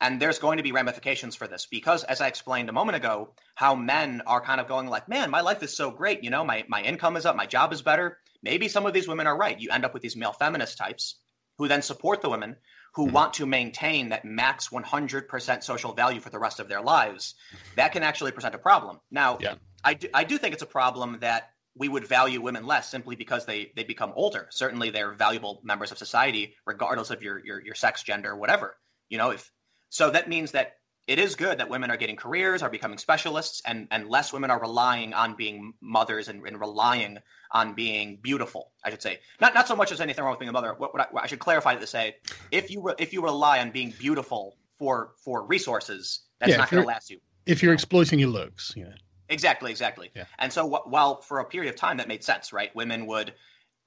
And 0.01 0.19
there's 0.19 0.39
going 0.39 0.57
to 0.57 0.63
be 0.63 0.71
ramifications 0.71 1.35
for 1.35 1.45
this 1.45 1.67
because, 1.69 2.05
as 2.05 2.21
I 2.21 2.27
explained 2.27 2.69
a 2.69 2.73
moment 2.73 2.95
ago, 2.95 3.33
how 3.55 3.75
men 3.75 4.21
are 4.25 4.39
kind 4.39 4.61
of 4.61 4.67
going 4.67 4.87
like, 4.87 5.09
man, 5.09 5.29
my 5.29 5.41
life 5.41 5.61
is 5.61 5.75
so 5.75 5.91
great. 5.91 6.23
You 6.23 6.29
know, 6.29 6.45
my, 6.45 6.63
my 6.69 6.81
income 6.81 7.17
is 7.17 7.25
up, 7.25 7.35
my 7.35 7.45
job 7.45 7.73
is 7.73 7.81
better. 7.81 8.17
Maybe 8.41 8.69
some 8.69 8.85
of 8.85 8.93
these 8.93 9.09
women 9.09 9.27
are 9.27 9.37
right. 9.37 9.59
You 9.59 9.69
end 9.71 9.83
up 9.83 9.93
with 9.93 10.01
these 10.01 10.15
male 10.15 10.31
feminist 10.31 10.77
types 10.77 11.19
who 11.57 11.67
then 11.67 11.81
support 11.81 12.21
the 12.21 12.29
women 12.29 12.55
who 12.99 13.05
mm-hmm. 13.05 13.15
want 13.15 13.33
to 13.33 13.45
maintain 13.45 14.09
that 14.09 14.25
max 14.25 14.67
100% 14.67 15.63
social 15.63 15.93
value 15.93 16.19
for 16.19 16.29
the 16.29 16.37
rest 16.37 16.59
of 16.59 16.67
their 16.67 16.81
lives. 16.81 17.35
That 17.77 17.93
can 17.93 18.03
actually 18.03 18.33
present 18.33 18.53
a 18.55 18.57
problem. 18.57 18.99
Now, 19.09 19.37
yeah. 19.39 19.55
I, 19.85 19.93
do, 19.93 20.09
I 20.13 20.25
do 20.25 20.37
think 20.37 20.53
it's 20.53 20.63
a 20.63 20.67
problem 20.67 21.17
that 21.21 21.51
we 21.77 21.87
would 21.87 22.05
value 22.05 22.41
women 22.41 22.67
less 22.67 22.89
simply 22.89 23.15
because 23.15 23.45
they 23.45 23.71
they 23.73 23.85
become 23.85 24.11
older. 24.17 24.47
Certainly, 24.49 24.89
they're 24.89 25.13
valuable 25.13 25.61
members 25.63 25.93
of 25.93 25.97
society, 25.97 26.55
regardless 26.65 27.09
of 27.09 27.23
your 27.23 27.39
your, 27.45 27.63
your 27.63 27.75
sex, 27.75 28.03
gender, 28.03 28.35
whatever. 28.35 28.75
You 29.07 29.17
know, 29.17 29.29
if 29.29 29.49
so, 29.87 30.11
that 30.11 30.27
means 30.27 30.51
that 30.51 30.73
it 31.09 31.17
is 31.17 31.33
good 31.33 31.57
that 31.57 31.67
women 31.67 31.89
are 31.89 31.97
getting 31.97 32.15
careers, 32.15 32.61
are 32.61 32.69
becoming 32.69 32.99
specialists, 32.99 33.63
and, 33.65 33.87
and 33.89 34.07
less 34.07 34.31
women 34.31 34.51
are 34.51 34.61
relying 34.61 35.11
on 35.11 35.33
being 35.33 35.73
mothers 35.81 36.27
and, 36.27 36.45
and 36.45 36.59
relying 36.59 37.17
on 37.51 37.73
being 37.73 38.19
beautiful. 38.21 38.71
I 38.85 38.91
should 38.91 39.01
say 39.01 39.19
not 39.41 39.55
not 39.55 39.67
so 39.67 39.75
much 39.75 39.91
as 39.91 40.01
anything 40.01 40.23
wrong 40.23 40.33
with 40.33 40.39
being 40.39 40.49
a 40.49 40.53
mother. 40.53 40.75
What, 40.77 40.93
what 40.93 41.09
I, 41.11 41.23
I, 41.23 41.25
should 41.25 41.39
clarify 41.39 41.73
to 41.73 41.87
say, 41.87 42.17
if 42.51 42.69
you 42.69 42.83
re, 42.83 42.93
if 42.99 43.11
you 43.11 43.23
rely 43.23 43.59
on 43.59 43.71
being 43.71 43.91
beautiful 43.97 44.55
for 44.77 45.13
for 45.25 45.43
resources, 45.43 46.25
that's 46.39 46.51
yeah, 46.51 46.57
not 46.57 46.69
going 46.69 46.83
to 46.83 46.87
last 46.87 47.09
you. 47.09 47.17
If 47.47 47.63
you're 47.63 47.73
exploiting 47.73 48.19
your 48.19 48.29
looks, 48.29 48.73
yeah. 48.77 48.93
Exactly, 49.29 49.71
exactly. 49.71 50.11
Yeah. 50.15 50.25
And 50.37 50.53
so, 50.53 50.63
while 50.67 51.21
for 51.21 51.39
a 51.39 51.45
period 51.45 51.73
of 51.73 51.75
time 51.75 51.97
that 51.97 52.07
made 52.07 52.23
sense, 52.23 52.53
right? 52.53 52.75
Women 52.75 53.07
would 53.07 53.33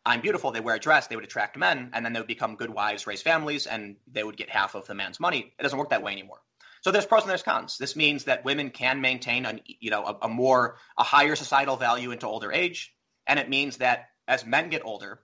I'm 0.04 0.20
beautiful. 0.20 0.50
They 0.50 0.60
wear 0.60 0.74
a 0.74 0.80
dress. 0.80 1.06
They 1.06 1.14
would 1.14 1.24
attract 1.24 1.56
men, 1.56 1.90
and 1.92 2.04
then 2.04 2.12
they 2.12 2.18
would 2.18 2.26
become 2.26 2.56
good 2.56 2.70
wives, 2.70 3.06
raise 3.06 3.22
families, 3.22 3.66
and 3.68 3.96
they 4.10 4.24
would 4.24 4.36
get 4.36 4.50
half 4.50 4.74
of 4.74 4.86
the 4.88 4.94
man's 4.94 5.20
money. 5.20 5.52
It 5.58 5.62
doesn't 5.62 5.78
work 5.78 5.90
that 5.90 6.02
way 6.02 6.10
anymore. 6.10 6.38
So 6.82 6.90
there's 6.90 7.06
pros 7.06 7.22
and 7.22 7.30
there's 7.30 7.42
cons. 7.42 7.78
This 7.78 7.96
means 7.96 8.24
that 8.24 8.44
women 8.44 8.70
can 8.70 9.00
maintain 9.00 9.46
a 9.46 9.58
you 9.66 9.90
know 9.90 10.04
a, 10.04 10.26
a 10.26 10.28
more 10.28 10.76
a 10.98 11.02
higher 11.02 11.36
societal 11.36 11.76
value 11.76 12.10
into 12.10 12.26
older 12.26 12.52
age, 12.52 12.92
and 13.26 13.38
it 13.38 13.48
means 13.48 13.78
that 13.78 14.08
as 14.28 14.44
men 14.44 14.68
get 14.68 14.84
older, 14.84 15.20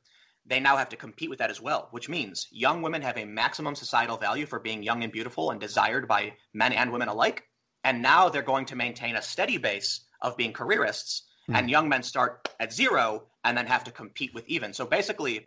they 0.46 0.60
now 0.60 0.76
have 0.76 0.88
to 0.90 0.96
compete 0.96 1.28
with 1.28 1.40
that 1.40 1.50
as 1.50 1.60
well. 1.60 1.88
Which 1.90 2.08
means 2.08 2.46
young 2.52 2.80
women 2.80 3.02
have 3.02 3.18
a 3.18 3.24
maximum 3.24 3.74
societal 3.74 4.16
value 4.16 4.46
for 4.46 4.60
being 4.60 4.82
young 4.84 5.02
and 5.02 5.12
beautiful 5.12 5.50
and 5.50 5.60
desired 5.60 6.06
by 6.06 6.34
men 6.54 6.72
and 6.72 6.92
women 6.92 7.08
alike, 7.08 7.42
and 7.82 8.00
now 8.00 8.28
they're 8.28 8.42
going 8.42 8.66
to 8.66 8.76
maintain 8.76 9.16
a 9.16 9.22
steady 9.22 9.58
base 9.58 10.06
of 10.22 10.36
being 10.36 10.52
careerists 10.52 11.22
mm. 11.48 11.56
and 11.56 11.68
young 11.68 11.88
men 11.88 12.04
start 12.04 12.48
at 12.60 12.72
zero 12.72 13.24
and 13.44 13.58
then 13.58 13.66
have 13.66 13.84
to 13.84 13.90
compete 13.90 14.32
with 14.32 14.46
even. 14.46 14.72
So 14.72 14.86
basically, 14.86 15.46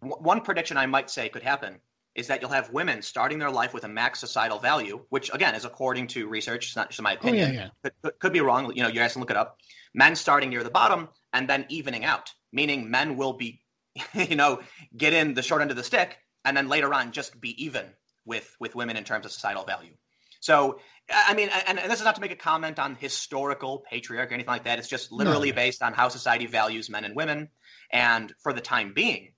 w- 0.00 0.22
one 0.22 0.40
prediction 0.40 0.76
I 0.76 0.86
might 0.86 1.10
say 1.10 1.28
could 1.28 1.42
happen 1.42 1.80
is 2.14 2.26
that 2.26 2.40
you'll 2.40 2.50
have 2.50 2.70
women 2.70 3.00
starting 3.02 3.38
their 3.38 3.50
life 3.50 3.72
with 3.72 3.84
a 3.84 3.88
max 3.88 4.20
societal 4.20 4.58
value, 4.58 5.04
which 5.08 5.32
again 5.32 5.54
is 5.54 5.64
according 5.64 6.06
to 6.08 6.28
research, 6.28 6.66
it's 6.66 6.76
not 6.76 6.90
just 6.90 7.00
my 7.02 7.12
oh, 7.14 7.18
opinion. 7.18 7.50
Oh, 7.50 7.54
yeah, 7.54 7.68
yeah. 7.84 7.90
Could, 8.02 8.18
could, 8.18 8.32
be 8.32 8.40
wrong. 8.40 8.72
You 8.74 8.82
know, 8.82 8.88
you 8.88 8.94
guys 8.94 9.12
can 9.12 9.20
look 9.20 9.30
it 9.30 9.36
up. 9.36 9.58
Men 9.94 10.14
starting 10.16 10.50
near 10.50 10.62
the 10.62 10.70
bottom 10.70 11.08
and 11.32 11.48
then 11.48 11.66
evening 11.68 12.04
out, 12.04 12.32
meaning 12.52 12.90
men 12.90 13.16
will 13.16 13.32
be, 13.32 13.60
you 14.14 14.36
know, 14.36 14.60
get 14.96 15.12
in 15.12 15.34
the 15.34 15.42
short 15.42 15.62
end 15.62 15.70
of 15.70 15.76
the 15.76 15.84
stick 15.84 16.18
and 16.44 16.56
then 16.56 16.68
later 16.68 16.92
on 16.92 17.12
just 17.12 17.40
be 17.40 17.62
even 17.62 17.86
with 18.24 18.56
with 18.60 18.74
women 18.74 18.96
in 18.96 19.04
terms 19.04 19.26
of 19.26 19.32
societal 19.32 19.64
value. 19.64 19.92
So 20.40 20.80
I 21.10 21.34
mean, 21.34 21.50
and, 21.66 21.78
and, 21.78 21.90
this 21.90 21.98
is 21.98 22.04
not 22.04 22.14
to 22.14 22.20
make 22.20 22.30
a 22.30 22.36
comment 22.36 22.78
on 22.78 22.94
historical 22.94 23.84
patriarchy 23.92 24.30
or 24.30 24.34
anything 24.34 24.46
like 24.46 24.64
that. 24.64 24.78
It's 24.78 24.88
just 24.88 25.12
literally 25.12 25.50
no. 25.50 25.56
based 25.56 25.82
on 25.82 25.92
how 25.92 26.08
society 26.08 26.46
values 26.46 26.88
men 26.88 27.04
and 27.04 27.14
women. 27.14 27.48
And 27.90 28.32
for 28.42 28.52
the 28.52 28.60
time 28.60 28.92
being, 28.94 29.31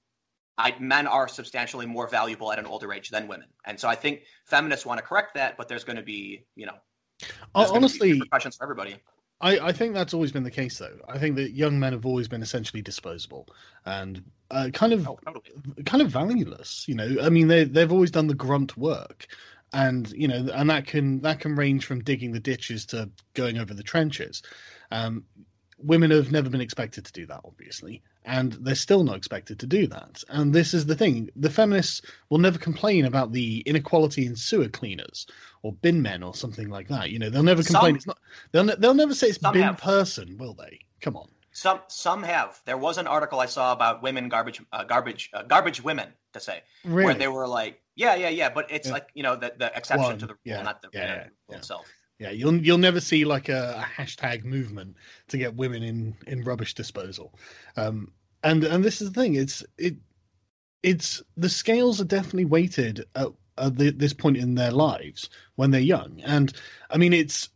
I, 0.57 0.75
men 0.79 1.07
are 1.07 1.27
substantially 1.27 1.87
more 1.87 2.09
valuable 2.09 2.53
at 2.53 2.59
an 2.59 2.67
older 2.67 2.93
age 2.93 3.11
than 3.11 3.27
women. 3.27 3.49
And 3.65 3.79
so 3.79 3.89
I 3.89 3.95
think 3.95 4.23
feminists 4.45 4.87
want 4.87 4.99
to 4.99 5.05
correct 5.05 5.35
that, 5.35 5.57
but 5.57 5.69
there's 5.69 5.85
going 5.85 5.97
to 5.97 6.03
be, 6.03 6.45
you 6.55 6.67
know, 6.67 6.77
honestly, 7.55 8.21
questions 8.29 8.57
for 8.57 8.65
everybody. 8.65 8.97
I, 9.41 9.59
I 9.59 9.73
think 9.73 9.95
that's 9.95 10.15
always 10.15 10.31
been 10.31 10.45
the 10.45 10.51
case, 10.51 10.79
though. 10.79 10.97
I 11.09 11.19
think 11.19 11.35
that 11.37 11.53
young 11.53 11.79
men 11.79 11.93
have 11.93 12.07
always 12.07 12.29
been 12.29 12.41
essentially 12.41 12.83
disposable 12.83 13.49
and 13.85 14.23
uh, 14.51 14.71
kind 14.73 14.93
of, 14.93 15.09
oh, 15.09 15.19
totally. 15.25 15.83
kind 15.85 16.03
of 16.03 16.09
valueless. 16.09 16.87
You 16.87 16.95
know, 16.95 17.17
I 17.21 17.31
mean, 17.31 17.49
they 17.49 17.65
they've 17.65 17.93
always 17.93 18.13
done 18.13 18.29
the 18.29 18.35
grunt 18.35 18.77
work 18.77 19.27
and 19.75 20.13
you 20.13 20.29
know 20.29 20.47
and 20.55 20.71
that 20.71 20.87
can 20.87 21.21
that 21.21 21.41
can 21.41 21.55
range 21.57 21.85
from 21.85 22.03
digging 22.03 22.33
the 22.33 22.41
ditches 22.41 22.87
to 22.87 23.11
going 23.35 23.59
over 23.59 23.75
the 23.75 23.83
trenches 23.83 24.43
um, 24.91 25.25
women 25.79 26.11
have 26.11 26.33
never 26.33 26.49
been 26.49 26.61
expected 26.61 27.05
to 27.05 27.13
do 27.13 27.27
that 27.27 27.41
obviously 27.45 28.03
and 28.25 28.53
they're 28.61 28.75
still 28.75 29.05
not 29.05 29.17
expected 29.17 29.59
to 29.59 29.67
do 29.67 29.87
that 29.87 30.23
and 30.29 30.55
this 30.55 30.75
is 30.75 30.87
the 30.87 30.95
thing 30.95 31.29
the 31.37 31.51
feminists 31.51 32.01
will 32.31 32.39
never 32.39 32.59
complain 32.59 33.05
about 33.05 33.33
the 33.33 33.61
inequality 33.61 34.27
in 34.27 34.35
sewer 34.35 34.69
cleaners 34.69 35.27
or 35.63 35.73
bin 35.73 36.01
men 36.01 36.23
or 36.23 36.35
something 36.35 36.69
like 36.69 36.89
that 36.89 37.11
you 37.11 37.19
know 37.19 37.31
they'll 37.31 37.43
never 37.43 37.63
complain 37.63 37.93
some, 37.93 37.97
it's 37.97 38.07
not 38.07 38.19
they'll, 38.53 38.77
they'll 38.79 38.95
never 38.95 39.15
say 39.15 39.29
it's 39.29 39.39
bin 39.39 39.63
have. 39.63 39.79
person 39.79 40.37
will 40.39 40.55
they 40.55 40.79
come 41.01 41.17
on 41.17 41.29
some 41.55 41.81
some 41.87 42.25
have. 42.25 42.61
There 42.67 42.77
was 42.77 42.99
an 42.99 43.07
article 43.07 43.39
I 43.39 43.47
saw 43.47 43.73
about 43.73 44.03
women 44.03 44.29
garbage 44.29 44.61
uh, 44.73 44.83
garbage 44.83 45.31
uh, 45.33 45.45
garbage 45.45 45.83
women 45.83 46.09
to 46.33 46.41
say 46.41 46.63
really? 46.85 47.05
where 47.05 47.15
they 47.15 47.29
were 47.29 47.47
like, 47.47 47.81
yeah, 47.95 48.17
yeah, 48.17 48.29
yeah, 48.29 48.51
but 48.51 48.67
it's 48.71 48.89
yeah. 48.89 48.95
like 48.95 49.09
you 49.15 49.23
know 49.23 49.37
the 49.37 49.55
the 49.57 49.71
exception 49.75 50.19
to 50.19 50.27
the 50.27 50.35
rule, 50.35 50.41
yeah. 50.45 50.63
not 50.63 50.83
the 50.83 50.89
yeah, 50.93 51.29
itself. 51.51 51.87
Yeah, 52.19 52.31
you'll 52.31 52.57
you'll 52.57 52.79
never 52.79 53.01
see 53.01 53.25
like 53.25 53.49
a, 53.49 53.85
a, 53.85 54.03
hashtag 54.03 54.45
movement 54.45 54.97
to 55.29 55.39
get 55.39 55.57
women 55.57 55.83
in 55.83 56.17
in 56.27 56.45
rubbish 56.45 56.75
disposal, 56.75 57.35
um, 57.77 58.13
and 58.45 58.63
and 58.63 58.85
this 58.85 59.03
is 59.03 59.11
the 59.11 59.21
thing. 59.21 59.35
It's 59.35 59.65
it 59.79 59.97
it's 60.85 61.23
the 61.37 61.49
scales 61.49 62.01
are 62.01 62.05
definitely 62.05 62.45
weighted 62.45 63.05
at, 63.17 63.29
at 63.59 63.77
the, 63.77 63.91
this 63.91 64.13
point 64.13 64.37
in 64.37 64.55
their 64.55 64.71
lives 64.71 65.29
when 65.57 65.73
they're 65.73 65.81
young, 65.81 66.21
and 66.25 66.53
I 66.91 66.99
mean 66.99 67.13
it's 67.13 67.49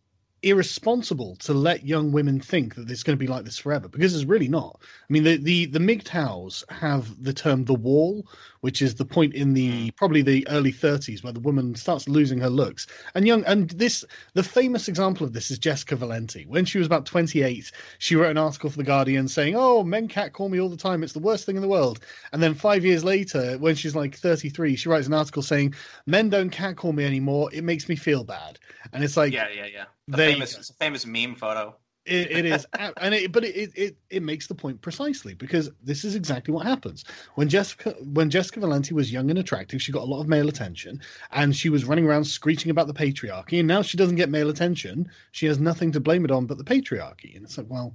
irresponsible 0.42 1.36
to 1.36 1.52
let 1.52 1.84
young 1.84 2.12
women 2.12 2.40
think 2.40 2.74
that 2.76 2.90
it's 2.90 3.02
going 3.02 3.16
to 3.16 3.22
be 3.22 3.26
like 3.26 3.44
this 3.44 3.58
forever 3.58 3.88
because 3.88 4.14
it's 4.14 4.24
really 4.24 4.48
not. 4.48 4.80
I 4.82 5.12
mean, 5.12 5.24
the 5.24 5.36
the 5.36 5.66
the 5.66 5.78
MGTOWs 5.78 6.70
have 6.70 7.22
the 7.22 7.32
term 7.32 7.64
the 7.64 7.74
wall, 7.74 8.26
which 8.60 8.80
is 8.80 8.94
the 8.94 9.04
point 9.04 9.34
in 9.34 9.54
the 9.54 9.90
mm. 9.90 9.96
probably 9.96 10.22
the 10.22 10.46
early 10.48 10.72
30s 10.72 11.24
where 11.24 11.32
the 11.32 11.40
woman 11.40 11.74
starts 11.74 12.08
losing 12.08 12.38
her 12.38 12.48
looks. 12.48 12.86
And 13.14 13.26
young 13.26 13.44
and 13.44 13.70
this 13.70 14.04
the 14.34 14.42
famous 14.42 14.88
example 14.88 15.26
of 15.26 15.32
this 15.32 15.50
is 15.50 15.58
Jessica 15.58 15.96
Valenti. 15.96 16.46
When 16.46 16.64
she 16.64 16.78
was 16.78 16.86
about 16.86 17.06
28, 17.06 17.72
she 17.98 18.16
wrote 18.16 18.30
an 18.30 18.38
article 18.38 18.70
for 18.70 18.76
the 18.78 18.84
Guardian 18.84 19.28
saying, 19.28 19.54
"Oh, 19.56 19.82
men 19.82 20.08
cat 20.08 20.32
call 20.32 20.48
me 20.48 20.60
all 20.60 20.68
the 20.68 20.76
time. 20.76 21.02
It's 21.02 21.12
the 21.12 21.18
worst 21.18 21.46
thing 21.46 21.56
in 21.56 21.62
the 21.62 21.68
world." 21.68 22.00
And 22.32 22.42
then 22.42 22.54
5 22.54 22.84
years 22.84 23.02
later, 23.02 23.58
when 23.58 23.74
she's 23.74 23.96
like 23.96 24.16
33, 24.16 24.76
she 24.76 24.88
writes 24.88 25.06
an 25.08 25.14
article 25.14 25.42
saying, 25.42 25.74
"Men 26.06 26.30
don't 26.30 26.50
cat 26.50 26.76
call 26.76 26.92
me 26.92 27.04
anymore. 27.04 27.50
It 27.52 27.64
makes 27.64 27.88
me 27.88 27.96
feel 27.96 28.24
bad." 28.24 28.58
And 28.92 29.02
it's 29.02 29.16
like 29.16 29.32
Yeah, 29.32 29.48
yeah, 29.54 29.66
yeah. 29.66 29.84
The 30.08 30.16
famous 30.16 30.56
it's 30.56 30.70
a 30.70 30.74
famous 30.74 31.04
meme 31.04 31.34
photo. 31.34 31.76
It, 32.06 32.30
it 32.30 32.46
is, 32.46 32.66
and 32.96 33.14
it, 33.14 33.30
but 33.30 33.44
it, 33.44 33.70
it 33.76 33.96
it 34.08 34.22
makes 34.22 34.46
the 34.46 34.54
point 34.54 34.80
precisely 34.80 35.34
because 35.34 35.70
this 35.82 36.02
is 36.02 36.14
exactly 36.14 36.54
what 36.54 36.66
happens 36.66 37.04
when 37.34 37.50
Jessica 37.50 37.94
when 38.14 38.30
Jessica 38.30 38.60
Valenti 38.60 38.94
was 38.94 39.12
young 39.12 39.28
and 39.28 39.38
attractive, 39.38 39.82
she 39.82 39.92
got 39.92 40.02
a 40.02 40.06
lot 40.06 40.20
of 40.20 40.26
male 40.26 40.48
attention, 40.48 41.02
and 41.32 41.54
she 41.54 41.68
was 41.68 41.84
running 41.84 42.06
around 42.06 42.24
screeching 42.24 42.70
about 42.70 42.86
the 42.86 42.94
patriarchy. 42.94 43.58
And 43.58 43.68
now 43.68 43.82
she 43.82 43.98
doesn't 43.98 44.16
get 44.16 44.30
male 44.30 44.48
attention; 44.48 45.10
she 45.32 45.44
has 45.44 45.58
nothing 45.58 45.92
to 45.92 46.00
blame 46.00 46.24
it 46.24 46.30
on 46.30 46.46
but 46.46 46.56
the 46.56 46.64
patriarchy. 46.64 47.36
And 47.36 47.44
it's 47.44 47.58
like, 47.58 47.68
well, 47.68 47.94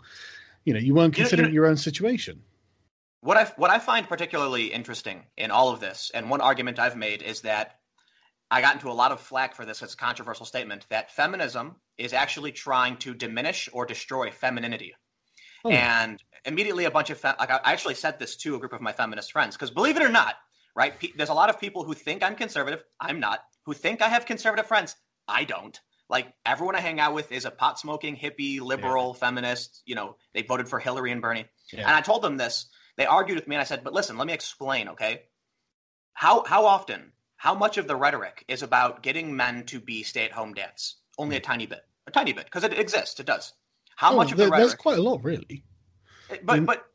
you 0.65 0.73
know, 0.73 0.79
you 0.79 0.93
weren't 0.93 1.15
considering 1.15 1.39
you 1.39 1.43
know, 1.45 1.47
you 1.47 1.59
know, 1.59 1.63
your 1.63 1.65
own 1.71 1.77
situation. 1.77 2.39
What 3.21 3.37
I 3.37 3.45
what 3.55 3.71
I 3.71 3.79
find 3.79 4.07
particularly 4.07 4.65
interesting 4.67 5.23
in 5.37 5.49
all 5.49 5.69
of 5.69 5.79
this, 5.79 6.11
and 6.13 6.29
one 6.29 6.41
argument 6.41 6.77
I've 6.77 6.97
made 6.97 7.23
is 7.23 7.41
that 7.41 7.79
I 8.51 8.61
got 8.61 8.75
into 8.75 8.91
a 8.91 8.93
lot 8.93 9.11
of 9.11 9.19
flack 9.19 9.55
for 9.55 9.65
this 9.65 9.81
as 9.81 9.95
a 9.95 9.97
controversial 9.97 10.45
statement 10.45 10.85
that 10.89 11.09
feminism 11.09 11.77
is 11.97 12.13
actually 12.13 12.51
trying 12.51 12.97
to 12.97 13.13
diminish 13.13 13.69
or 13.71 13.85
destroy 13.85 14.31
femininity. 14.31 14.93
Oh. 15.65 15.71
And 15.71 16.21
immediately, 16.45 16.85
a 16.85 16.91
bunch 16.91 17.09
of 17.09 17.17
fe- 17.17 17.33
like 17.39 17.51
I 17.51 17.59
actually 17.63 17.95
said 17.95 18.19
this 18.19 18.35
to 18.37 18.55
a 18.55 18.59
group 18.59 18.73
of 18.73 18.81
my 18.81 18.91
feminist 18.91 19.31
friends 19.31 19.55
because 19.55 19.71
believe 19.71 19.97
it 19.97 20.03
or 20.03 20.09
not, 20.09 20.35
right? 20.75 20.99
Pe- 20.99 21.13
there's 21.15 21.29
a 21.29 21.33
lot 21.33 21.49
of 21.49 21.59
people 21.59 21.83
who 21.83 21.93
think 21.93 22.23
I'm 22.23 22.35
conservative. 22.35 22.83
I'm 22.99 23.19
not. 23.19 23.39
Who 23.65 23.73
think 23.73 24.01
I 24.01 24.09
have 24.09 24.25
conservative 24.25 24.67
friends. 24.67 24.95
I 25.27 25.45
don't. 25.45 25.79
Like 26.09 26.33
everyone 26.45 26.75
I 26.75 26.81
hang 26.81 26.99
out 26.99 27.13
with 27.13 27.31
is 27.31 27.45
a 27.45 27.51
pot 27.51 27.79
smoking 27.79 28.15
hippie, 28.15 28.59
liberal, 28.59 29.13
yeah. 29.15 29.19
feminist. 29.19 29.81
You 29.85 29.95
know, 29.95 30.17
they 30.33 30.41
voted 30.41 30.67
for 30.67 30.79
Hillary 30.79 31.11
and 31.11 31.21
Bernie. 31.21 31.45
Yeah. 31.71 31.81
And 31.81 31.91
I 31.91 32.01
told 32.01 32.21
them 32.21 32.37
this. 32.37 32.67
They 32.97 33.05
argued 33.05 33.37
with 33.37 33.47
me, 33.47 33.55
and 33.55 33.61
I 33.61 33.65
said, 33.65 33.83
"But 33.83 33.93
listen, 33.93 34.17
let 34.17 34.27
me 34.27 34.33
explain, 34.33 34.89
okay? 34.89 35.23
How 36.13 36.43
how 36.43 36.65
often 36.65 37.13
how 37.37 37.55
much 37.55 37.77
of 37.77 37.87
the 37.87 37.95
rhetoric 37.95 38.45
is 38.47 38.63
about 38.63 39.01
getting 39.01 39.35
men 39.35 39.65
to 39.65 39.79
be 39.79 40.03
stay-at-home 40.03 40.53
dads? 40.53 40.97
Only 41.17 41.37
a 41.37 41.39
tiny 41.39 41.65
bit, 41.65 41.85
a 42.07 42.11
tiny 42.11 42.33
bit, 42.33 42.45
because 42.45 42.63
it 42.63 42.77
exists. 42.77 43.19
It 43.19 43.25
does. 43.25 43.53
How 43.95 44.13
oh, 44.13 44.17
much 44.17 44.31
of 44.31 44.37
the 44.37 44.45
rhetoric? 44.45 44.59
There's 44.59 44.75
quite 44.75 44.97
a 44.97 45.01
lot, 45.01 45.23
really. 45.23 45.63
Eh, 46.29 46.37
but 46.43 46.59
mm. 46.59 46.65
but 46.65 46.85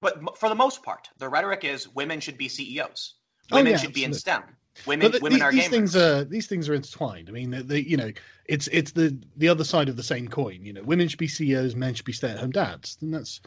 but 0.00 0.38
for 0.38 0.48
the 0.48 0.54
most 0.54 0.82
part, 0.82 1.08
the 1.18 1.28
rhetoric 1.28 1.64
is 1.64 1.88
women 1.88 2.20
should 2.20 2.38
be 2.38 2.48
CEOs. 2.48 3.14
Oh, 3.52 3.56
women 3.56 3.68
oh, 3.68 3.70
yeah, 3.70 3.76
should 3.76 3.90
absolutely. 3.90 4.00
be 4.00 4.04
in 4.04 4.14
STEM. 4.14 4.42
Women, 4.86 5.12
the, 5.12 5.18
women 5.20 5.38
these, 5.38 5.42
are 5.42 5.52
these 5.52 5.64
gamers. 5.64 5.70
things 5.70 5.96
are 5.96 6.24
these 6.24 6.46
things 6.46 6.68
are 6.68 6.74
intertwined. 6.74 7.28
I 7.28 7.32
mean, 7.32 7.50
the, 7.66 7.86
you 7.88 7.96
know, 7.96 8.10
it's 8.46 8.68
it's 8.68 8.92
the 8.92 9.16
the 9.36 9.48
other 9.48 9.64
side 9.64 9.88
of 9.88 9.96
the 9.96 10.02
same 10.02 10.28
coin. 10.28 10.64
You 10.64 10.72
know, 10.72 10.82
women 10.82 11.08
should 11.08 11.18
be 11.18 11.28
CEOs, 11.28 11.74
men 11.74 11.94
should 11.94 12.06
be 12.06 12.12
stay-at-home 12.12 12.52
dads, 12.52 12.96
and 13.00 13.12
that's 13.12 13.40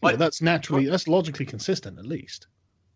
but, 0.00 0.12
know, 0.12 0.16
that's 0.16 0.42
naturally 0.42 0.84
but, 0.84 0.90
that's 0.90 1.08
logically 1.08 1.46
consistent, 1.46 1.98
at 1.98 2.06
least 2.06 2.48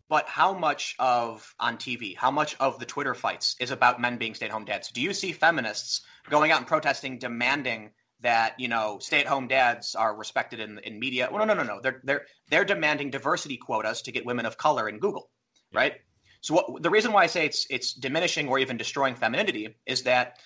but 0.09 0.27
how 0.27 0.55
much 0.55 0.95
of 0.99 1.55
on 1.61 1.77
TV, 1.77 2.17
how 2.17 2.31
much 2.31 2.57
of 2.61 2.79
the 2.79 2.87
Twitter 2.87 3.15
fights 3.15 3.57
is 3.61 3.71
about 3.71 4.01
men 4.01 4.17
being 4.17 4.35
stay-at-home 4.35 4.65
dads? 4.65 4.91
Do 4.91 5.01
you 5.01 5.13
see 5.13 5.33
feminists 5.33 6.03
going 6.31 6.51
out 6.51 6.59
and 6.59 6.67
protesting, 6.67 7.19
demanding 7.19 7.91
that 8.21 8.59
you 8.59 8.69
know 8.69 8.99
stay-at-home 9.01 9.49
dads 9.49 9.95
are 9.95 10.17
respected 10.17 10.61
in 10.61 10.79
in 10.81 10.99
media? 10.99 11.29
Well, 11.31 11.45
no, 11.47 11.55
no, 11.55 11.63
no, 11.63 11.75
no. 11.75 11.81
They're 11.81 12.01
they're 12.05 12.23
they're 12.51 12.65
demanding 12.65 13.11
diversity 13.11 13.57
quotas 13.57 14.03
to 14.03 14.13
get 14.13 14.27
women 14.27 14.47
of 14.47 14.57
color 14.57 14.89
in 14.89 14.99
Google, 14.99 15.31
right? 15.73 15.95
So 16.41 16.55
what, 16.55 16.83
the 16.83 16.91
reason 16.91 17.13
why 17.13 17.25
I 17.25 17.27
say 17.27 17.47
it's 17.47 17.67
it's 17.69 17.93
diminishing 17.93 18.49
or 18.49 18.59
even 18.59 18.77
destroying 18.77 19.15
femininity 19.15 19.77
is 19.87 20.05
that 20.05 20.39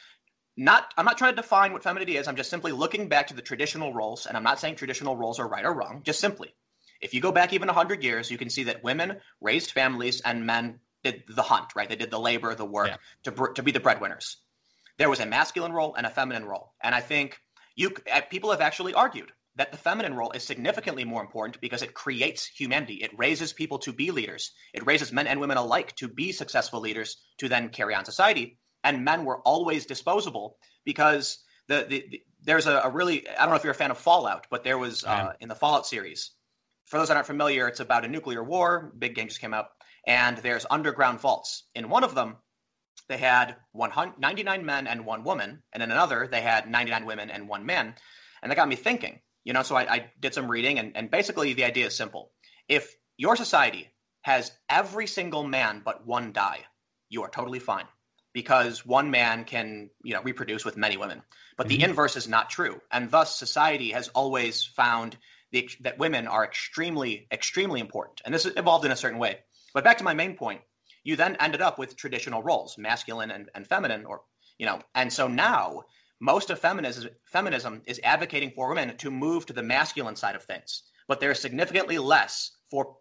not 0.56 0.92
I'm 0.96 1.04
not 1.04 1.18
trying 1.18 1.34
to 1.34 1.40
define 1.40 1.72
what 1.72 1.82
femininity 1.82 2.16
is. 2.16 2.28
I'm 2.28 2.36
just 2.36 2.50
simply 2.50 2.72
looking 2.72 3.08
back 3.08 3.28
to 3.28 3.34
the 3.34 3.42
traditional 3.42 3.94
roles, 3.94 4.26
and 4.26 4.36
I'm 4.36 4.42
not 4.42 4.58
saying 4.58 4.76
traditional 4.76 5.16
roles 5.16 5.38
are 5.38 5.48
right 5.48 5.64
or 5.64 5.72
wrong. 5.72 6.02
Just 6.04 6.20
simply 6.20 6.54
if 7.02 7.12
you 7.12 7.20
go 7.20 7.32
back 7.32 7.52
even 7.52 7.66
100 7.66 8.02
years, 8.02 8.30
you 8.30 8.38
can 8.38 8.48
see 8.48 8.64
that 8.64 8.82
women 8.82 9.18
raised 9.40 9.72
families 9.72 10.20
and 10.20 10.46
men 10.46 10.78
did 11.02 11.24
the 11.28 11.42
hunt, 11.42 11.74
right? 11.74 11.88
They 11.88 11.96
did 11.96 12.10
the 12.10 12.20
labor, 12.20 12.54
the 12.54 12.64
work 12.64 12.88
yeah. 12.88 12.96
to, 13.24 13.52
to 13.54 13.62
be 13.62 13.72
the 13.72 13.80
breadwinners. 13.80 14.36
There 14.98 15.10
was 15.10 15.20
a 15.20 15.26
masculine 15.26 15.72
role 15.72 15.94
and 15.94 16.06
a 16.06 16.10
feminine 16.10 16.44
role. 16.44 16.74
And 16.82 16.94
I 16.94 17.00
think 17.00 17.38
you 17.74 17.94
uh, 18.12 18.20
people 18.30 18.50
have 18.50 18.60
actually 18.60 18.94
argued 18.94 19.32
that 19.56 19.72
the 19.72 19.78
feminine 19.78 20.14
role 20.14 20.30
is 20.30 20.44
significantly 20.44 21.04
more 21.04 21.20
important 21.20 21.60
because 21.60 21.82
it 21.82 21.92
creates 21.92 22.46
humanity. 22.46 22.94
It 22.94 23.18
raises 23.18 23.52
people 23.52 23.78
to 23.80 23.92
be 23.92 24.10
leaders. 24.10 24.52
It 24.72 24.86
raises 24.86 25.12
men 25.12 25.26
and 25.26 25.40
women 25.40 25.56
alike 25.56 25.94
to 25.96 26.08
be 26.08 26.32
successful 26.32 26.80
leaders 26.80 27.16
to 27.38 27.48
then 27.48 27.68
carry 27.68 27.94
on 27.94 28.04
society. 28.04 28.58
And 28.84 29.04
men 29.04 29.24
were 29.24 29.40
always 29.40 29.86
disposable 29.86 30.56
because 30.84 31.38
the, 31.68 31.86
the, 31.88 32.06
the 32.10 32.22
there's 32.44 32.66
a, 32.66 32.80
a, 32.84 32.90
really 32.90 33.28
I 33.28 33.40
don't 33.40 33.50
know 33.50 33.56
if 33.56 33.64
you're 33.64 33.72
a 33.72 33.76
fan 33.76 33.90
of 33.90 33.98
Fallout, 33.98 34.46
but 34.50 34.64
there 34.64 34.78
was 34.78 35.04
uh, 35.04 35.32
in 35.40 35.48
the 35.48 35.54
Fallout 35.54 35.86
series 35.86 36.32
for 36.92 36.98
those 36.98 37.08
that 37.08 37.16
aren't 37.16 37.26
familiar, 37.26 37.66
it's 37.68 37.80
about 37.80 38.04
a 38.04 38.08
nuclear 38.08 38.44
war. 38.44 38.92
Big 38.98 39.14
game 39.14 39.26
just 39.26 39.40
came 39.40 39.54
out, 39.54 39.68
and 40.06 40.36
there's 40.36 40.66
underground 40.70 41.20
vaults. 41.20 41.64
In 41.74 41.88
one 41.88 42.04
of 42.04 42.14
them, 42.14 42.36
they 43.08 43.16
had 43.16 43.56
99 43.74 44.66
men 44.66 44.86
and 44.86 45.06
one 45.06 45.24
woman, 45.24 45.62
and 45.72 45.82
in 45.82 45.90
another, 45.90 46.28
they 46.30 46.42
had 46.42 46.70
99 46.70 47.06
women 47.06 47.30
and 47.30 47.48
one 47.48 47.64
man. 47.64 47.94
And 48.42 48.52
that 48.52 48.56
got 48.56 48.68
me 48.68 48.76
thinking, 48.76 49.20
you 49.42 49.54
know, 49.54 49.62
so 49.62 49.74
I, 49.74 49.90
I 49.90 50.10
did 50.20 50.34
some 50.34 50.50
reading, 50.50 50.78
and, 50.78 50.94
and 50.94 51.10
basically 51.10 51.54
the 51.54 51.64
idea 51.64 51.86
is 51.86 51.96
simple. 51.96 52.30
If 52.68 52.94
your 53.16 53.36
society 53.36 53.88
has 54.20 54.52
every 54.68 55.06
single 55.06 55.44
man 55.44 55.80
but 55.82 56.06
one 56.06 56.30
die, 56.30 56.60
you 57.08 57.22
are 57.22 57.30
totally 57.30 57.58
fine 57.58 57.86
because 58.34 58.84
one 58.84 59.10
man 59.10 59.44
can, 59.44 59.88
you 60.04 60.12
know, 60.12 60.22
reproduce 60.22 60.66
with 60.66 60.76
many 60.76 60.98
women. 60.98 61.22
But 61.56 61.68
mm-hmm. 61.68 61.78
the 61.78 61.84
inverse 61.84 62.16
is 62.16 62.28
not 62.28 62.50
true. 62.50 62.82
And 62.90 63.10
thus 63.10 63.38
society 63.38 63.92
has 63.92 64.08
always 64.08 64.62
found 64.62 65.16
the, 65.52 65.68
that 65.80 65.98
women 65.98 66.26
are 66.26 66.44
extremely, 66.44 67.26
extremely 67.30 67.80
important. 67.80 68.20
And 68.24 68.34
this 68.34 68.46
is 68.46 68.54
evolved 68.56 68.84
in 68.84 68.90
a 68.90 68.96
certain 68.96 69.18
way. 69.18 69.38
But 69.74 69.84
back 69.84 69.98
to 69.98 70.04
my 70.04 70.14
main 70.14 70.36
point, 70.36 70.60
you 71.04 71.16
then 71.16 71.36
ended 71.40 71.62
up 71.62 71.78
with 71.78 71.96
traditional 71.96 72.42
roles, 72.42 72.78
masculine 72.78 73.30
and, 73.30 73.50
and 73.54 73.66
feminine, 73.66 74.04
or, 74.04 74.22
you 74.58 74.66
know, 74.66 74.80
and 74.94 75.12
so 75.12 75.28
now 75.28 75.84
most 76.20 76.50
of 76.50 76.58
feminism, 76.58 77.10
feminism 77.24 77.82
is 77.86 78.00
advocating 78.04 78.52
for 78.54 78.68
women 78.68 78.96
to 78.96 79.10
move 79.10 79.44
to 79.46 79.52
the 79.52 79.62
masculine 79.62 80.16
side 80.16 80.36
of 80.36 80.42
things. 80.44 80.84
But 81.08 81.20
there's 81.20 81.40
significantly 81.40 81.98
less 81.98 82.52
for 82.70 82.96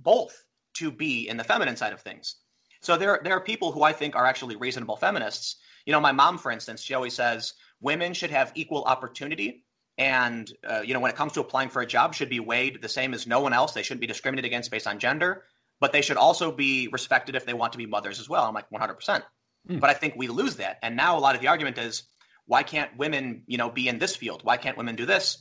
both 0.00 0.44
to 0.74 0.90
be 0.90 1.28
in 1.28 1.36
the 1.36 1.44
feminine 1.44 1.76
side 1.76 1.92
of 1.92 2.00
things. 2.00 2.36
So 2.80 2.96
there, 2.96 3.20
there 3.22 3.34
are 3.34 3.40
people 3.40 3.70
who 3.70 3.82
I 3.82 3.92
think 3.92 4.16
are 4.16 4.26
actually 4.26 4.56
reasonable 4.56 4.96
feminists. 4.96 5.56
You 5.86 5.92
know, 5.92 6.00
my 6.00 6.12
mom, 6.12 6.38
for 6.38 6.50
instance, 6.50 6.82
she 6.82 6.94
always 6.94 7.14
says 7.14 7.54
women 7.80 8.14
should 8.14 8.30
have 8.30 8.52
equal 8.54 8.84
opportunity 8.84 9.63
and 9.98 10.52
uh, 10.68 10.80
you 10.84 10.94
know 10.94 11.00
when 11.00 11.10
it 11.10 11.16
comes 11.16 11.32
to 11.32 11.40
applying 11.40 11.68
for 11.68 11.82
a 11.82 11.86
job 11.86 12.14
should 12.14 12.28
be 12.30 12.40
weighed 12.40 12.82
the 12.82 12.88
same 12.88 13.14
as 13.14 13.26
no 13.26 13.40
one 13.40 13.52
else. 13.52 13.72
They 13.72 13.82
shouldn't 13.82 14.00
be 14.00 14.06
discriminated 14.06 14.48
against 14.48 14.70
based 14.70 14.86
on 14.86 14.98
gender 14.98 15.44
but 15.80 15.92
they 15.92 16.02
should 16.02 16.16
also 16.16 16.50
be 16.50 16.88
respected 16.88 17.34
if 17.34 17.44
they 17.44 17.52
want 17.52 17.72
to 17.72 17.78
be 17.78 17.86
mothers 17.86 18.20
as 18.20 18.28
well. 18.28 18.44
I'm 18.44 18.54
like 18.54 18.70
100% 18.70 19.22
mm. 19.68 19.80
but 19.80 19.90
i 19.90 19.94
think 19.94 20.14
we 20.16 20.28
lose 20.28 20.56
that. 20.56 20.78
And 20.82 20.96
now 20.96 21.18
a 21.18 21.20
lot 21.20 21.34
of 21.34 21.40
the 21.40 21.48
argument 21.48 21.78
is 21.78 22.04
why 22.46 22.62
can't 22.62 22.96
women 22.96 23.42
you 23.46 23.58
know 23.58 23.70
be 23.70 23.88
in 23.88 23.98
this 23.98 24.16
field? 24.16 24.42
Why 24.44 24.56
can't 24.56 24.76
women 24.76 24.96
do 24.96 25.06
this? 25.06 25.38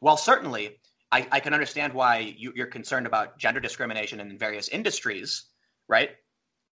Well 0.00 0.16
certainly 0.16 0.78
i, 1.12 1.26
I 1.30 1.40
can 1.40 1.54
understand 1.54 1.94
why 1.94 2.34
you, 2.36 2.52
you're 2.54 2.66
concerned 2.66 3.06
about 3.06 3.38
gender 3.38 3.60
discrimination 3.60 4.20
in 4.20 4.38
various 4.38 4.68
industries 4.68 5.44
right 5.88 6.10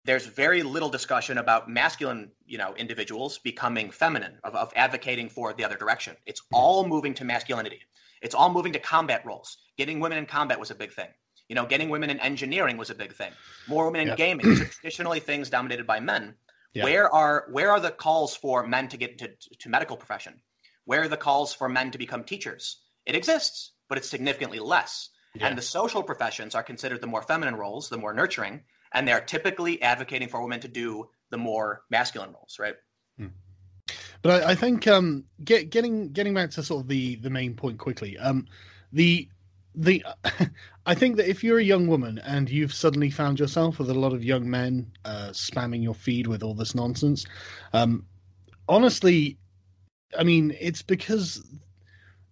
there's 0.08 0.26
very 0.26 0.64
little 0.64 0.88
discussion 0.88 1.38
about 1.38 1.70
masculine, 1.70 2.32
you 2.46 2.58
know, 2.58 2.74
individuals 2.76 3.40
becoming 3.40 3.92
feminine, 3.92 4.40
of, 4.46 4.56
of 4.56 4.72
advocating 4.76 5.28
for 5.28 5.52
the 5.52 5.66
other 5.66 5.76
direction. 5.76 6.16
It's 6.26 6.42
all 6.54 6.88
moving 6.88 7.14
to 7.16 7.26
masculinity. 7.26 7.82
It's 8.22 8.34
all 8.34 8.52
moving 8.52 8.72
to 8.72 8.80
combat 8.80 9.26
roles. 9.26 9.58
Getting 9.78 10.00
women 10.00 10.18
in 10.18 10.26
combat 10.26 10.60
was 10.60 10.72
a 10.72 10.76
big 10.76 10.94
thing. 10.94 11.10
You 11.50 11.56
know, 11.56 11.66
getting 11.66 11.90
women 11.90 12.10
in 12.10 12.22
engineering 12.22 12.78
was 12.78 12.90
a 12.90 12.96
big 12.96 13.14
thing. 13.14 13.34
More 13.68 13.86
women 13.86 14.08
in 14.08 14.16
gaming. 14.16 14.48
These 14.48 14.62
are 14.62 14.66
traditionally 14.66 15.20
things 15.20 15.50
dominated 15.50 15.86
by 15.86 16.00
men. 16.00 16.36
Where 16.74 17.14
are 17.14 17.48
where 17.52 17.72
are 17.72 17.80
the 17.80 17.92
calls 17.92 18.36
for 18.36 18.66
men 18.66 18.88
to 18.90 18.98
get 18.98 19.18
to, 19.20 19.32
to 19.60 19.70
medical 19.70 19.98
profession? 19.98 20.42
Where 20.86 21.02
are 21.02 21.08
the 21.08 21.18
calls 21.18 21.54
for 21.54 21.68
men 21.68 21.92
to 21.92 21.98
become 21.98 22.24
teachers? 22.24 22.78
It 23.06 23.16
exists, 23.16 23.72
but 23.90 23.98
it's 23.98 24.10
significantly 24.10 24.60
less. 24.60 25.10
Yeah. 25.34 25.48
And 25.48 25.58
the 25.58 25.62
social 25.62 26.04
professions 26.04 26.56
are 26.56 26.64
considered 26.64 27.02
the 27.02 27.08
more 27.08 27.24
feminine 27.24 27.56
roles, 27.56 27.90
the 27.90 27.98
more 27.98 28.14
nurturing, 28.14 28.62
and 28.94 29.08
they're 29.08 29.22
typically 29.22 29.82
advocating 29.82 30.28
for 30.28 30.42
women 30.42 30.60
to 30.62 30.68
do 30.68 31.10
the 31.30 31.38
more 31.38 31.82
masculine 31.90 32.32
roles, 32.34 32.58
right? 32.60 32.76
Hmm. 33.18 33.28
But 34.22 34.44
I, 34.44 34.52
I 34.52 34.56
think 34.56 34.88
um, 34.88 35.26
get, 35.44 35.70
getting 35.70 36.12
getting 36.12 36.34
back 36.34 36.52
to 36.52 36.64
sort 36.64 36.84
of 36.84 36.88
the 36.88 37.16
the 37.18 37.30
main 37.30 37.54
point 37.54 37.78
quickly, 37.78 38.18
um, 38.18 38.48
the 38.92 39.28
the 39.76 40.04
I 40.86 40.96
think 40.96 41.18
that 41.18 41.30
if 41.30 41.44
you're 41.44 41.60
a 41.60 41.64
young 41.64 41.88
woman 41.88 42.20
and 42.20 42.50
you've 42.50 42.74
suddenly 42.74 43.10
found 43.10 43.40
yourself 43.40 43.80
with 43.80 43.90
a 43.90 43.94
lot 43.94 44.14
of 44.14 44.24
young 44.24 44.50
men 44.50 44.92
uh, 45.06 45.30
spamming 45.30 45.84
your 45.84 45.94
feed 45.94 46.28
with 46.28 46.44
all 46.44 46.54
this 46.54 46.74
nonsense, 46.74 47.26
um, 47.74 48.06
honestly, 48.68 49.38
I 50.18 50.24
mean, 50.24 50.56
it's 50.60 50.82
because 50.82 51.46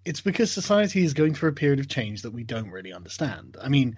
it's 0.06 0.22
because 0.22 0.52
society 0.52 1.04
is 1.04 1.14
going 1.14 1.34
through 1.34 1.50
a 1.50 1.54
period 1.54 1.80
of 1.80 1.88
change 1.88 2.22
that 2.22 2.32
we 2.32 2.44
don't 2.44 2.70
really 2.70 2.94
understand. 2.94 3.58
I 3.62 3.70
mean, 3.70 3.96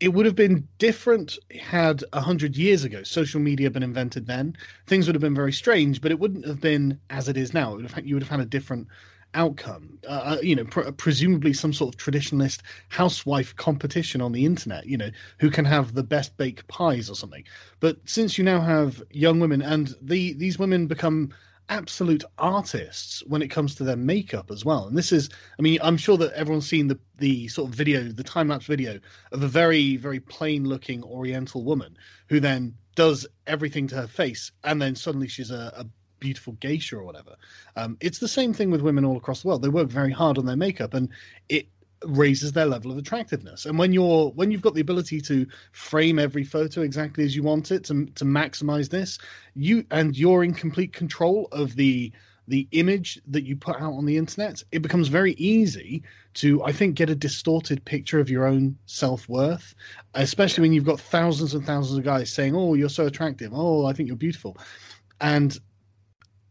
it 0.00 0.08
would 0.08 0.26
have 0.26 0.34
been 0.34 0.66
different 0.78 1.38
had 1.60 2.02
a 2.14 2.20
hundred 2.20 2.56
years 2.56 2.84
ago 2.84 3.02
social 3.02 3.40
media 3.40 3.70
been 3.70 3.82
invented 3.82 4.26
then. 4.26 4.56
Things 4.86 5.06
would 5.06 5.14
have 5.14 5.22
been 5.22 5.34
very 5.34 5.52
strange, 5.52 6.00
but 6.00 6.10
it 6.10 6.18
wouldn't 6.18 6.46
have 6.46 6.60
been 6.60 6.98
as 7.10 7.28
it 7.28 7.36
is 7.36 7.54
now. 7.54 7.74
It 7.74 7.76
would 7.76 7.90
have, 7.90 8.06
you 8.06 8.14
would 8.14 8.22
have 8.22 8.30
had 8.30 8.40
a 8.40 8.46
different 8.46 8.88
outcome. 9.34 9.98
Uh, 10.08 10.36
uh 10.36 10.38
you 10.42 10.56
know, 10.56 10.64
pr- 10.64 10.90
presumably 10.92 11.52
some 11.52 11.72
sort 11.72 11.94
of 11.94 12.00
traditionalist 12.00 12.62
housewife 12.88 13.54
competition 13.56 14.20
on 14.22 14.32
the 14.32 14.46
internet. 14.46 14.86
You 14.86 14.96
know, 14.96 15.10
who 15.38 15.50
can 15.50 15.66
have 15.66 15.94
the 15.94 16.02
best 16.02 16.36
baked 16.38 16.66
pies 16.68 17.10
or 17.10 17.14
something. 17.14 17.44
But 17.78 17.98
since 18.06 18.38
you 18.38 18.44
now 18.44 18.60
have 18.60 19.02
young 19.10 19.38
women, 19.38 19.60
and 19.60 19.94
the 20.00 20.32
these 20.32 20.58
women 20.58 20.86
become 20.86 21.30
absolute 21.70 22.24
artists 22.36 23.22
when 23.26 23.40
it 23.40 23.48
comes 23.48 23.74
to 23.76 23.84
their 23.84 23.96
makeup 23.96 24.50
as 24.50 24.64
well. 24.64 24.86
And 24.86 24.98
this 24.98 25.12
is, 25.12 25.30
I 25.58 25.62
mean, 25.62 25.78
I'm 25.82 25.96
sure 25.96 26.18
that 26.18 26.32
everyone's 26.32 26.68
seen 26.68 26.88
the 26.88 26.98
the 27.18 27.48
sort 27.48 27.70
of 27.70 27.74
video, 27.74 28.02
the 28.02 28.24
time 28.24 28.48
lapse 28.48 28.66
video 28.66 28.98
of 29.32 29.42
a 29.42 29.48
very 29.48 29.96
very 29.96 30.20
plain 30.20 30.64
looking 30.68 31.02
Oriental 31.04 31.64
woman 31.64 31.96
who 32.28 32.40
then 32.40 32.74
does 32.96 33.26
everything 33.46 33.86
to 33.88 33.94
her 33.94 34.08
face, 34.08 34.52
and 34.64 34.82
then 34.82 34.94
suddenly 34.94 35.28
she's 35.28 35.50
a, 35.50 35.72
a 35.76 35.86
beautiful 36.18 36.52
geisha 36.54 36.96
or 36.96 37.04
whatever. 37.04 37.36
Um, 37.76 37.96
it's 38.00 38.18
the 38.18 38.28
same 38.28 38.52
thing 38.52 38.70
with 38.70 38.82
women 38.82 39.04
all 39.04 39.16
across 39.16 39.42
the 39.42 39.48
world. 39.48 39.62
They 39.62 39.68
work 39.68 39.88
very 39.88 40.12
hard 40.12 40.36
on 40.36 40.46
their 40.46 40.56
makeup, 40.56 40.92
and 40.92 41.08
it 41.48 41.68
raises 42.06 42.52
their 42.52 42.66
level 42.66 42.90
of 42.90 42.98
attractiveness. 42.98 43.66
And 43.66 43.78
when 43.78 43.92
you're 43.92 44.30
when 44.30 44.50
you've 44.50 44.62
got 44.62 44.74
the 44.74 44.80
ability 44.80 45.20
to 45.22 45.46
frame 45.72 46.18
every 46.18 46.44
photo 46.44 46.82
exactly 46.82 47.24
as 47.24 47.36
you 47.36 47.42
want 47.42 47.70
it 47.70 47.84
to 47.84 48.06
to 48.06 48.24
maximize 48.24 48.88
this, 48.88 49.18
you 49.54 49.84
and 49.90 50.16
you're 50.16 50.44
in 50.44 50.54
complete 50.54 50.92
control 50.92 51.48
of 51.52 51.76
the 51.76 52.12
the 52.48 52.66
image 52.72 53.20
that 53.28 53.44
you 53.44 53.54
put 53.54 53.76
out 53.76 53.92
on 53.92 54.04
the 54.04 54.16
internet, 54.16 54.60
it 54.72 54.82
becomes 54.82 55.06
very 55.06 55.34
easy 55.34 56.02
to, 56.34 56.62
I 56.64 56.72
think, 56.72 56.96
get 56.96 57.08
a 57.08 57.14
distorted 57.14 57.84
picture 57.84 58.18
of 58.18 58.28
your 58.28 58.44
own 58.44 58.76
self 58.86 59.28
worth, 59.28 59.74
especially 60.14 60.62
when 60.62 60.72
you've 60.72 60.84
got 60.84 61.00
thousands 61.00 61.54
and 61.54 61.64
thousands 61.64 61.96
of 61.96 62.04
guys 62.04 62.32
saying, 62.32 62.56
"Oh, 62.56 62.74
you're 62.74 62.88
so 62.88 63.06
attractive. 63.06 63.52
Oh, 63.54 63.86
I 63.86 63.92
think 63.92 64.08
you're 64.08 64.16
beautiful," 64.16 64.58
and 65.20 65.56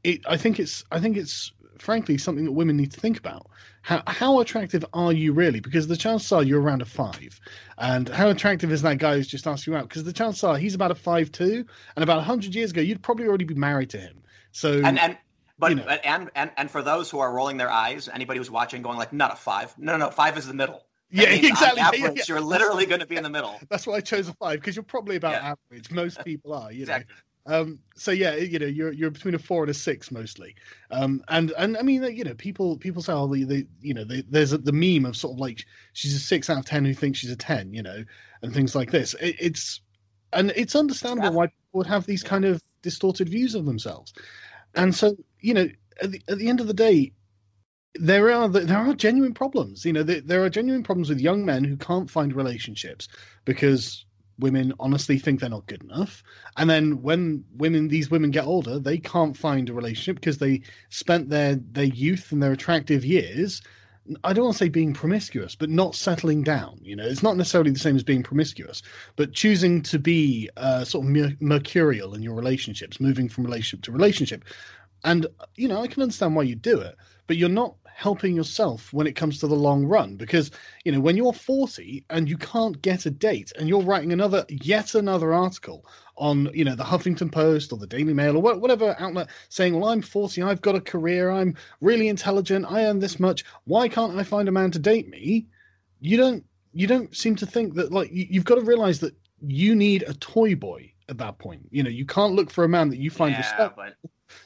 it. 0.06 0.22
I 0.26 0.38
think 0.38 0.58
it's. 0.58 0.86
I 0.92 1.00
think 1.02 1.18
it's 1.18 1.52
frankly 1.82 2.18
something 2.18 2.46
that 2.46 2.52
women 2.52 2.78
need 2.78 2.92
to 2.92 3.00
think 3.00 3.18
about. 3.18 3.48
How 3.82 4.04
how 4.08 4.40
attractive 4.40 4.86
are 4.94 5.14
you 5.14 5.34
really? 5.34 5.60
Because 5.60 5.88
the 5.88 5.98
chances 5.98 6.32
are 6.32 6.44
you're 6.44 6.62
around 6.62 6.82
a 6.82 6.86
five, 6.86 7.40
and 7.78 8.10
how 8.10 8.30
attractive 8.30 8.72
is 8.72 8.82
that 8.82 8.98
guy 8.98 9.16
who's 9.16 9.28
just 9.28 9.48
asked 9.48 9.66
you 9.66 9.76
out? 9.76 9.88
Because 9.88 10.04
the 10.04 10.14
chances 10.14 10.44
are 10.44 10.58
he's 10.58 10.76
about 10.76 10.92
a 10.92 10.96
five 10.96 11.32
two, 11.32 11.66
and 11.96 12.04
about 12.04 12.24
hundred 12.24 12.54
years 12.56 12.72
ago 12.72 12.82
you'd 12.82 13.02
probably 13.02 13.28
already 13.28 13.46
be 13.46 13.56
married 13.56 13.90
to 13.92 13.98
him. 13.98 14.22
So 14.52 14.82
and 14.84 15.00
and 15.00 15.18
but 15.60 15.72
you 15.72 15.76
know. 15.78 15.84
and 15.84 16.30
and 16.36 16.52
and 16.58 16.72
for 16.72 16.82
those 16.82 17.10
who 17.10 17.20
are 17.20 17.32
rolling 17.32 17.58
their 17.58 17.70
eyes, 17.70 18.10
anybody 18.14 18.40
who's 18.40 18.50
watching 18.50 18.82
going 18.82 18.98
like, 18.98 19.14
not 19.14 19.34
a 19.34 19.36
five. 19.36 19.74
No, 19.78 19.94
no, 19.94 20.06
no, 20.06 20.12
five 20.12 20.38
is 20.38 20.48
the 20.48 20.54
middle. 20.54 20.86
yeah, 21.12 21.30
exactly. 21.30 21.82
Average, 21.82 22.02
yeah, 22.02 22.12
yeah. 22.16 22.24
You're 22.28 22.42
literally 22.42 22.86
going 22.86 23.02
to 23.02 23.08
be 23.08 23.18
in 23.18 23.24
the 23.24 23.30
middle. 23.30 23.60
That's 23.70 23.86
why 23.86 23.96
I 23.96 24.02
chose 24.02 24.30
a 24.30 24.34
five 24.34 24.60
because 24.60 24.76
you're 24.76 24.84
probably 24.84 25.18
about 25.18 25.34
yeah. 25.34 25.56
average. 25.72 25.92
Most 25.92 26.24
people 26.24 26.54
are, 26.54 26.72
you 26.72 26.82
exactly. 26.82 27.14
know. 27.14 27.22
Um, 27.46 27.80
so 27.96 28.12
yeah, 28.12 28.36
you 28.36 28.60
know, 28.60 28.66
you're 28.68 28.92
you're 28.92 29.10
between 29.10 29.34
a 29.34 29.40
four 29.40 29.64
and 29.64 29.72
a 29.72 29.74
six 29.74 30.12
mostly, 30.12 30.56
um, 30.92 31.24
and 31.30 31.52
and 31.58 31.78
I 31.78 31.82
mean, 31.82 32.04
you 32.16 32.24
know, 32.24 32.36
people 32.36 32.78
people 32.78 33.02
say, 33.02 33.14
oh, 33.14 33.28
they, 33.28 33.44
they 33.44 33.66
you 33.82 33.94
know, 33.94 34.06
there's 34.30 34.52
the 34.52 34.72
meme 34.72 35.06
of 35.06 35.16
sort 35.16 35.34
of 35.34 35.40
like 35.40 35.66
she's 35.94 36.14
a 36.14 36.20
six 36.20 36.50
out 36.50 36.60
of 36.60 36.66
ten 36.66 36.86
who 36.86 36.94
thinks 36.94 37.20
she's 37.20 37.32
a 37.32 37.36
ten, 37.36 37.74
you 37.74 37.82
know, 37.82 38.04
and 38.42 38.54
things 38.54 38.76
like 38.76 38.92
this. 38.92 39.16
It, 39.16 39.36
it's 39.40 39.82
and 40.34 40.52
it's 40.56 40.76
understandable 40.76 41.34
why 41.34 41.48
people 41.48 41.80
would 41.80 41.88
have 41.88 42.06
these 42.06 42.24
kind 42.24 42.46
of 42.46 42.62
distorted 42.82 43.30
views 43.30 43.56
of 43.56 43.66
themselves, 43.66 44.14
and 44.76 44.94
so 44.94 45.16
you 45.40 45.54
know, 45.54 45.68
at 46.02 46.12
the, 46.12 46.22
at 46.28 46.38
the 46.38 46.50
end 46.50 46.60
of 46.60 46.68
the 46.68 46.74
day, 46.74 47.12
there 47.96 48.32
are 48.32 48.48
there 48.48 48.78
are 48.78 48.94
genuine 48.94 49.34
problems. 49.34 49.86
You 49.86 49.94
know, 49.94 50.04
there 50.04 50.44
are 50.44 50.50
genuine 50.50 50.84
problems 50.84 51.10
with 51.10 51.20
young 51.20 51.46
men 51.46 51.64
who 51.64 51.78
can't 51.78 52.10
find 52.10 52.34
relationships 52.34 53.08
because 53.46 54.06
women 54.40 54.74
honestly 54.80 55.18
think 55.18 55.40
they're 55.40 55.50
not 55.50 55.66
good 55.68 55.84
enough 55.84 56.24
and 56.58 56.70
then 56.70 57.02
when 57.02 57.44
women 57.56 57.88
these 57.88 58.10
women 58.10 58.32
get 58.32 58.46
older 58.46 58.80
they 58.80 58.98
can't 58.98 59.38
find 59.38 59.70
a 59.70 59.74
relationship 59.74 60.16
because 60.16 60.38
they 60.38 60.62
spent 60.90 61.30
their 61.30 61.56
their 61.72 61.86
youth 61.86 62.32
and 62.32 62.42
their 62.42 62.52
attractive 62.52 63.06
years 63.06 63.62
I 64.24 64.34
don't 64.34 64.46
want 64.46 64.58
to 64.58 64.64
say 64.64 64.70
being 64.70 64.94
promiscuous, 64.94 65.56
but 65.56 65.70
not 65.70 65.96
settling 65.96 66.44
down. 66.44 66.80
You 66.82 66.96
know, 66.96 67.06
it's 67.06 67.24
not 67.24 67.38
necessarily 67.38 67.72
the 67.72 67.80
same 67.80 67.96
as 67.96 68.04
being 68.04 68.24
promiscuous, 68.24 68.82
but 69.16 69.34
choosing 69.34 69.82
to 69.84 70.00
be 70.00 70.50
uh, 70.58 70.84
sort 70.84 71.06
of 71.06 71.42
mercurial 71.42 72.16
in 72.16 72.24
your 72.24 72.34
relationships, 72.34 73.00
moving 73.00 73.30
from 73.30 73.44
relationship 73.44 73.84
to 73.84 73.92
relationship. 73.92 74.46
And 75.04 75.28
you 75.56 75.68
know, 75.68 75.82
I 75.82 75.88
can 75.88 76.02
understand 76.02 76.36
why 76.36 76.44
you 76.44 76.56
do 76.56 76.80
it, 76.80 76.96
but 77.28 77.38
you're 77.38 77.50
not 77.50 77.76
helping 78.00 78.36
yourself 78.36 78.94
when 78.94 79.08
it 79.08 79.16
comes 79.16 79.40
to 79.40 79.48
the 79.48 79.56
long 79.56 79.86
run. 79.86 80.16
Because 80.16 80.52
you 80.86 80.92
know 80.92 81.00
when 81.00 81.18
you're 81.18 81.34
40 81.34 82.06
and 82.10 82.30
you 82.30 82.38
can't 82.38 82.82
get 82.82 83.06
a 83.06 83.12
date 83.12 83.52
and 83.58 83.68
you're 83.68 83.82
writing 83.82 84.14
another 84.14 84.46
yet 84.50 84.96
another 84.96 85.34
article 85.34 85.86
on 86.16 86.50
you 86.54 86.64
know 86.64 86.76
the 86.76 86.84
huffington 86.84 87.32
post 87.32 87.72
or 87.72 87.78
the 87.78 87.88
daily 87.88 88.14
mail 88.14 88.36
or 88.36 88.42
whatever 88.42 88.96
outlet 89.00 89.30
saying 89.48 89.80
well 89.80 89.90
i'm 89.90 90.02
40 90.02 90.42
i've 90.42 90.62
got 90.62 90.76
a 90.76 90.82
career 90.82 91.32
i'm 91.32 91.56
really 91.80 92.10
intelligent 92.10 92.66
i 92.70 92.84
earn 92.84 93.00
this 93.00 93.22
much 93.22 93.46
why 93.64 93.88
can't 93.88 94.18
i 94.18 94.24
find 94.24 94.50
a 94.50 94.52
man 94.52 94.72
to 94.72 94.80
date 94.80 95.10
me? 95.10 95.48
You 96.02 96.18
don't 96.18 96.44
you 96.74 96.88
don't 96.88 97.16
seem 97.16 97.36
to 97.38 97.46
think 97.46 97.74
that 97.76 97.92
like 97.92 98.10
you, 98.12 98.40
have 98.40 98.46
got 98.46 98.56
to 98.56 98.62
realize 98.62 99.00
that 99.00 99.16
you 99.46 99.76
need 99.76 100.04
a 100.04 100.14
toy 100.16 100.56
boy 100.56 100.92
at 101.08 101.18
that 101.18 101.40
point. 101.40 101.68
You 101.72 101.84
know 101.84 101.90
you 101.90 102.06
can't 102.06 102.34
look 102.34 102.52
for 102.52 102.64
a 102.64 102.70
man 102.70 102.90
that 102.90 102.98
you 102.98 103.10
find 103.10 103.34
yeah, 103.34 103.70
but... 103.76 103.96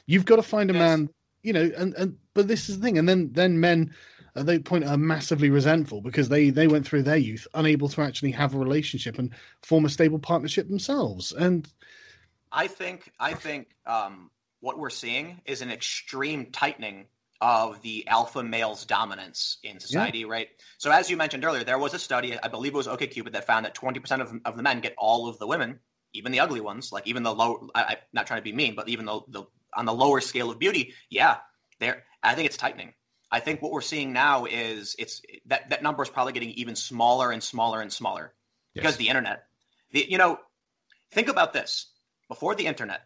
you've 0.06 0.24
got 0.24 0.36
to 0.36 0.42
find 0.42 0.70
a 0.70 0.74
man 0.74 1.08
you 1.44 1.52
know, 1.52 1.70
and 1.76 1.94
and 1.94 2.16
but 2.34 2.48
this 2.48 2.68
is 2.68 2.78
the 2.78 2.84
thing, 2.84 2.98
and 2.98 3.08
then 3.08 3.30
then 3.32 3.60
men 3.60 3.94
at 4.34 4.40
uh, 4.40 4.42
that 4.44 4.64
point 4.64 4.84
are 4.84 4.96
massively 4.96 5.50
resentful 5.50 6.00
because 6.00 6.28
they 6.28 6.50
they 6.50 6.66
went 6.66 6.86
through 6.86 7.02
their 7.02 7.16
youth 7.16 7.46
unable 7.54 7.88
to 7.88 8.02
actually 8.02 8.32
have 8.32 8.54
a 8.54 8.58
relationship 8.58 9.18
and 9.18 9.32
form 9.62 9.84
a 9.84 9.88
stable 9.88 10.18
partnership 10.18 10.68
themselves. 10.68 11.32
And 11.32 11.68
I 12.50 12.66
think 12.66 13.12
I 13.20 13.34
think 13.34 13.68
um, 13.86 14.30
what 14.60 14.78
we're 14.78 14.90
seeing 14.90 15.40
is 15.44 15.62
an 15.62 15.70
extreme 15.70 16.50
tightening 16.50 17.06
of 17.40 17.82
the 17.82 18.06
alpha 18.08 18.42
male's 18.42 18.86
dominance 18.86 19.58
in 19.62 19.78
society, 19.78 20.20
yeah. 20.20 20.26
right? 20.28 20.48
So 20.78 20.90
as 20.90 21.10
you 21.10 21.16
mentioned 21.16 21.44
earlier, 21.44 21.62
there 21.62 21.78
was 21.78 21.92
a 21.92 21.98
study, 21.98 22.38
I 22.42 22.48
believe 22.48 22.72
it 22.72 22.76
was 22.76 22.86
OkCupid, 22.86 23.32
that 23.32 23.46
found 23.46 23.66
that 23.66 23.74
20% 23.74 24.20
of, 24.20 24.32
of 24.46 24.56
the 24.56 24.62
men 24.62 24.80
get 24.80 24.94
all 24.96 25.28
of 25.28 25.38
the 25.38 25.46
women, 25.46 25.78
even 26.14 26.32
the 26.32 26.40
ugly 26.40 26.62
ones, 26.62 26.90
like 26.90 27.06
even 27.06 27.22
the 27.22 27.34
low, 27.34 27.68
I, 27.74 27.82
am 27.82 27.96
not 28.14 28.26
trying 28.26 28.40
to 28.40 28.44
be 28.44 28.52
mean, 28.52 28.74
but 28.74 28.88
even 28.88 29.04
the, 29.04 29.20
the 29.28 29.44
on 29.76 29.84
the 29.84 29.92
lower 29.92 30.20
scale 30.20 30.50
of 30.50 30.58
beauty, 30.58 30.94
yeah, 31.10 31.36
there. 31.80 32.04
I 32.22 32.34
think 32.34 32.46
it's 32.46 32.56
tightening. 32.56 32.94
I 33.30 33.40
think 33.40 33.60
what 33.60 33.72
we're 33.72 33.80
seeing 33.80 34.12
now 34.12 34.44
is 34.44 34.94
it's 34.98 35.20
that 35.46 35.70
that 35.70 35.82
number 35.82 36.02
is 36.02 36.08
probably 36.08 36.32
getting 36.32 36.50
even 36.50 36.76
smaller 36.76 37.32
and 37.32 37.42
smaller 37.42 37.80
and 37.80 37.92
smaller 37.92 38.32
yes. 38.74 38.82
because 38.82 38.96
the 38.96 39.08
internet. 39.08 39.44
The 39.92 40.06
you 40.08 40.18
know, 40.18 40.38
think 41.12 41.28
about 41.28 41.52
this. 41.52 41.90
Before 42.28 42.54
the 42.54 42.66
internet, 42.66 43.02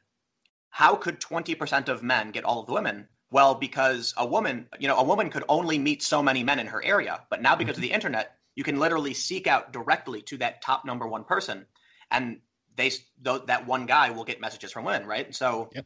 how 0.71 0.95
could 0.95 1.21
20% 1.21 1.89
of 1.89 2.03
men 2.03 2.31
get 2.31 2.45
all 2.45 2.61
of 2.61 2.67
the 2.67 2.73
women? 2.73 3.09
Well, 3.31 3.55
because 3.55 4.15
a 4.17 4.27
woman, 4.27 4.69
you 4.79 4.87
know, 4.87 4.97
a 4.97 5.03
woman 5.03 5.29
could 5.29 5.45
only 5.49 5.79
meet 5.79 6.03
so 6.03 6.23
many 6.23 6.45
men 6.45 6.61
in 6.61 6.69
her 6.69 6.83
area, 6.85 7.21
but 7.31 7.43
now 7.43 7.57
because 7.57 7.73
mm-hmm. 7.73 7.85
of 7.85 7.89
the 7.89 7.93
internet, 7.93 8.37
you 8.55 8.65
can 8.65 8.79
literally 8.79 9.13
seek 9.13 9.47
out 9.47 9.73
directly 9.73 10.23
to 10.23 10.37
that 10.39 10.63
top 10.63 10.85
number 10.85 11.07
one 11.07 11.25
person 11.25 11.67
and 12.11 12.39
they 12.77 12.91
th- 12.91 13.47
that 13.47 13.67
one 13.67 13.87
guy 13.87 14.11
will 14.11 14.25
get 14.25 14.41
messages 14.41 14.73
from 14.73 14.85
women, 14.85 15.07
right? 15.07 15.35
So 15.35 15.71
yep 15.75 15.85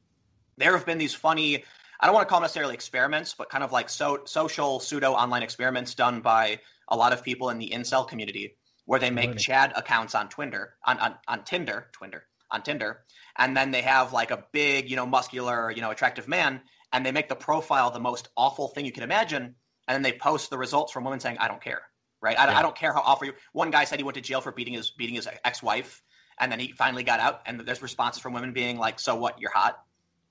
there 0.63 0.77
have 0.77 0.87
been 0.87 0.99
these 0.99 1.15
funny 1.15 1.65
I 2.03 2.07
don't 2.07 2.17
want 2.17 2.27
to 2.27 2.31
call 2.31 2.41
them 2.41 2.45
necessarily 2.45 2.75
experiments, 2.75 3.33
but 3.33 3.49
kind 3.49 3.63
of 3.63 3.71
like 3.71 3.89
so, 3.89 4.23
social 4.25 4.81
pseudo 4.81 5.13
online 5.13 5.45
experiments 5.45 5.95
done 5.95 6.21
by 6.21 6.59
a 6.89 6.97
lot 6.97 7.13
of 7.13 7.23
people 7.23 7.51
in 7.51 7.59
the 7.59 7.71
incel 7.71 8.07
community 8.07 8.57
where 8.87 8.99
they 8.99 9.11
make 9.11 9.37
Chad 9.37 9.73
accounts 9.77 10.17
on 10.17 10.29
Twitter, 10.29 10.75
on, 10.85 10.99
on, 10.99 11.15
on 11.29 11.45
Tinder, 11.45 11.87
Twitter, 11.93 12.25
on 12.51 12.61
Tinder, 12.61 13.05
and 13.39 13.57
then 13.57 13.71
they 13.71 13.83
have 13.83 14.13
like 14.13 14.33
a 14.33 14.45
big, 14.53 14.91
you 14.91 14.97
know, 14.97 15.07
muscular, 15.07 15.71
you 15.71 15.81
know, 15.81 15.93
attractive 15.93 16.27
man, 16.27 16.61
and 16.93 17.07
they 17.07 17.13
make 17.13 17.29
the 17.29 17.37
profile 17.37 17.93
the 17.93 18.01
most 18.01 18.31
awful 18.37 18.67
thing 18.67 18.85
you 18.85 18.91
can 18.91 19.05
imagine, 19.05 19.55
and 19.87 19.95
then 19.95 20.03
they 20.03 20.13
post 20.13 20.51
the 20.51 20.59
results 20.59 20.91
from 20.93 21.05
women 21.05 21.21
saying, 21.21 21.39
"I 21.39 21.47
don't 21.47 21.63
care," 21.63 21.83
right? 22.21 22.37
I, 22.37 22.47
yeah. 22.47 22.59
I 22.59 22.63
don't 22.63 22.75
care 22.77 22.93
how 22.93 23.03
awful 23.03 23.29
you. 23.29 23.35
One 23.53 23.71
guy 23.71 23.85
said 23.85 24.01
he 24.01 24.05
went 24.05 24.17
to 24.17 24.21
jail 24.21 24.41
for 24.41 24.51
beating 24.51 24.75
his 24.75 24.91
beating 24.91 25.15
his 25.15 25.29
ex-wife, 25.45 26.03
and 26.41 26.51
then 26.51 26.59
he 26.59 26.73
finally 26.73 27.05
got 27.05 27.21
out, 27.21 27.43
and 27.47 27.61
there's 27.61 27.81
responses 27.81 28.21
from 28.21 28.33
women 28.33 28.53
being 28.53 28.77
like, 28.77 28.99
"So 28.99 29.15
what? 29.15 29.41
You're 29.41 29.53
hot." 29.53 29.79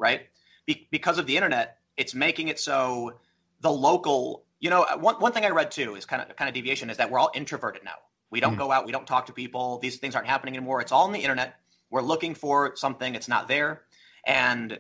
Right? 0.02 0.22
Be- 0.66 0.88
because 0.92 1.18
of 1.20 1.28
the 1.28 1.38
internet, 1.38 1.78
it's 1.96 2.14
making 2.16 2.48
it 2.48 2.60
so 2.60 3.14
the 3.62 3.72
local, 3.72 4.44
you 4.60 4.70
know, 4.70 4.86
one, 5.00 5.16
one 5.16 5.32
thing 5.32 5.46
I 5.46 5.50
read 5.50 5.72
too 5.72 5.96
is 5.96 6.06
kind 6.06 6.22
of 6.22 6.36
kind 6.36 6.50
of 6.50 6.56
deviation 6.56 6.90
is 6.90 6.98
that 6.98 7.10
we're 7.10 7.20
all 7.20 7.32
introverted 7.36 7.84
now. 7.84 7.96
We 8.32 8.40
don't 8.40 8.56
mm. 8.56 8.60
go 8.60 8.72
out, 8.72 8.86
we 8.86 8.92
don't 8.92 9.08
talk 9.08 9.28
to 9.28 9.34
people. 9.34 9.78
These 9.80 9.98
things 9.98 10.16
aren't 10.16 10.28
happening 10.28 10.56
anymore. 10.58 10.82
It's 10.82 10.92
all 10.92 11.06
on 11.06 11.12
the 11.12 11.20
internet. 11.20 11.56
We're 11.92 12.02
looking 12.02 12.34
for 12.34 12.76
something, 12.76 13.14
it's 13.16 13.28
not 13.28 13.48
there. 13.48 13.84
And 14.26 14.80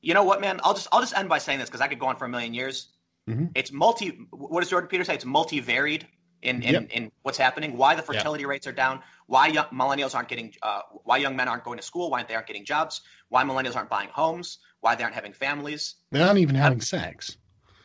you 0.00 0.14
know 0.14 0.24
what, 0.24 0.40
man? 0.40 0.60
I'll 0.64 0.74
just 0.74 0.88
I'll 0.92 1.00
just 1.00 1.16
end 1.16 1.28
by 1.28 1.38
saying 1.38 1.58
this 1.58 1.68
because 1.68 1.80
I 1.80 1.88
could 1.88 1.98
go 1.98 2.06
on 2.06 2.16
for 2.16 2.24
a 2.24 2.28
million 2.28 2.54
years. 2.54 2.88
Mm-hmm. 3.28 3.46
It's 3.54 3.70
multi. 3.70 4.26
What 4.30 4.60
does 4.60 4.70
Jordan 4.70 4.88
Peterson 4.88 5.12
say? 5.12 5.14
It's 5.14 5.24
multivariate 5.24 6.04
in 6.42 6.62
in, 6.62 6.72
yep. 6.74 6.90
in 6.90 7.12
what's 7.22 7.38
happening. 7.38 7.76
Why 7.76 7.94
the 7.94 8.02
fertility 8.02 8.44
rates 8.44 8.66
are 8.66 8.72
down 8.72 9.00
why 9.32 9.46
young, 9.46 9.64
millennials 9.72 10.14
aren't 10.14 10.28
getting, 10.28 10.52
uh, 10.62 10.82
why 11.04 11.16
young 11.16 11.34
men 11.34 11.48
aren't 11.48 11.64
going 11.64 11.78
to 11.78 11.82
school, 11.82 12.10
why 12.10 12.22
they 12.22 12.34
aren't 12.34 12.46
getting 12.46 12.66
jobs, 12.66 13.00
why 13.30 13.42
millennials 13.42 13.74
aren't 13.74 13.88
buying 13.88 14.10
homes, 14.10 14.58
why 14.82 14.94
they 14.94 15.02
aren't 15.02 15.14
having 15.14 15.32
families. 15.32 15.94
They 16.10 16.20
aren't 16.20 16.38
even 16.38 16.54
having 16.54 16.82
sex. 16.82 17.38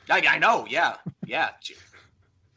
I, 0.09 0.21
I 0.27 0.39
know. 0.39 0.65
Yeah, 0.69 0.97
yeah. 1.25 1.51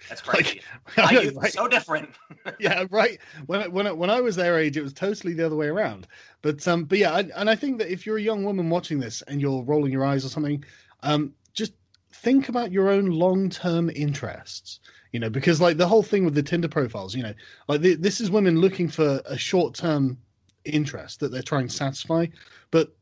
That's 0.09 0.21
crazy. 0.21 0.63
Like, 0.97 1.35
like, 1.35 1.53
so 1.53 1.69
different. 1.69 2.11
yeah, 2.59 2.85
right. 2.91 3.21
When 3.47 3.71
when 3.71 3.97
when 3.97 4.11
I 4.11 4.21
was 4.21 4.35
their 4.35 4.59
age, 4.59 4.77
it 4.77 4.83
was 4.83 4.93
totally 4.93 5.35
the 5.35 5.47
other 5.47 5.55
way 5.55 5.69
around. 5.69 6.09
But 6.43 6.67
um, 6.67 6.85
but 6.85 6.99
yeah, 6.99 7.17
and, 7.17 7.31
and 7.37 7.49
I 7.49 7.55
think 7.55 7.79
that 7.79 7.93
if 7.93 8.05
you're 8.05 8.19
a 8.19 8.23
young 8.23 8.43
woman 8.43 8.71
watching 8.71 8.99
this 8.99 9.23
and 9.23 9.41
you're 9.41 9.63
rolling 9.63 9.93
your 9.93 10.05
eyes 10.05 10.25
or 10.25 10.31
something, 10.31 10.65
um, 11.05 11.33
just 11.53 11.75
think 12.13 12.49
about 12.49 12.73
your 12.73 12.89
own 12.89 13.07
long 13.07 13.51
term 13.51 13.89
interests. 13.89 14.81
You 15.13 15.21
know, 15.21 15.31
because 15.31 15.61
like 15.61 15.77
the 15.77 15.89
whole 15.89 16.03
thing 16.03 16.25
with 16.25 16.35
the 16.35 16.43
Tinder 16.43 16.69
profiles, 16.69 17.15
you 17.15 17.23
know, 17.23 17.35
like 17.69 17.81
this 17.81 18.21
is 18.21 18.31
women 18.31 18.61
looking 18.61 18.89
for 18.89 19.21
a 19.25 19.37
short 19.37 19.75
term 19.75 20.19
interest 20.65 21.21
that 21.21 21.33
they're 21.33 21.43
trying 21.43 21.69
to 21.69 21.75
satisfy. 21.75 22.27
But 22.71 22.95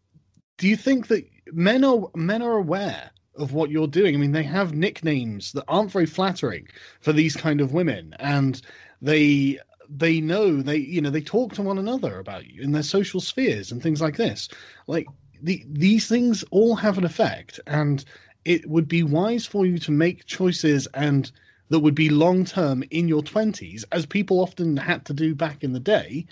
do 0.56 0.68
you 0.68 0.76
think 0.76 1.08
that 1.08 1.28
men 1.52 1.84
are 1.84 2.08
men 2.14 2.42
are 2.42 2.56
aware 2.56 3.10
of 3.38 3.52
what 3.52 3.70
you're 3.70 3.86
doing. 3.86 4.14
I 4.14 4.18
mean, 4.18 4.32
they 4.32 4.42
have 4.42 4.74
nicknames 4.74 5.52
that 5.52 5.64
aren't 5.68 5.92
very 5.92 6.06
flattering 6.06 6.68
for 7.00 7.12
these 7.12 7.36
kind 7.36 7.60
of 7.60 7.72
women, 7.72 8.14
and 8.18 8.60
they 9.00 9.58
they 9.88 10.20
know 10.20 10.60
they 10.60 10.76
you 10.76 11.00
know 11.00 11.10
they 11.10 11.22
talk 11.22 11.54
to 11.54 11.62
one 11.62 11.78
another 11.78 12.18
about 12.18 12.46
you 12.46 12.62
in 12.62 12.72
their 12.72 12.82
social 12.82 13.20
spheres 13.20 13.72
and 13.72 13.82
things 13.82 14.00
like 14.00 14.16
this. 14.16 14.48
Like 14.86 15.06
the 15.40 15.64
these 15.68 16.08
things 16.08 16.44
all 16.50 16.76
have 16.76 16.98
an 16.98 17.04
effect, 17.04 17.60
and 17.66 18.04
it 18.44 18.68
would 18.68 18.88
be 18.88 19.02
wise 19.02 19.46
for 19.46 19.64
you 19.64 19.78
to 19.78 19.90
make 19.90 20.26
choices 20.26 20.86
and 20.94 21.30
that 21.68 21.80
would 21.80 21.94
be 21.94 22.08
long 22.08 22.44
term 22.44 22.82
in 22.90 23.08
your 23.08 23.22
20s 23.22 23.84
as 23.92 24.06
people 24.06 24.40
often 24.40 24.76
had 24.76 25.04
to 25.06 25.12
do 25.12 25.34
back 25.34 25.62
in 25.62 25.72
the 25.72 25.80
day 25.80 26.26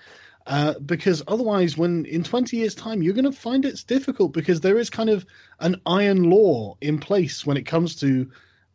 uh, 0.47 0.79
because 0.81 1.23
otherwise, 1.27 1.77
when 1.77 2.05
in 2.07 2.23
20 2.23 2.57
years' 2.57 2.75
time, 2.75 3.03
you're 3.03 3.15
going 3.15 3.25
to 3.25 3.33
find 3.33 3.65
it's 3.65 3.83
difficult 3.83 4.33
because 4.33 4.61
there 4.61 4.79
is 4.79 4.89
kind 4.89 5.11
of 5.11 5.27
an 5.61 5.81
iron 5.87 6.31
law 6.31 6.77
in 6.81 6.99
place 6.99 7.45
when 7.45 7.57
it 7.57 7.67
comes 7.67 7.97
to 7.97 8.31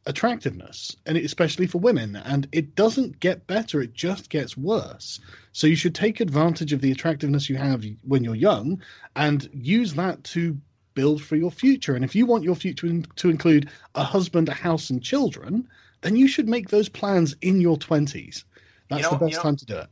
attractiveness, 0.06 0.98
and 1.06 1.18
especially 1.18 1.68
for 1.68 1.78
women. 1.78 2.18
And 2.18 2.48
it 2.52 2.76
doesn't 2.76 3.20
get 3.22 3.48
better, 3.48 3.82
it 3.82 3.94
just 3.94 4.30
gets 4.30 4.58
worse. 4.58 5.22
So 5.54 5.68
you 5.68 5.76
should 5.76 5.96
take 5.96 6.20
advantage 6.20 6.74
of 6.74 6.82
the 6.82 6.92
attractiveness 6.92 7.50
you 7.50 7.56
have 7.56 7.86
when 8.04 8.24
you're 8.24 8.36
young 8.36 8.82
and 9.16 9.50
use 9.54 9.94
that 9.94 10.24
to 10.26 10.58
build 10.94 11.22
for 11.22 11.38
your 11.38 11.52
future. 11.52 11.96
And 11.96 12.04
if 12.04 12.16
you 12.16 12.26
want 12.26 12.44
your 12.44 12.56
future 12.56 13.02
to 13.16 13.30
include 13.30 13.70
a 13.96 14.04
husband, 14.04 14.50
a 14.50 14.54
house, 14.54 14.90
and 14.90 15.02
children, 15.02 15.70
then 16.02 16.16
you 16.16 16.28
should 16.28 16.50
make 16.50 16.70
those 16.70 16.90
plans 16.90 17.36
in 17.42 17.62
your 17.62 17.78
20s. 17.78 18.44
That's 18.90 19.04
you 19.04 19.04
know, 19.04 19.10
the 19.12 19.18
best 19.18 19.32
you 19.32 19.38
know, 19.38 19.44
time 19.44 19.56
to 19.56 19.66
do 19.66 19.78
it. 19.78 19.90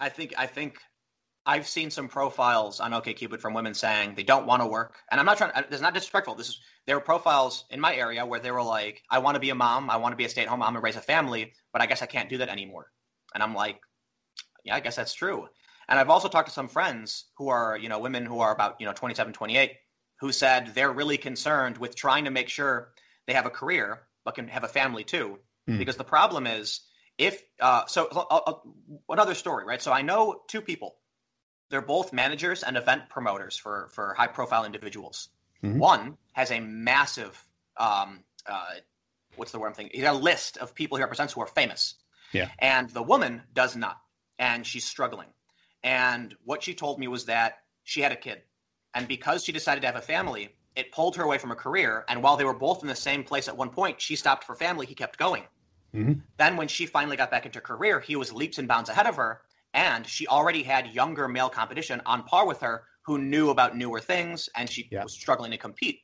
I 0.00 0.08
think 0.08 0.34
I 0.36 0.46
think 0.46 0.78
I've 1.46 1.66
seen 1.66 1.90
some 1.90 2.08
profiles 2.08 2.80
on 2.80 2.92
OkCupid 2.92 3.40
from 3.40 3.54
women 3.54 3.74
saying 3.74 4.14
they 4.14 4.22
don't 4.22 4.46
want 4.46 4.62
to 4.62 4.66
work, 4.66 4.98
and 5.10 5.18
I'm 5.18 5.26
not 5.26 5.38
trying. 5.38 5.52
Uh, 5.52 5.62
this 5.62 5.76
is 5.76 5.82
not 5.82 5.94
disrespectful. 5.94 6.34
This 6.34 6.48
is 6.48 6.60
there 6.86 6.96
were 6.96 7.00
profiles 7.00 7.64
in 7.70 7.80
my 7.80 7.94
area 7.94 8.26
where 8.26 8.40
they 8.40 8.50
were 8.50 8.62
like, 8.62 9.02
"I 9.10 9.18
want 9.18 9.36
to 9.36 9.40
be 9.40 9.50
a 9.50 9.54
mom. 9.54 9.88
I 9.88 9.96
want 9.96 10.12
to 10.12 10.16
be 10.16 10.24
a 10.24 10.28
stay-at-home 10.28 10.58
mom 10.58 10.74
and 10.74 10.84
raise 10.84 10.96
a 10.96 11.00
family, 11.00 11.52
but 11.72 11.80
I 11.80 11.86
guess 11.86 12.02
I 12.02 12.06
can't 12.06 12.28
do 12.28 12.38
that 12.38 12.48
anymore." 12.48 12.90
And 13.34 13.42
I'm 13.42 13.54
like, 13.54 13.80
"Yeah, 14.64 14.76
I 14.76 14.80
guess 14.80 14.96
that's 14.96 15.14
true." 15.14 15.48
And 15.88 15.98
I've 15.98 16.10
also 16.10 16.28
talked 16.28 16.48
to 16.48 16.54
some 16.54 16.68
friends 16.68 17.26
who 17.36 17.48
are, 17.48 17.76
you 17.76 17.88
know, 17.88 17.98
women 17.98 18.24
who 18.24 18.40
are 18.40 18.52
about, 18.52 18.76
you 18.80 18.86
know, 18.86 18.92
27, 18.92 19.32
28, 19.32 19.72
who 20.20 20.32
said 20.32 20.74
they're 20.74 20.92
really 20.92 21.18
concerned 21.18 21.76
with 21.76 21.96
trying 21.96 22.24
to 22.24 22.30
make 22.30 22.48
sure 22.48 22.92
they 23.26 23.32
have 23.34 23.46
a 23.46 23.50
career 23.50 24.06
but 24.24 24.34
can 24.34 24.48
have 24.48 24.64
a 24.64 24.68
family 24.68 25.04
too, 25.04 25.38
mm. 25.68 25.78
because 25.78 25.96
the 25.96 26.04
problem 26.04 26.46
is 26.46 26.80
if 27.18 27.42
uh, 27.60 27.86
so. 27.86 28.08
Uh, 28.08 28.40
uh, 28.46 28.54
another 29.08 29.34
story, 29.34 29.64
right? 29.64 29.82
So 29.82 29.92
I 29.92 30.02
know 30.02 30.42
two 30.48 30.60
people 30.60 30.96
they're 31.72 31.80
both 31.80 32.12
managers 32.12 32.62
and 32.62 32.76
event 32.76 33.08
promoters 33.08 33.56
for 33.56 33.88
for 33.92 34.14
high 34.14 34.26
profile 34.26 34.64
individuals. 34.64 35.30
Mm-hmm. 35.64 35.78
One 35.78 36.18
has 36.32 36.50
a 36.50 36.60
massive 36.60 37.42
um, 37.78 38.22
uh, 38.46 38.64
what's 39.36 39.52
the 39.52 39.58
word 39.58 39.68
I'm 39.68 39.74
thinking? 39.74 39.92
He's 39.94 40.04
got 40.04 40.14
a 40.14 40.18
list 40.18 40.58
of 40.58 40.74
people 40.74 40.98
he 40.98 41.02
represents 41.02 41.32
who 41.32 41.40
are 41.40 41.46
famous. 41.46 41.94
Yeah. 42.32 42.48
And 42.58 42.90
the 42.90 43.02
woman 43.02 43.42
does 43.54 43.74
not, 43.74 43.98
and 44.38 44.66
she's 44.66 44.84
struggling. 44.84 45.28
And 45.82 46.34
what 46.44 46.62
she 46.62 46.74
told 46.74 46.98
me 46.98 47.08
was 47.08 47.24
that 47.26 47.58
she 47.84 48.02
had 48.02 48.12
a 48.12 48.16
kid, 48.16 48.42
and 48.94 49.08
because 49.08 49.44
she 49.44 49.52
decided 49.52 49.80
to 49.80 49.86
have 49.86 49.96
a 49.96 50.02
family, 50.02 50.50
it 50.76 50.92
pulled 50.92 51.16
her 51.16 51.22
away 51.22 51.38
from 51.38 51.50
a 51.50 51.56
career. 51.56 52.04
And 52.08 52.22
while 52.22 52.36
they 52.36 52.44
were 52.44 52.54
both 52.54 52.82
in 52.82 52.88
the 52.88 52.94
same 52.94 53.24
place 53.24 53.48
at 53.48 53.56
one 53.56 53.70
point, 53.70 54.00
she 54.00 54.16
stopped 54.16 54.44
for 54.44 54.54
family. 54.54 54.86
He 54.86 54.94
kept 54.94 55.18
going. 55.18 55.44
Mm-hmm. 55.94 56.20
Then, 56.38 56.56
when 56.56 56.68
she 56.68 56.86
finally 56.86 57.16
got 57.16 57.30
back 57.30 57.46
into 57.46 57.60
career, 57.60 58.00
he 58.00 58.16
was 58.16 58.32
leaps 58.32 58.58
and 58.58 58.66
bounds 58.66 58.88
ahead 58.88 59.06
of 59.06 59.16
her, 59.16 59.42
and 59.74 60.06
she 60.06 60.26
already 60.26 60.62
had 60.62 60.88
younger 60.88 61.28
male 61.28 61.48
competition 61.48 62.00
on 62.06 62.22
par 62.24 62.46
with 62.46 62.60
her 62.60 62.84
who 63.04 63.18
knew 63.18 63.50
about 63.50 63.76
newer 63.76 64.00
things 64.00 64.48
and 64.54 64.70
she 64.70 64.88
yeah. 64.92 65.02
was 65.02 65.12
struggling 65.12 65.50
to 65.50 65.58
compete. 65.58 66.00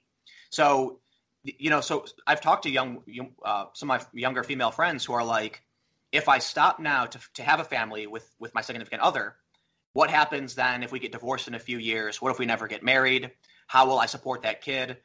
So 0.50 1.00
you 1.44 1.70
know 1.70 1.80
so 1.80 2.04
i've 2.26 2.40
talked 2.40 2.64
to 2.64 2.70
young 2.70 2.98
uh, 3.44 3.66
some 3.72 3.90
of 3.90 4.00
my 4.00 4.20
younger 4.20 4.42
female 4.42 4.70
friends 4.70 5.04
who 5.04 5.12
are 5.12 5.24
like 5.24 5.62
if 6.12 6.28
i 6.28 6.38
stop 6.38 6.80
now 6.80 7.06
to, 7.06 7.18
to 7.32 7.42
have 7.42 7.60
a 7.60 7.64
family 7.64 8.06
with 8.06 8.34
with 8.38 8.52
my 8.54 8.60
significant 8.60 9.00
other 9.00 9.36
what 9.92 10.10
happens 10.10 10.54
then 10.54 10.82
if 10.82 10.92
we 10.92 10.98
get 10.98 11.12
divorced 11.12 11.48
in 11.48 11.54
a 11.54 11.58
few 11.58 11.78
years? 11.78 12.20
What 12.20 12.30
if 12.30 12.38
we 12.38 12.46
never 12.46 12.68
get 12.68 12.82
married? 12.82 13.30
How 13.66 13.86
will 13.86 13.98
i 13.98 14.06
support 14.06 14.42
that 14.42 14.60
kid? 14.60 14.98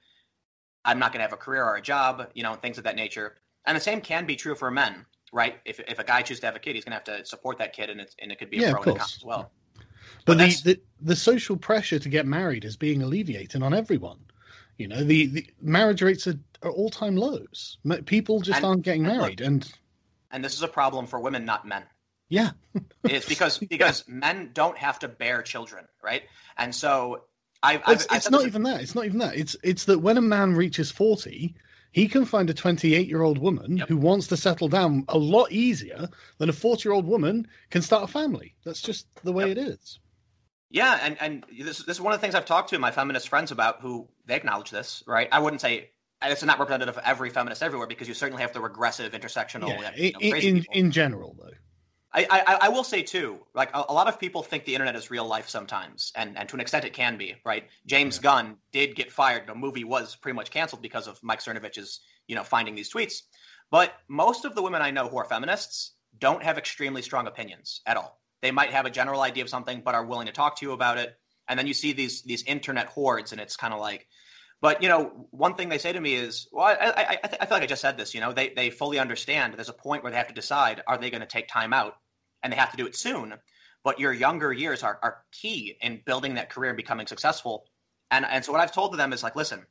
I'm 0.85 0.99
not 0.99 1.11
going 1.11 1.19
to 1.19 1.23
have 1.23 1.33
a 1.33 1.37
career 1.37 1.63
or 1.63 1.75
a 1.75 1.81
job 1.81 2.27
you 2.33 2.43
know 2.43 2.53
things 2.55 2.77
of 2.77 2.83
that 2.83 2.95
nature 2.95 3.37
and 3.65 3.75
the 3.75 3.81
same 3.81 4.01
can 4.01 4.25
be 4.25 4.35
true 4.35 4.55
for 4.55 4.69
men 4.71 5.05
right? 5.33 5.55
If, 5.65 5.79
if 5.79 5.99
a 5.99 6.03
guy 6.03 6.21
chooses 6.21 6.39
to 6.41 6.45
have 6.45 6.55
a 6.55 6.59
kid, 6.59 6.75
he's 6.75 6.85
going 6.85 6.91
to 6.91 7.11
have 7.11 7.19
to 7.19 7.25
support 7.25 7.57
that 7.57 7.73
kid, 7.73 7.89
and 7.89 7.99
it's 7.99 8.15
and 8.19 8.31
it 8.31 8.39
could 8.39 8.49
be 8.49 8.59
a 8.59 8.61
yeah, 8.61 8.71
pro 8.71 8.83
and 8.83 8.91
a 8.91 8.99
con 8.99 9.01
as 9.01 9.23
well. 9.25 9.51
But, 10.25 10.37
but 10.37 10.37
the, 10.37 10.61
the, 10.63 10.81
the 11.01 11.15
social 11.15 11.57
pressure 11.57 11.99
to 11.99 12.07
get 12.07 12.25
married 12.25 12.63
is 12.63 12.77
being 12.77 13.01
alleviated 13.01 13.61
on 13.61 13.73
everyone. 13.73 14.19
You 14.77 14.87
know, 14.87 15.03
the, 15.03 15.27
the 15.27 15.47
marriage 15.61 16.01
rates 16.01 16.27
are, 16.27 16.39
are 16.61 16.71
all 16.71 16.89
time 16.89 17.17
lows. 17.17 17.77
People 18.05 18.39
just 18.39 18.57
and, 18.57 18.65
aren't 18.65 18.81
getting 18.83 19.03
married, 19.03 19.41
and 19.41 19.69
and 20.31 20.45
this 20.45 20.53
is 20.53 20.61
a 20.61 20.67
problem 20.67 21.07
for 21.07 21.19
women, 21.19 21.43
not 21.43 21.67
men. 21.67 21.83
Yeah, 22.29 22.51
it's 23.03 23.27
because 23.27 23.57
because 23.69 24.05
yeah. 24.07 24.15
men 24.15 24.51
don't 24.53 24.77
have 24.77 24.99
to 24.99 25.07
bear 25.07 25.41
children, 25.41 25.85
right? 26.01 26.23
And 26.57 26.73
so 26.73 27.23
I, 27.61 27.81
it's, 27.87 28.07
it's 28.11 28.29
not 28.29 28.45
even 28.45 28.63
that. 28.63 28.81
It's 28.81 28.95
not 28.95 29.05
even 29.05 29.19
that. 29.19 29.35
It's 29.35 29.55
it's 29.63 29.85
that 29.85 29.99
when 29.99 30.17
a 30.17 30.21
man 30.21 30.53
reaches 30.53 30.89
forty, 30.89 31.55
he 31.93 32.07
can 32.07 32.25
find 32.25 32.49
a 32.49 32.53
28 32.53 33.07
year 33.07 33.21
old 33.21 33.37
woman 33.37 33.77
yep. 33.77 33.87
who 33.87 33.95
wants 33.95 34.27
to 34.27 34.37
settle 34.37 34.67
down 34.67 35.05
a 35.07 35.17
lot 35.17 35.51
easier 35.51 36.09
than 36.39 36.49
a 36.49 36.53
40 36.53 36.87
year 36.87 36.93
old 36.93 37.05
woman 37.05 37.47
can 37.69 37.81
start 37.81 38.03
a 38.03 38.07
family. 38.07 38.55
That's 38.65 38.81
just 38.81 39.07
the 39.23 39.31
way 39.31 39.47
yep. 39.47 39.57
it 39.57 39.61
is. 39.61 39.99
Yeah, 40.69 40.99
and 41.03 41.17
and 41.21 41.45
this 41.63 41.83
this 41.85 41.97
is 41.97 42.01
one 42.01 42.13
of 42.13 42.19
the 42.19 42.21
things 42.21 42.33
I've 42.33 42.45
talked 42.45 42.71
to 42.71 42.79
my 42.79 42.89
feminist 42.89 43.29
friends 43.29 43.51
about 43.51 43.79
who 43.81 44.09
they 44.25 44.35
acknowledge 44.35 44.71
this, 44.71 45.03
right? 45.05 45.29
I 45.31 45.37
wouldn't 45.37 45.61
say 45.61 45.91
it's 46.23 46.43
not 46.43 46.57
representative 46.57 46.97
of 46.97 47.03
every 47.05 47.29
feminist 47.29 47.61
everywhere 47.61 47.85
because 47.85 48.07
you 48.07 48.15
certainly 48.15 48.41
have 48.41 48.53
the 48.53 48.59
regressive 48.59 49.11
intersectional. 49.11 49.69
Yeah, 49.69 49.91
you 49.95 50.11
know, 50.13 50.19
in 50.19 50.57
in, 50.57 50.65
in 50.71 50.91
general, 50.91 51.35
though. 51.39 51.51
I, 52.15 52.27
I, 52.29 52.57
I, 52.61 52.69
will 52.69 52.83
say 52.83 53.01
too, 53.01 53.39
like 53.55 53.71
a, 53.73 53.85
a, 53.89 53.93
lot 53.93 54.07
of 54.07 54.19
people 54.19 54.43
think 54.43 54.65
the 54.65 54.75
internet 54.75 54.95
is 54.95 55.09
real 55.09 55.25
life 55.25 55.49
sometimes, 55.49 56.11
and, 56.15 56.37
and 56.37 56.47
to 56.47 56.55
an 56.55 56.59
extent 56.59 56.85
it 56.85 56.93
can 56.93 57.17
be, 57.17 57.35
right? 57.43 57.63
James 57.87 58.17
yeah. 58.17 58.23
Gunn 58.23 58.57
did 58.71 58.95
get 58.95 59.11
fired. 59.11 59.47
The 59.47 59.55
movie 59.55 59.83
was 59.83 60.15
pretty 60.15 60.35
much 60.35 60.51
canceled 60.51 60.83
because 60.83 61.07
of 61.07 61.19
Mike 61.23 61.39
Cernovich's, 61.39 62.01
you 62.27 62.35
know, 62.35 62.43
finding 62.43 62.75
these 62.75 62.93
tweets. 62.93 63.21
But 63.71 63.93
most 64.07 64.45
of 64.45 64.53
the 64.53 64.61
women 64.61 64.83
I 64.83 64.91
know 64.91 65.07
who 65.07 65.17
are 65.17 65.25
feminists 65.25 65.93
don't 66.19 66.43
have 66.43 66.59
extremely 66.59 67.01
strong 67.01 67.25
opinions 67.25 67.81
at 67.87 67.97
all. 67.97 68.19
They 68.43 68.51
might 68.51 68.69
have 68.69 68.85
a 68.85 68.91
general 68.91 69.21
idea 69.21 69.43
of 69.43 69.49
something, 69.49 69.81
but 69.83 69.95
are 69.95 70.05
willing 70.05 70.27
to 70.27 70.33
talk 70.33 70.57
to 70.57 70.65
you 70.65 70.73
about 70.73 70.99
it. 70.99 71.17
And 71.47 71.57
then 71.57 71.65
you 71.65 71.73
see 71.73 71.93
these 71.93 72.21
these 72.21 72.43
internet 72.43 72.87
hordes, 72.87 73.31
and 73.31 73.41
it's 73.41 73.57
kind 73.57 73.73
of 73.73 73.79
like, 73.79 74.07
but 74.63 74.81
you 74.81 74.89
know, 74.89 75.27
one 75.29 75.53
thing 75.53 75.69
they 75.69 75.77
say 75.77 75.93
to 75.93 76.01
me 76.01 76.15
is, 76.15 76.47
well, 76.51 76.65
I, 76.65 76.73
I, 76.73 77.01
I, 77.01 77.19
I 77.41 77.45
feel 77.45 77.57
like 77.57 77.63
I 77.63 77.67
just 77.67 77.81
said 77.81 77.97
this. 77.97 78.15
You 78.15 78.21
know, 78.21 78.31
they 78.31 78.49
they 78.49 78.71
fully 78.71 78.97
understand. 78.97 79.53
There's 79.53 79.69
a 79.69 79.73
point 79.73 80.01
where 80.01 80.11
they 80.11 80.17
have 80.17 80.29
to 80.29 80.33
decide: 80.33 80.81
are 80.87 80.97
they 80.97 81.11
going 81.11 81.21
to 81.21 81.27
take 81.27 81.47
time 81.47 81.73
out 81.73 81.97
and 82.43 82.51
they 82.51 82.57
have 82.57 82.71
to 82.71 82.77
do 82.77 82.85
it 82.85 82.95
soon. 82.95 83.33
But 83.83 83.99
your 83.99 84.13
younger 84.13 84.53
years 84.53 84.83
are, 84.83 84.99
are 85.01 85.23
key 85.31 85.75
in 85.81 86.01
building 86.05 86.35
that 86.35 86.49
career 86.49 86.69
and 86.69 86.77
becoming 86.77 87.07
successful. 87.07 87.65
And, 88.11 88.25
and 88.25 88.45
so 88.45 88.51
what 88.51 88.61
I've 88.61 88.73
told 88.73 88.91
to 88.91 88.97
them 88.97 89.13
is 89.13 89.23
like, 89.23 89.35
listen, 89.35 89.65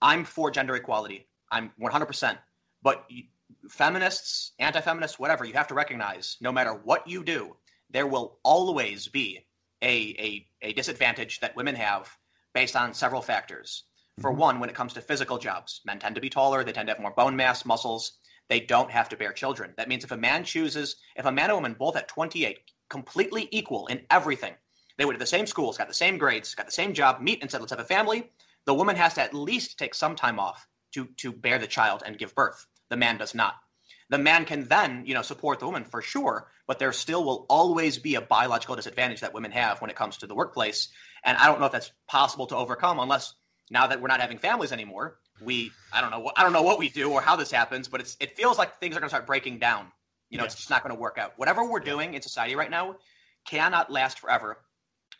I'm 0.00 0.24
for 0.24 0.50
gender 0.50 0.74
equality. 0.76 1.26
I'm 1.50 1.72
100%. 1.80 2.38
But 2.82 3.04
feminists, 3.68 4.52
anti 4.58 4.80
feminists, 4.80 5.18
whatever, 5.18 5.44
you 5.44 5.54
have 5.54 5.68
to 5.68 5.74
recognize 5.74 6.36
no 6.40 6.52
matter 6.52 6.72
what 6.72 7.06
you 7.06 7.24
do, 7.24 7.56
there 7.90 8.06
will 8.06 8.38
always 8.42 9.08
be 9.08 9.44
a, 9.82 9.92
a, 9.92 10.46
a 10.62 10.72
disadvantage 10.72 11.40
that 11.40 11.56
women 11.56 11.74
have 11.74 12.16
based 12.54 12.76
on 12.76 12.94
several 12.94 13.22
factors. 13.22 13.84
For 14.20 14.30
mm-hmm. 14.30 14.40
one, 14.40 14.60
when 14.60 14.68
it 14.68 14.74
comes 14.74 14.92
to 14.94 15.00
physical 15.00 15.38
jobs, 15.38 15.80
men 15.84 15.98
tend 15.98 16.14
to 16.14 16.20
be 16.20 16.30
taller, 16.30 16.64
they 16.64 16.72
tend 16.72 16.88
to 16.88 16.94
have 16.94 17.02
more 17.02 17.14
bone 17.14 17.36
mass, 17.36 17.64
muscles 17.64 18.18
they 18.48 18.60
don't 18.60 18.90
have 18.90 19.08
to 19.08 19.16
bear 19.16 19.32
children. 19.32 19.72
That 19.78 19.88
means 19.88 20.04
if 20.04 20.10
a 20.10 20.16
man 20.16 20.44
chooses, 20.44 20.96
if 21.16 21.24
a 21.24 21.32
man 21.32 21.48
and 21.48 21.54
woman 21.54 21.74
both 21.78 21.96
at 21.96 22.08
28, 22.08 22.58
completely 22.90 23.48
equal 23.50 23.86
in 23.86 24.02
everything, 24.10 24.52
they 24.98 25.06
went 25.06 25.18
to 25.18 25.22
the 25.22 25.26
same 25.26 25.46
schools, 25.46 25.78
got 25.78 25.88
the 25.88 25.94
same 25.94 26.18
grades, 26.18 26.54
got 26.54 26.66
the 26.66 26.72
same 26.72 26.92
job, 26.92 27.22
meet 27.22 27.40
and 27.40 27.50
said, 27.50 27.60
let's 27.60 27.72
have 27.72 27.80
a 27.80 27.84
family, 27.84 28.30
the 28.66 28.74
woman 28.74 28.94
has 28.94 29.14
to 29.14 29.22
at 29.22 29.32
least 29.32 29.78
take 29.78 29.94
some 29.94 30.14
time 30.14 30.38
off 30.38 30.68
to, 30.92 31.06
to 31.16 31.32
bear 31.32 31.58
the 31.58 31.66
child 31.66 32.02
and 32.04 32.18
give 32.18 32.34
birth. 32.34 32.66
The 32.90 32.96
man 32.96 33.16
does 33.16 33.34
not. 33.34 33.54
The 34.12 34.18
man 34.18 34.44
can 34.44 34.64
then, 34.64 35.04
you 35.06 35.14
know, 35.14 35.22
support 35.22 35.58
the 35.58 35.64
woman 35.64 35.84
for 35.84 36.02
sure, 36.02 36.46
but 36.66 36.78
there 36.78 36.92
still 36.92 37.24
will 37.24 37.46
always 37.48 37.96
be 37.96 38.16
a 38.16 38.20
biological 38.20 38.76
disadvantage 38.76 39.20
that 39.20 39.32
women 39.32 39.50
have 39.52 39.80
when 39.80 39.88
it 39.88 39.96
comes 39.96 40.18
to 40.18 40.26
the 40.26 40.34
workplace. 40.34 40.90
And 41.24 41.38
I 41.38 41.46
don't 41.46 41.60
know 41.60 41.64
if 41.64 41.72
that's 41.72 41.92
possible 42.06 42.46
to 42.48 42.56
overcome 42.56 42.98
unless 42.98 43.32
now 43.70 43.86
that 43.86 44.02
we're 44.02 44.08
not 44.08 44.20
having 44.20 44.36
families 44.36 44.70
anymore, 44.70 45.16
we 45.40 45.70
I 45.94 46.02
don't 46.02 46.10
know 46.10 46.20
what 46.20 46.38
I 46.38 46.42
don't 46.42 46.52
know 46.52 46.60
what 46.60 46.78
we 46.78 46.90
do 46.90 47.10
or 47.10 47.22
how 47.22 47.36
this 47.36 47.50
happens, 47.50 47.88
but 47.88 48.02
it's 48.02 48.18
it 48.20 48.36
feels 48.36 48.58
like 48.58 48.76
things 48.76 48.94
are 48.94 49.00
going 49.00 49.08
to 49.08 49.14
start 49.14 49.26
breaking 49.26 49.58
down. 49.58 49.90
You 50.28 50.36
know, 50.36 50.44
it's 50.44 50.56
just 50.56 50.68
not 50.68 50.82
going 50.82 50.94
to 50.94 51.00
work 51.00 51.16
out. 51.16 51.32
Whatever 51.38 51.64
we're 51.64 51.80
doing 51.80 52.12
in 52.12 52.20
society 52.20 52.54
right 52.54 52.70
now 52.70 52.96
cannot 53.48 53.90
last 53.90 54.18
forever 54.18 54.58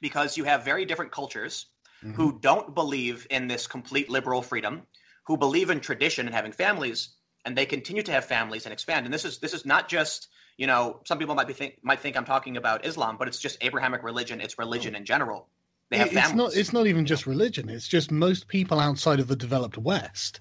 because 0.02 0.36
you 0.36 0.44
have 0.44 0.66
very 0.66 0.84
different 0.84 1.12
cultures 1.12 1.64
mm-hmm. 2.04 2.12
who 2.12 2.38
don't 2.40 2.74
believe 2.74 3.26
in 3.30 3.48
this 3.48 3.66
complete 3.66 4.10
liberal 4.10 4.42
freedom, 4.42 4.82
who 5.26 5.38
believe 5.38 5.70
in 5.70 5.80
tradition 5.80 6.26
and 6.26 6.34
having 6.34 6.52
families, 6.52 7.16
and 7.44 7.56
they 7.56 7.66
continue 7.66 8.02
to 8.02 8.12
have 8.12 8.24
families 8.24 8.66
and 8.66 8.72
expand. 8.72 9.06
And 9.06 9.12
this 9.12 9.24
is 9.24 9.38
this 9.38 9.54
is 9.54 9.66
not 9.66 9.88
just 9.88 10.28
you 10.56 10.66
know 10.66 11.00
some 11.04 11.18
people 11.18 11.34
might 11.34 11.46
be 11.46 11.52
think 11.52 11.78
might 11.82 12.00
think 12.00 12.16
I'm 12.16 12.24
talking 12.24 12.56
about 12.56 12.84
Islam, 12.84 13.16
but 13.18 13.28
it's 13.28 13.38
just 13.38 13.58
Abrahamic 13.62 14.02
religion. 14.02 14.40
It's 14.40 14.58
religion 14.58 14.94
in 14.94 15.04
general. 15.04 15.48
They 15.90 15.98
have 15.98 16.12
it's 16.12 16.32
not. 16.32 16.56
It's 16.56 16.72
not 16.72 16.86
even 16.86 17.04
just 17.04 17.26
religion. 17.26 17.68
It's 17.68 17.86
just 17.86 18.10
most 18.10 18.48
people 18.48 18.80
outside 18.80 19.20
of 19.20 19.28
the 19.28 19.36
developed 19.36 19.76
West. 19.76 20.40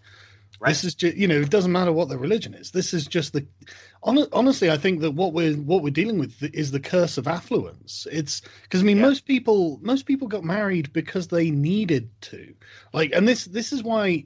Right. 0.60 0.70
This 0.70 0.84
is 0.84 0.96
just 0.96 1.18
you 1.18 1.28
know 1.28 1.42
it 1.42 1.50
doesn't 1.50 1.72
matter 1.72 1.92
what 1.92 2.08
the 2.08 2.18
religion 2.18 2.54
is. 2.54 2.72
This 2.72 2.94
is 2.94 3.08
just 3.08 3.34
the 3.34 3.46
honestly, 4.04 4.70
I 4.70 4.78
think 4.78 5.02
that 5.02 5.12
what 5.12 5.34
we're 5.34 5.56
what 5.56 5.82
we're 5.82 5.90
dealing 5.90 6.20
with 6.20 6.42
is 6.54 6.72
the 6.72 6.80
curse 6.80 7.18
of 7.18 7.28
affluence. 7.28 8.08
It's 8.12 8.42
because 8.64 8.82
I 8.82 8.84
mean 8.84 8.98
yeah. 8.98 9.08
most 9.08 9.26
people 9.26 9.80
most 9.82 10.06
people 10.06 10.28
got 10.28 10.44
married 10.44 10.94
because 10.94 11.28
they 11.28 11.50
needed 11.52 12.10
to. 12.22 12.54
Like, 12.94 13.12
and 13.12 13.28
this 13.28 13.46
this 13.46 13.74
is 13.74 13.84
why 13.84 14.26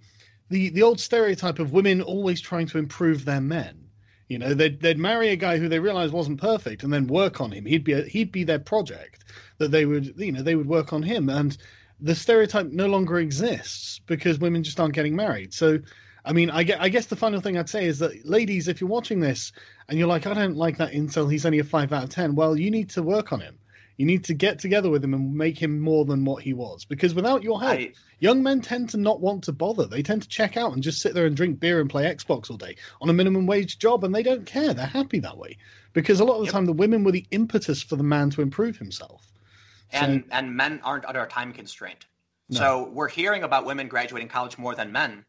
the 0.50 0.70
the 0.70 0.84
old 0.84 1.00
stereotype 1.00 1.60
of 1.60 1.74
women 1.74 2.02
always 2.02 2.42
trying 2.42 2.68
to 2.68 2.78
improve 2.78 3.26
their 3.26 3.42
men. 3.42 3.90
You 4.28 4.40
know, 4.40 4.54
they'd 4.54 4.80
they'd 4.82 4.98
marry 4.98 5.30
a 5.30 5.36
guy 5.36 5.58
who 5.58 5.70
they 5.70 5.80
realized 5.80 6.14
wasn't 6.14 6.42
perfect 6.42 6.84
and 6.84 6.92
then 6.92 7.08
work 7.08 7.42
on 7.42 7.52
him. 7.52 7.66
He'd 7.66 7.84
be 7.84 7.94
a, 7.94 8.04
he'd 8.04 8.32
be 8.32 8.44
their 8.44 8.60
project 8.60 9.26
that 9.58 9.72
they 9.72 9.86
would 9.86 10.14
you 10.18 10.32
know 10.32 10.42
they 10.42 10.56
would 10.56 10.68
work 10.68 10.94
on 10.94 11.04
him 11.04 11.30
and 11.30 11.58
the 12.00 12.16
stereotype 12.16 12.68
no 12.68 12.88
longer 12.88 13.20
exists 13.20 14.02
because 14.06 14.40
women 14.40 14.64
just 14.64 14.80
aren't 14.80 14.94
getting 14.94 15.16
married. 15.16 15.54
So 15.54 15.80
I 16.26 16.34
mean, 16.34 16.50
I, 16.50 16.64
get 16.64 16.82
I 16.82 16.90
guess 16.90 17.06
the 17.06 17.16
final 17.16 17.40
thing 17.40 17.58
I'd 17.58 17.70
say 17.70 17.86
is 17.86 18.00
that, 18.00 18.26
ladies, 18.26 18.68
if 18.68 18.82
you're 18.82 18.90
watching 18.90 19.20
this 19.20 19.52
and 19.88 20.00
you're 20.00 20.08
like, 20.08 20.26
I 20.26 20.34
don't 20.34 20.58
like 20.58 20.78
that 20.78 20.92
incel, 20.92 21.32
he's 21.32 21.46
only 21.46 21.60
a 21.60 21.64
five 21.64 21.94
out 21.94 22.04
of 22.04 22.10
ten. 22.10 22.36
Well, 22.36 22.58
you 22.58 22.72
need 22.72 22.90
to 22.92 23.04
work 23.04 23.32
on 23.32 23.42
him. 23.42 23.58
You 23.98 24.06
need 24.06 24.26
to 24.26 24.34
get 24.34 24.60
together 24.60 24.90
with 24.90 25.04
him 25.04 25.14
and 25.14 25.34
make 25.34 25.58
him 25.58 25.80
more 25.80 26.06
than 26.06 26.26
what 26.26 26.44
he 26.44 26.54
was. 26.54 26.86
Because 26.86 27.14
without 27.14 27.44
your 27.44 27.62
help, 27.62 27.80
I, 27.80 27.94
young 28.20 28.44
men 28.44 28.62
tend 28.62 28.90
to 28.90 28.98
not 28.98 29.22
want 29.22 29.44
to 29.46 29.54
bother. 29.54 29.86
They 29.86 30.04
tend 30.04 30.22
to 30.24 30.28
check 30.28 30.58
out 30.58 30.74
and 30.74 30.84
just 30.84 31.02
sit 31.02 31.14
there 31.14 31.26
and 31.26 31.36
drink 31.36 31.60
beer 31.60 31.80
and 31.80 31.90
play 31.90 32.04
Xbox 32.04 32.50
all 32.50 32.58
day 32.58 32.76
on 33.02 33.10
a 33.10 33.14
minimum 33.14 33.46
wage 33.46 33.80
job, 33.80 34.04
and 34.04 34.14
they 34.14 34.24
don't 34.24 34.46
care. 34.46 34.74
They're 34.74 34.86
happy 34.86 35.20
that 35.20 35.38
way. 35.38 35.58
Because 35.94 36.20
a 36.20 36.26
lot 36.26 36.36
of 36.36 36.40
the 36.42 36.46
yep. 36.46 36.54
time, 36.54 36.66
the 36.66 36.74
women 36.74 37.04
were 37.04 37.12
the 37.12 37.26
impetus 37.32 37.82
for 37.82 37.96
the 37.96 38.04
man 38.04 38.30
to 38.32 38.42
improve 38.42 38.78
himself. 38.78 39.32
And 39.92 40.24
so, 40.28 40.38
and 40.38 40.56
men 40.56 40.82
aren't 40.84 41.06
under 41.06 41.24
a 41.24 41.28
time 41.28 41.54
constraint. 41.54 42.06
No. 42.50 42.60
So 42.60 42.90
we're 42.92 43.08
hearing 43.10 43.44
about 43.44 43.66
women 43.66 43.88
graduating 43.88 44.28
college 44.28 44.58
more 44.58 44.76
than 44.76 44.92
men 44.92 45.26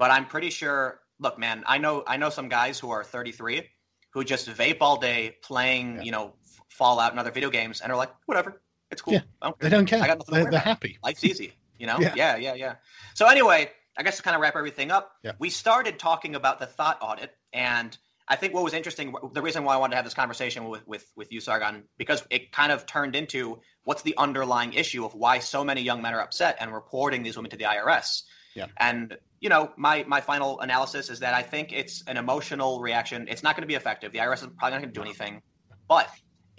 but 0.00 0.10
I'm 0.10 0.24
pretty 0.24 0.50
sure. 0.50 1.00
Look, 1.20 1.38
man, 1.38 1.62
I 1.66 1.76
know 1.76 2.02
I 2.06 2.16
know 2.16 2.30
some 2.30 2.48
guys 2.48 2.78
who 2.78 2.90
are 2.90 3.04
33 3.04 3.68
who 4.12 4.24
just 4.24 4.48
vape 4.48 4.78
all 4.80 4.98
day 4.98 5.36
playing, 5.42 5.96
yeah. 5.96 6.02
you 6.02 6.10
know, 6.10 6.32
Fallout 6.80 7.10
and 7.10 7.20
other 7.20 7.30
video 7.30 7.50
games, 7.50 7.82
and 7.82 7.92
are 7.92 7.98
like, 7.98 8.10
whatever, 8.24 8.62
it's 8.90 9.02
cool. 9.02 9.12
Yeah. 9.12 9.20
Don't 9.42 9.60
they 9.60 9.68
don't 9.68 9.84
care. 9.84 10.02
I 10.02 10.06
got 10.06 10.18
nothing 10.18 10.34
they're, 10.34 10.50
they're 10.50 10.60
happy. 10.60 10.98
Life's 11.04 11.22
easy, 11.22 11.52
you 11.78 11.86
know. 11.86 11.98
yeah. 12.00 12.14
yeah, 12.16 12.36
yeah, 12.36 12.54
yeah. 12.54 12.74
So 13.12 13.26
anyway, 13.26 13.70
I 13.98 14.02
guess 14.02 14.16
to 14.16 14.22
kind 14.22 14.34
of 14.34 14.40
wrap 14.40 14.56
everything 14.56 14.90
up, 14.90 15.12
yeah. 15.22 15.32
we 15.38 15.50
started 15.50 15.98
talking 15.98 16.34
about 16.34 16.58
the 16.58 16.66
thot 16.66 16.98
audit, 17.02 17.36
and 17.52 17.96
I 18.26 18.36
think 18.36 18.54
what 18.54 18.64
was 18.64 18.72
interesting, 18.72 19.14
the 19.32 19.42
reason 19.42 19.64
why 19.64 19.74
I 19.74 19.76
wanted 19.76 19.90
to 19.90 19.96
have 19.96 20.06
this 20.06 20.14
conversation 20.14 20.68
with 20.68 20.86
with 20.86 21.04
with 21.16 21.30
you, 21.30 21.40
Sargon, 21.40 21.84
because 21.98 22.24
it 22.30 22.50
kind 22.50 22.72
of 22.72 22.86
turned 22.86 23.14
into 23.14 23.60
what's 23.84 24.02
the 24.02 24.16
underlying 24.16 24.72
issue 24.72 25.04
of 25.04 25.14
why 25.14 25.38
so 25.38 25.62
many 25.62 25.82
young 25.82 26.00
men 26.00 26.14
are 26.14 26.22
upset 26.22 26.56
and 26.60 26.72
reporting 26.72 27.22
these 27.22 27.36
women 27.36 27.50
to 27.50 27.56
the 27.56 27.64
IRS. 27.64 28.22
Yeah. 28.54 28.66
And 28.78 29.18
you 29.40 29.48
know, 29.48 29.72
my 29.76 30.04
my 30.06 30.20
final 30.20 30.60
analysis 30.60 31.10
is 31.10 31.20
that 31.20 31.34
I 31.34 31.42
think 31.42 31.72
it's 31.72 32.02
an 32.06 32.16
emotional 32.16 32.80
reaction. 32.80 33.26
It's 33.28 33.42
not 33.42 33.54
going 33.56 33.62
to 33.62 33.68
be 33.68 33.74
effective. 33.74 34.12
The 34.12 34.18
IRS 34.18 34.42
is 34.42 34.48
probably 34.58 34.70
not 34.70 34.82
going 34.82 34.92
to 34.94 35.00
do 35.00 35.02
anything, 35.02 35.42
but 35.88 36.08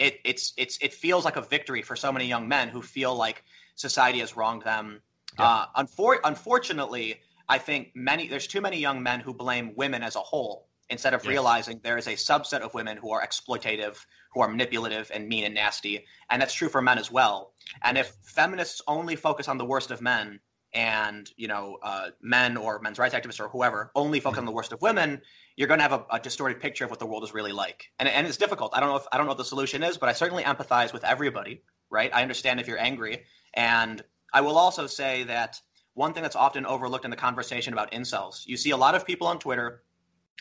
it 0.01 0.19
it's 0.25 0.53
it's 0.57 0.77
it 0.81 0.93
feels 0.93 1.23
like 1.23 1.35
a 1.35 1.41
victory 1.41 1.83
for 1.83 1.95
so 1.95 2.11
many 2.11 2.25
young 2.25 2.47
men 2.47 2.69
who 2.69 2.81
feel 2.81 3.15
like 3.15 3.43
society 3.75 4.19
has 4.19 4.35
wronged 4.35 4.63
them. 4.63 5.01
Yeah. 5.37 5.45
Uh, 5.45 5.83
unfor- 5.83 6.19
unfortunately, 6.23 7.21
I 7.47 7.59
think 7.59 7.91
many 7.93 8.27
there's 8.27 8.47
too 8.47 8.61
many 8.61 8.77
young 8.79 9.01
men 9.03 9.19
who 9.19 9.33
blame 9.33 9.73
women 9.75 10.01
as 10.01 10.15
a 10.15 10.19
whole 10.19 10.67
instead 10.89 11.13
of 11.13 11.23
yes. 11.23 11.29
realizing 11.29 11.79
there 11.83 11.97
is 11.97 12.07
a 12.07 12.13
subset 12.13 12.61
of 12.61 12.73
women 12.73 12.97
who 12.97 13.11
are 13.11 13.25
exploitative, 13.25 14.03
who 14.33 14.41
are 14.41 14.49
manipulative 14.49 15.09
and 15.13 15.29
mean 15.29 15.45
and 15.45 15.53
nasty, 15.53 16.03
and 16.29 16.41
that's 16.41 16.53
true 16.53 16.67
for 16.67 16.81
men 16.81 16.97
as 16.97 17.11
well. 17.11 17.53
And 17.83 17.97
if 17.97 18.07
feminists 18.23 18.81
only 18.87 19.15
focus 19.15 19.47
on 19.47 19.57
the 19.59 19.65
worst 19.65 19.91
of 19.91 20.01
men 20.01 20.39
and 20.73 21.29
you 21.35 21.47
know 21.47 21.77
uh, 21.83 22.09
men 22.21 22.57
or 22.57 22.79
men's 22.79 22.99
rights 22.99 23.13
activists 23.13 23.39
or 23.39 23.49
whoever 23.49 23.91
only 23.95 24.19
focus 24.19 24.39
on 24.39 24.45
the 24.45 24.51
worst 24.51 24.71
of 24.71 24.81
women, 24.81 25.21
you're 25.55 25.67
going 25.67 25.79
to 25.79 25.83
have 25.83 25.93
a, 25.93 26.05
a, 26.11 26.19
distorted 26.19 26.59
picture 26.59 26.85
of 26.85 26.89
what 26.89 26.99
the 26.99 27.05
world 27.05 27.23
is 27.23 27.33
really 27.33 27.51
like. 27.51 27.85
And, 27.99 28.07
and 28.07 28.25
it's 28.25 28.37
difficult. 28.37 28.75
I 28.75 28.79
don't 28.79 28.89
know 28.89 28.95
if 28.95 29.05
I 29.11 29.17
don't 29.17 29.25
know 29.25 29.31
what 29.31 29.37
the 29.37 29.45
solution 29.45 29.83
is, 29.83 29.97
but 29.97 30.09
I 30.09 30.13
certainly 30.13 30.43
empathize 30.43 30.93
with 30.93 31.03
everybody. 31.03 31.63
Right? 31.89 32.09
I 32.13 32.21
understand 32.21 32.59
if 32.59 32.67
you're 32.67 32.79
angry, 32.79 33.23
and 33.53 34.01
I 34.33 34.41
will 34.41 34.57
also 34.57 34.87
say 34.87 35.23
that 35.23 35.59
one 35.93 36.13
thing 36.13 36.23
that's 36.23 36.37
often 36.37 36.65
overlooked 36.65 37.03
in 37.03 37.11
the 37.11 37.17
conversation 37.17 37.73
about 37.73 37.91
incels, 37.91 38.47
you 38.47 38.55
see 38.55 38.69
a 38.69 38.77
lot 38.77 38.95
of 38.95 39.05
people 39.05 39.27
on 39.27 39.39
Twitter, 39.39 39.83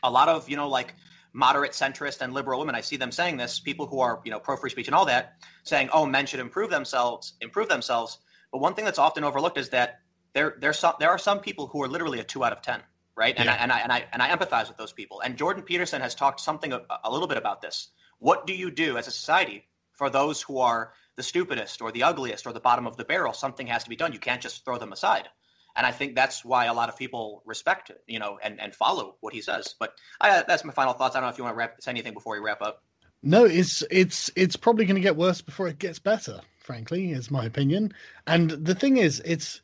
a 0.03 0.11
lot 0.11 0.28
of 0.28 0.49
you 0.49 0.57
know 0.57 0.68
like 0.68 0.95
moderate 1.33 1.72
centrist 1.72 2.22
and 2.22 2.33
liberal 2.33 2.59
women 2.59 2.74
i 2.74 2.81
see 2.81 2.97
them 2.97 3.12
saying 3.12 3.37
this 3.37 3.61
people 3.61 3.87
who 3.87 4.01
are 4.01 4.20
you 4.24 4.31
know 4.31 4.41
pro 4.41 4.57
free 4.57 4.70
speech 4.70 4.89
and 4.89 4.95
all 4.95 5.05
that 5.05 5.35
saying 5.62 5.89
oh 5.93 6.05
men 6.05 6.26
should 6.26 6.41
improve 6.41 6.70
themselves 6.70 7.35
improve 7.41 7.68
themselves 7.68 8.18
but 8.51 8.61
one 8.61 8.74
thing 8.74 8.85
that's 8.85 8.99
often 8.99 9.22
overlooked 9.22 9.59
is 9.59 9.68
that 9.68 10.01
there 10.33 10.57
there's 10.61 10.78
some 10.78 10.95
there 11.01 11.11
are 11.11 11.18
some 11.18 11.41
people 11.41 11.66
who 11.66 11.83
are 11.83 11.89
literally 11.89 12.20
a 12.20 12.24
two 12.24 12.45
out 12.45 12.53
of 12.53 12.62
ten, 12.62 12.81
right? 13.16 13.35
And, 13.37 13.47
yeah. 13.47 13.55
I, 13.55 13.57
and 13.57 13.72
I 13.72 13.78
and 13.81 13.93
I 13.93 14.05
and 14.12 14.22
I 14.22 14.35
empathize 14.35 14.68
with 14.68 14.76
those 14.76 14.93
people. 14.93 15.20
And 15.20 15.37
Jordan 15.37 15.62
Peterson 15.62 16.01
has 16.01 16.14
talked 16.14 16.41
something 16.41 16.72
a, 16.72 16.83
a 17.05 17.11
little 17.11 17.28
bit 17.28 17.39
about 17.39 17.62
this. 17.62 17.89
What 18.18 18.47
do 18.47 18.55
you 18.55 18.70
do 18.70 18.97
as 18.99 19.07
a 19.09 19.11
society 19.11 19.66
for 19.93 20.11
those 20.11 20.43
who 20.43 20.59
are 20.59 20.93
the 21.16 21.22
stupidest 21.22 21.81
or 21.83 21.93
the 21.93 22.03
ugliest 22.03 22.47
or 22.47 22.53
the 22.53 22.61
bottom 22.61 22.87
of 22.87 22.97
the 22.97 23.05
barrel? 23.05 23.33
Something 23.33 23.66
has 23.68 23.85
to 23.85 23.91
be 23.91 23.97
done. 23.97 24.12
You 24.12 24.18
can't 24.18 24.43
just 24.43 24.64
throw 24.64 24.78
them 24.78 24.93
aside. 24.93 25.28
And 25.76 25.87
I 25.87 25.93
think 25.93 26.14
that's 26.14 26.45
why 26.45 26.66
a 26.66 26.74
lot 26.74 26.89
of 26.89 26.99
people 26.99 27.43
respect, 27.47 27.93
you 28.07 28.18
know, 28.18 28.39
and, 28.43 28.61
and 28.61 28.74
follow 28.74 29.16
what 29.20 29.33
he 29.33 29.41
says. 29.41 29.74
But 29.78 29.95
I, 30.20 30.43
that's 30.47 30.64
my 30.64 30.72
final 30.72 30.95
thoughts. 30.95 31.14
I 31.14 31.20
don't 31.20 31.28
know 31.28 31.33
if 31.33 31.39
you 31.39 31.45
want 31.45 31.55
to 31.55 31.59
wrap, 31.59 31.81
say 31.81 31.93
anything 31.93 32.12
before 32.12 32.35
we 32.35 32.41
wrap 32.41 32.61
up. 32.61 32.83
No, 33.22 33.45
it's 33.45 33.85
it's 33.91 34.31
it's 34.35 34.57
probably 34.57 34.87
going 34.87 34.97
to 34.97 35.01
get 35.01 35.16
worse 35.16 35.43
before 35.43 35.68
it 35.68 35.78
gets 35.78 35.99
better. 35.99 36.41
Frankly, 36.59 37.12
is 37.12 37.31
my 37.31 37.45
opinion. 37.45 37.93
And 38.26 38.51
the 38.51 38.74
thing 38.74 38.97
is, 38.97 39.20
it's 39.24 39.61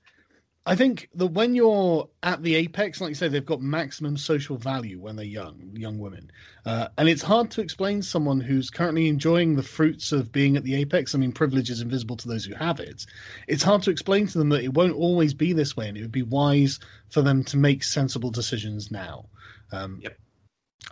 I 0.69 0.75
think 0.75 1.09
that 1.15 1.29
when 1.29 1.55
you're 1.55 2.09
at 2.25 2.43
the 2.43 2.57
apex, 2.57 3.01
like 3.01 3.11
you 3.11 3.15
say, 3.15 3.29
they've 3.29 3.47
got 3.47 3.61
maximum 3.61 4.17
social 4.17 4.57
value 4.57 4.99
when 4.99 5.15
they're 5.15 5.25
young, 5.25 5.71
young 5.75 6.01
women, 6.01 6.29
uh, 6.65 6.89
and 6.99 7.09
it's 7.09 7.23
hard 7.23 7.53
to 7.53 7.61
explain 7.61 8.03
someone 8.03 8.41
who's 8.41 8.69
currently 8.69 9.07
enjoying 9.07 9.55
the 9.55 9.63
fruits 9.63 10.11
of 10.11 10.33
being 10.33 10.57
at 10.57 10.65
the 10.65 10.75
apex. 10.75 11.15
I 11.15 11.19
mean, 11.19 11.31
privilege 11.31 11.71
is 11.71 11.81
invisible 11.81 12.17
to 12.17 12.27
those 12.27 12.45
who 12.45 12.55
have 12.55 12.81
it. 12.81 13.07
It's 13.47 13.63
hard 13.63 13.85
to 13.85 13.91
explain 13.91 14.27
to 14.27 14.39
them 14.39 14.49
that 14.49 14.65
it 14.65 14.75
won't 14.75 14.97
always 14.97 15.35
be 15.35 15.53
this 15.53 15.77
way, 15.77 15.89
and 15.89 15.97
it 15.97 16.03
would 16.03 16.11
be 16.11 16.25
wise 16.25 16.81
for 17.11 17.23
them 17.23 17.45
to 17.45 17.57
make 17.57 17.85
sensible 17.85 18.33
decisions 18.33 18.91
now. 18.91 19.27
Um, 19.71 20.01
yep. 20.03 20.19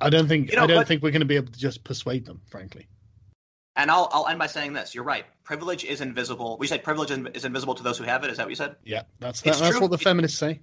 I 0.00 0.08
don't 0.08 0.28
think 0.28 0.50
you 0.50 0.56
know, 0.56 0.64
I 0.64 0.66
don't 0.68 0.78
but... 0.78 0.86
think 0.86 1.02
we're 1.02 1.10
going 1.10 1.20
to 1.20 1.26
be 1.26 1.36
able 1.36 1.52
to 1.52 1.58
just 1.58 1.82
persuade 1.82 2.26
them, 2.26 2.40
frankly. 2.48 2.86
And 3.76 3.90
I'll 3.90 4.08
I'll 4.12 4.28
end 4.28 4.38
by 4.38 4.46
saying 4.46 4.72
this: 4.72 4.94
You're 4.94 5.04
right. 5.04 5.24
Privilege 5.42 5.84
is 5.84 6.00
invisible. 6.00 6.56
We 6.58 6.66
said 6.66 6.84
privilege 6.84 7.10
is 7.10 7.44
invisible 7.44 7.74
to 7.74 7.82
those 7.82 7.98
who 7.98 8.04
have 8.04 8.24
it. 8.24 8.30
Is 8.30 8.36
that 8.36 8.46
what 8.46 8.50
you 8.50 8.56
said? 8.56 8.76
Yeah, 8.84 9.02
that's 9.18 9.40
that, 9.42 9.56
that's 9.58 9.80
what 9.80 9.90
the 9.90 9.98
feminists 9.98 10.38
say. 10.38 10.60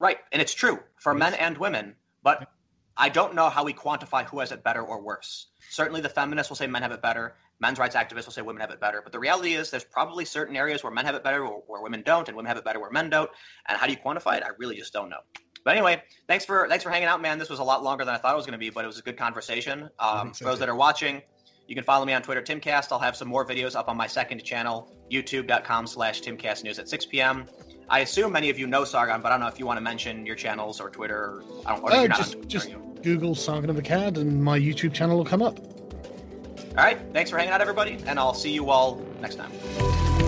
Right, 0.00 0.18
and 0.32 0.40
it's 0.40 0.54
true 0.54 0.78
for 0.96 1.12
men 1.14 1.34
and 1.34 1.58
women. 1.58 1.96
But 2.22 2.48
I 2.96 3.08
don't 3.08 3.34
know 3.34 3.48
how 3.48 3.64
we 3.64 3.72
quantify 3.72 4.24
who 4.24 4.40
has 4.40 4.50
it 4.50 4.64
better 4.64 4.82
or 4.82 5.02
worse. 5.02 5.48
Certainly, 5.70 6.00
the 6.00 6.08
feminists 6.08 6.50
will 6.50 6.56
say 6.56 6.66
men 6.66 6.82
have 6.82 6.92
it 6.92 7.02
better. 7.02 7.36
Men's 7.60 7.78
rights 7.78 7.96
activists 7.96 8.26
will 8.26 8.32
say 8.32 8.42
women 8.42 8.60
have 8.60 8.70
it 8.70 8.80
better. 8.80 9.02
But 9.02 9.12
the 9.12 9.18
reality 9.18 9.54
is, 9.54 9.70
there's 9.70 9.84
probably 9.84 10.24
certain 10.24 10.56
areas 10.56 10.82
where 10.82 10.92
men 10.92 11.04
have 11.04 11.14
it 11.14 11.24
better, 11.24 11.44
or 11.44 11.62
where 11.66 11.82
women 11.82 12.02
don't, 12.02 12.28
and 12.28 12.36
women 12.36 12.48
have 12.48 12.56
it 12.56 12.64
better 12.64 12.80
where 12.80 12.90
men 12.90 13.10
don't. 13.10 13.30
And 13.68 13.76
how 13.76 13.86
do 13.86 13.92
you 13.92 13.98
quantify 13.98 14.38
it? 14.38 14.42
I 14.44 14.50
really 14.58 14.76
just 14.76 14.92
don't 14.92 15.10
know. 15.10 15.20
But 15.64 15.76
anyway, 15.76 16.02
thanks 16.26 16.44
for 16.44 16.66
thanks 16.68 16.82
for 16.82 16.90
hanging 16.90 17.08
out, 17.08 17.20
man. 17.20 17.38
This 17.38 17.50
was 17.50 17.58
a 17.58 17.64
lot 17.64 17.82
longer 17.82 18.04
than 18.04 18.14
I 18.14 18.18
thought 18.18 18.32
it 18.32 18.36
was 18.36 18.46
going 18.46 18.52
to 18.52 18.58
be, 18.58 18.70
but 18.70 18.84
it 18.84 18.86
was 18.86 18.98
a 18.98 19.02
good 19.02 19.18
conversation. 19.18 19.90
Um, 19.98 20.32
for 20.32 20.44
those 20.44 20.58
that 20.60 20.68
are 20.68 20.74
watching, 20.76 21.22
you 21.68 21.74
can 21.74 21.84
follow 21.84 22.04
me 22.06 22.14
on 22.14 22.22
Twitter, 22.22 22.42
Timcast. 22.42 22.90
I'll 22.90 22.98
have 22.98 23.14
some 23.14 23.28
more 23.28 23.46
videos 23.46 23.76
up 23.76 23.88
on 23.88 23.96
my 23.96 24.06
second 24.06 24.42
channel, 24.42 24.90
youtube.com 25.12 25.86
slash 25.86 26.22
timcastnews 26.22 26.78
at 26.78 26.88
6 26.88 27.06
p.m. 27.06 27.46
I 27.90 28.00
assume 28.00 28.32
many 28.32 28.48
of 28.50 28.58
you 28.58 28.66
know 28.66 28.84
Sargon, 28.84 29.20
but 29.20 29.28
I 29.28 29.34
don't 29.34 29.40
know 29.40 29.48
if 29.48 29.58
you 29.58 29.66
want 29.66 29.76
to 29.76 29.82
mention 29.82 30.26
your 30.26 30.34
channels 30.34 30.80
or 30.80 30.88
Twitter. 30.90 31.42
I 31.66 31.74
don't. 31.74 31.84
Or 31.84 31.92
uh, 31.92 32.08
just 32.08 32.32
Twitter, 32.32 32.48
just 32.48 32.74
Google 33.02 33.34
Sargon 33.34 33.70
of 33.70 33.76
Akkad, 33.76 34.16
and 34.16 34.42
my 34.42 34.58
YouTube 34.58 34.94
channel 34.94 35.16
will 35.16 35.24
come 35.24 35.42
up. 35.42 35.58
All 35.58 36.84
right. 36.84 36.98
Thanks 37.12 37.30
for 37.30 37.38
hanging 37.38 37.52
out, 37.52 37.60
everybody, 37.60 37.98
and 38.06 38.18
I'll 38.18 38.34
see 38.34 38.52
you 38.52 38.70
all 38.70 39.04
next 39.20 39.36
time. 39.36 40.27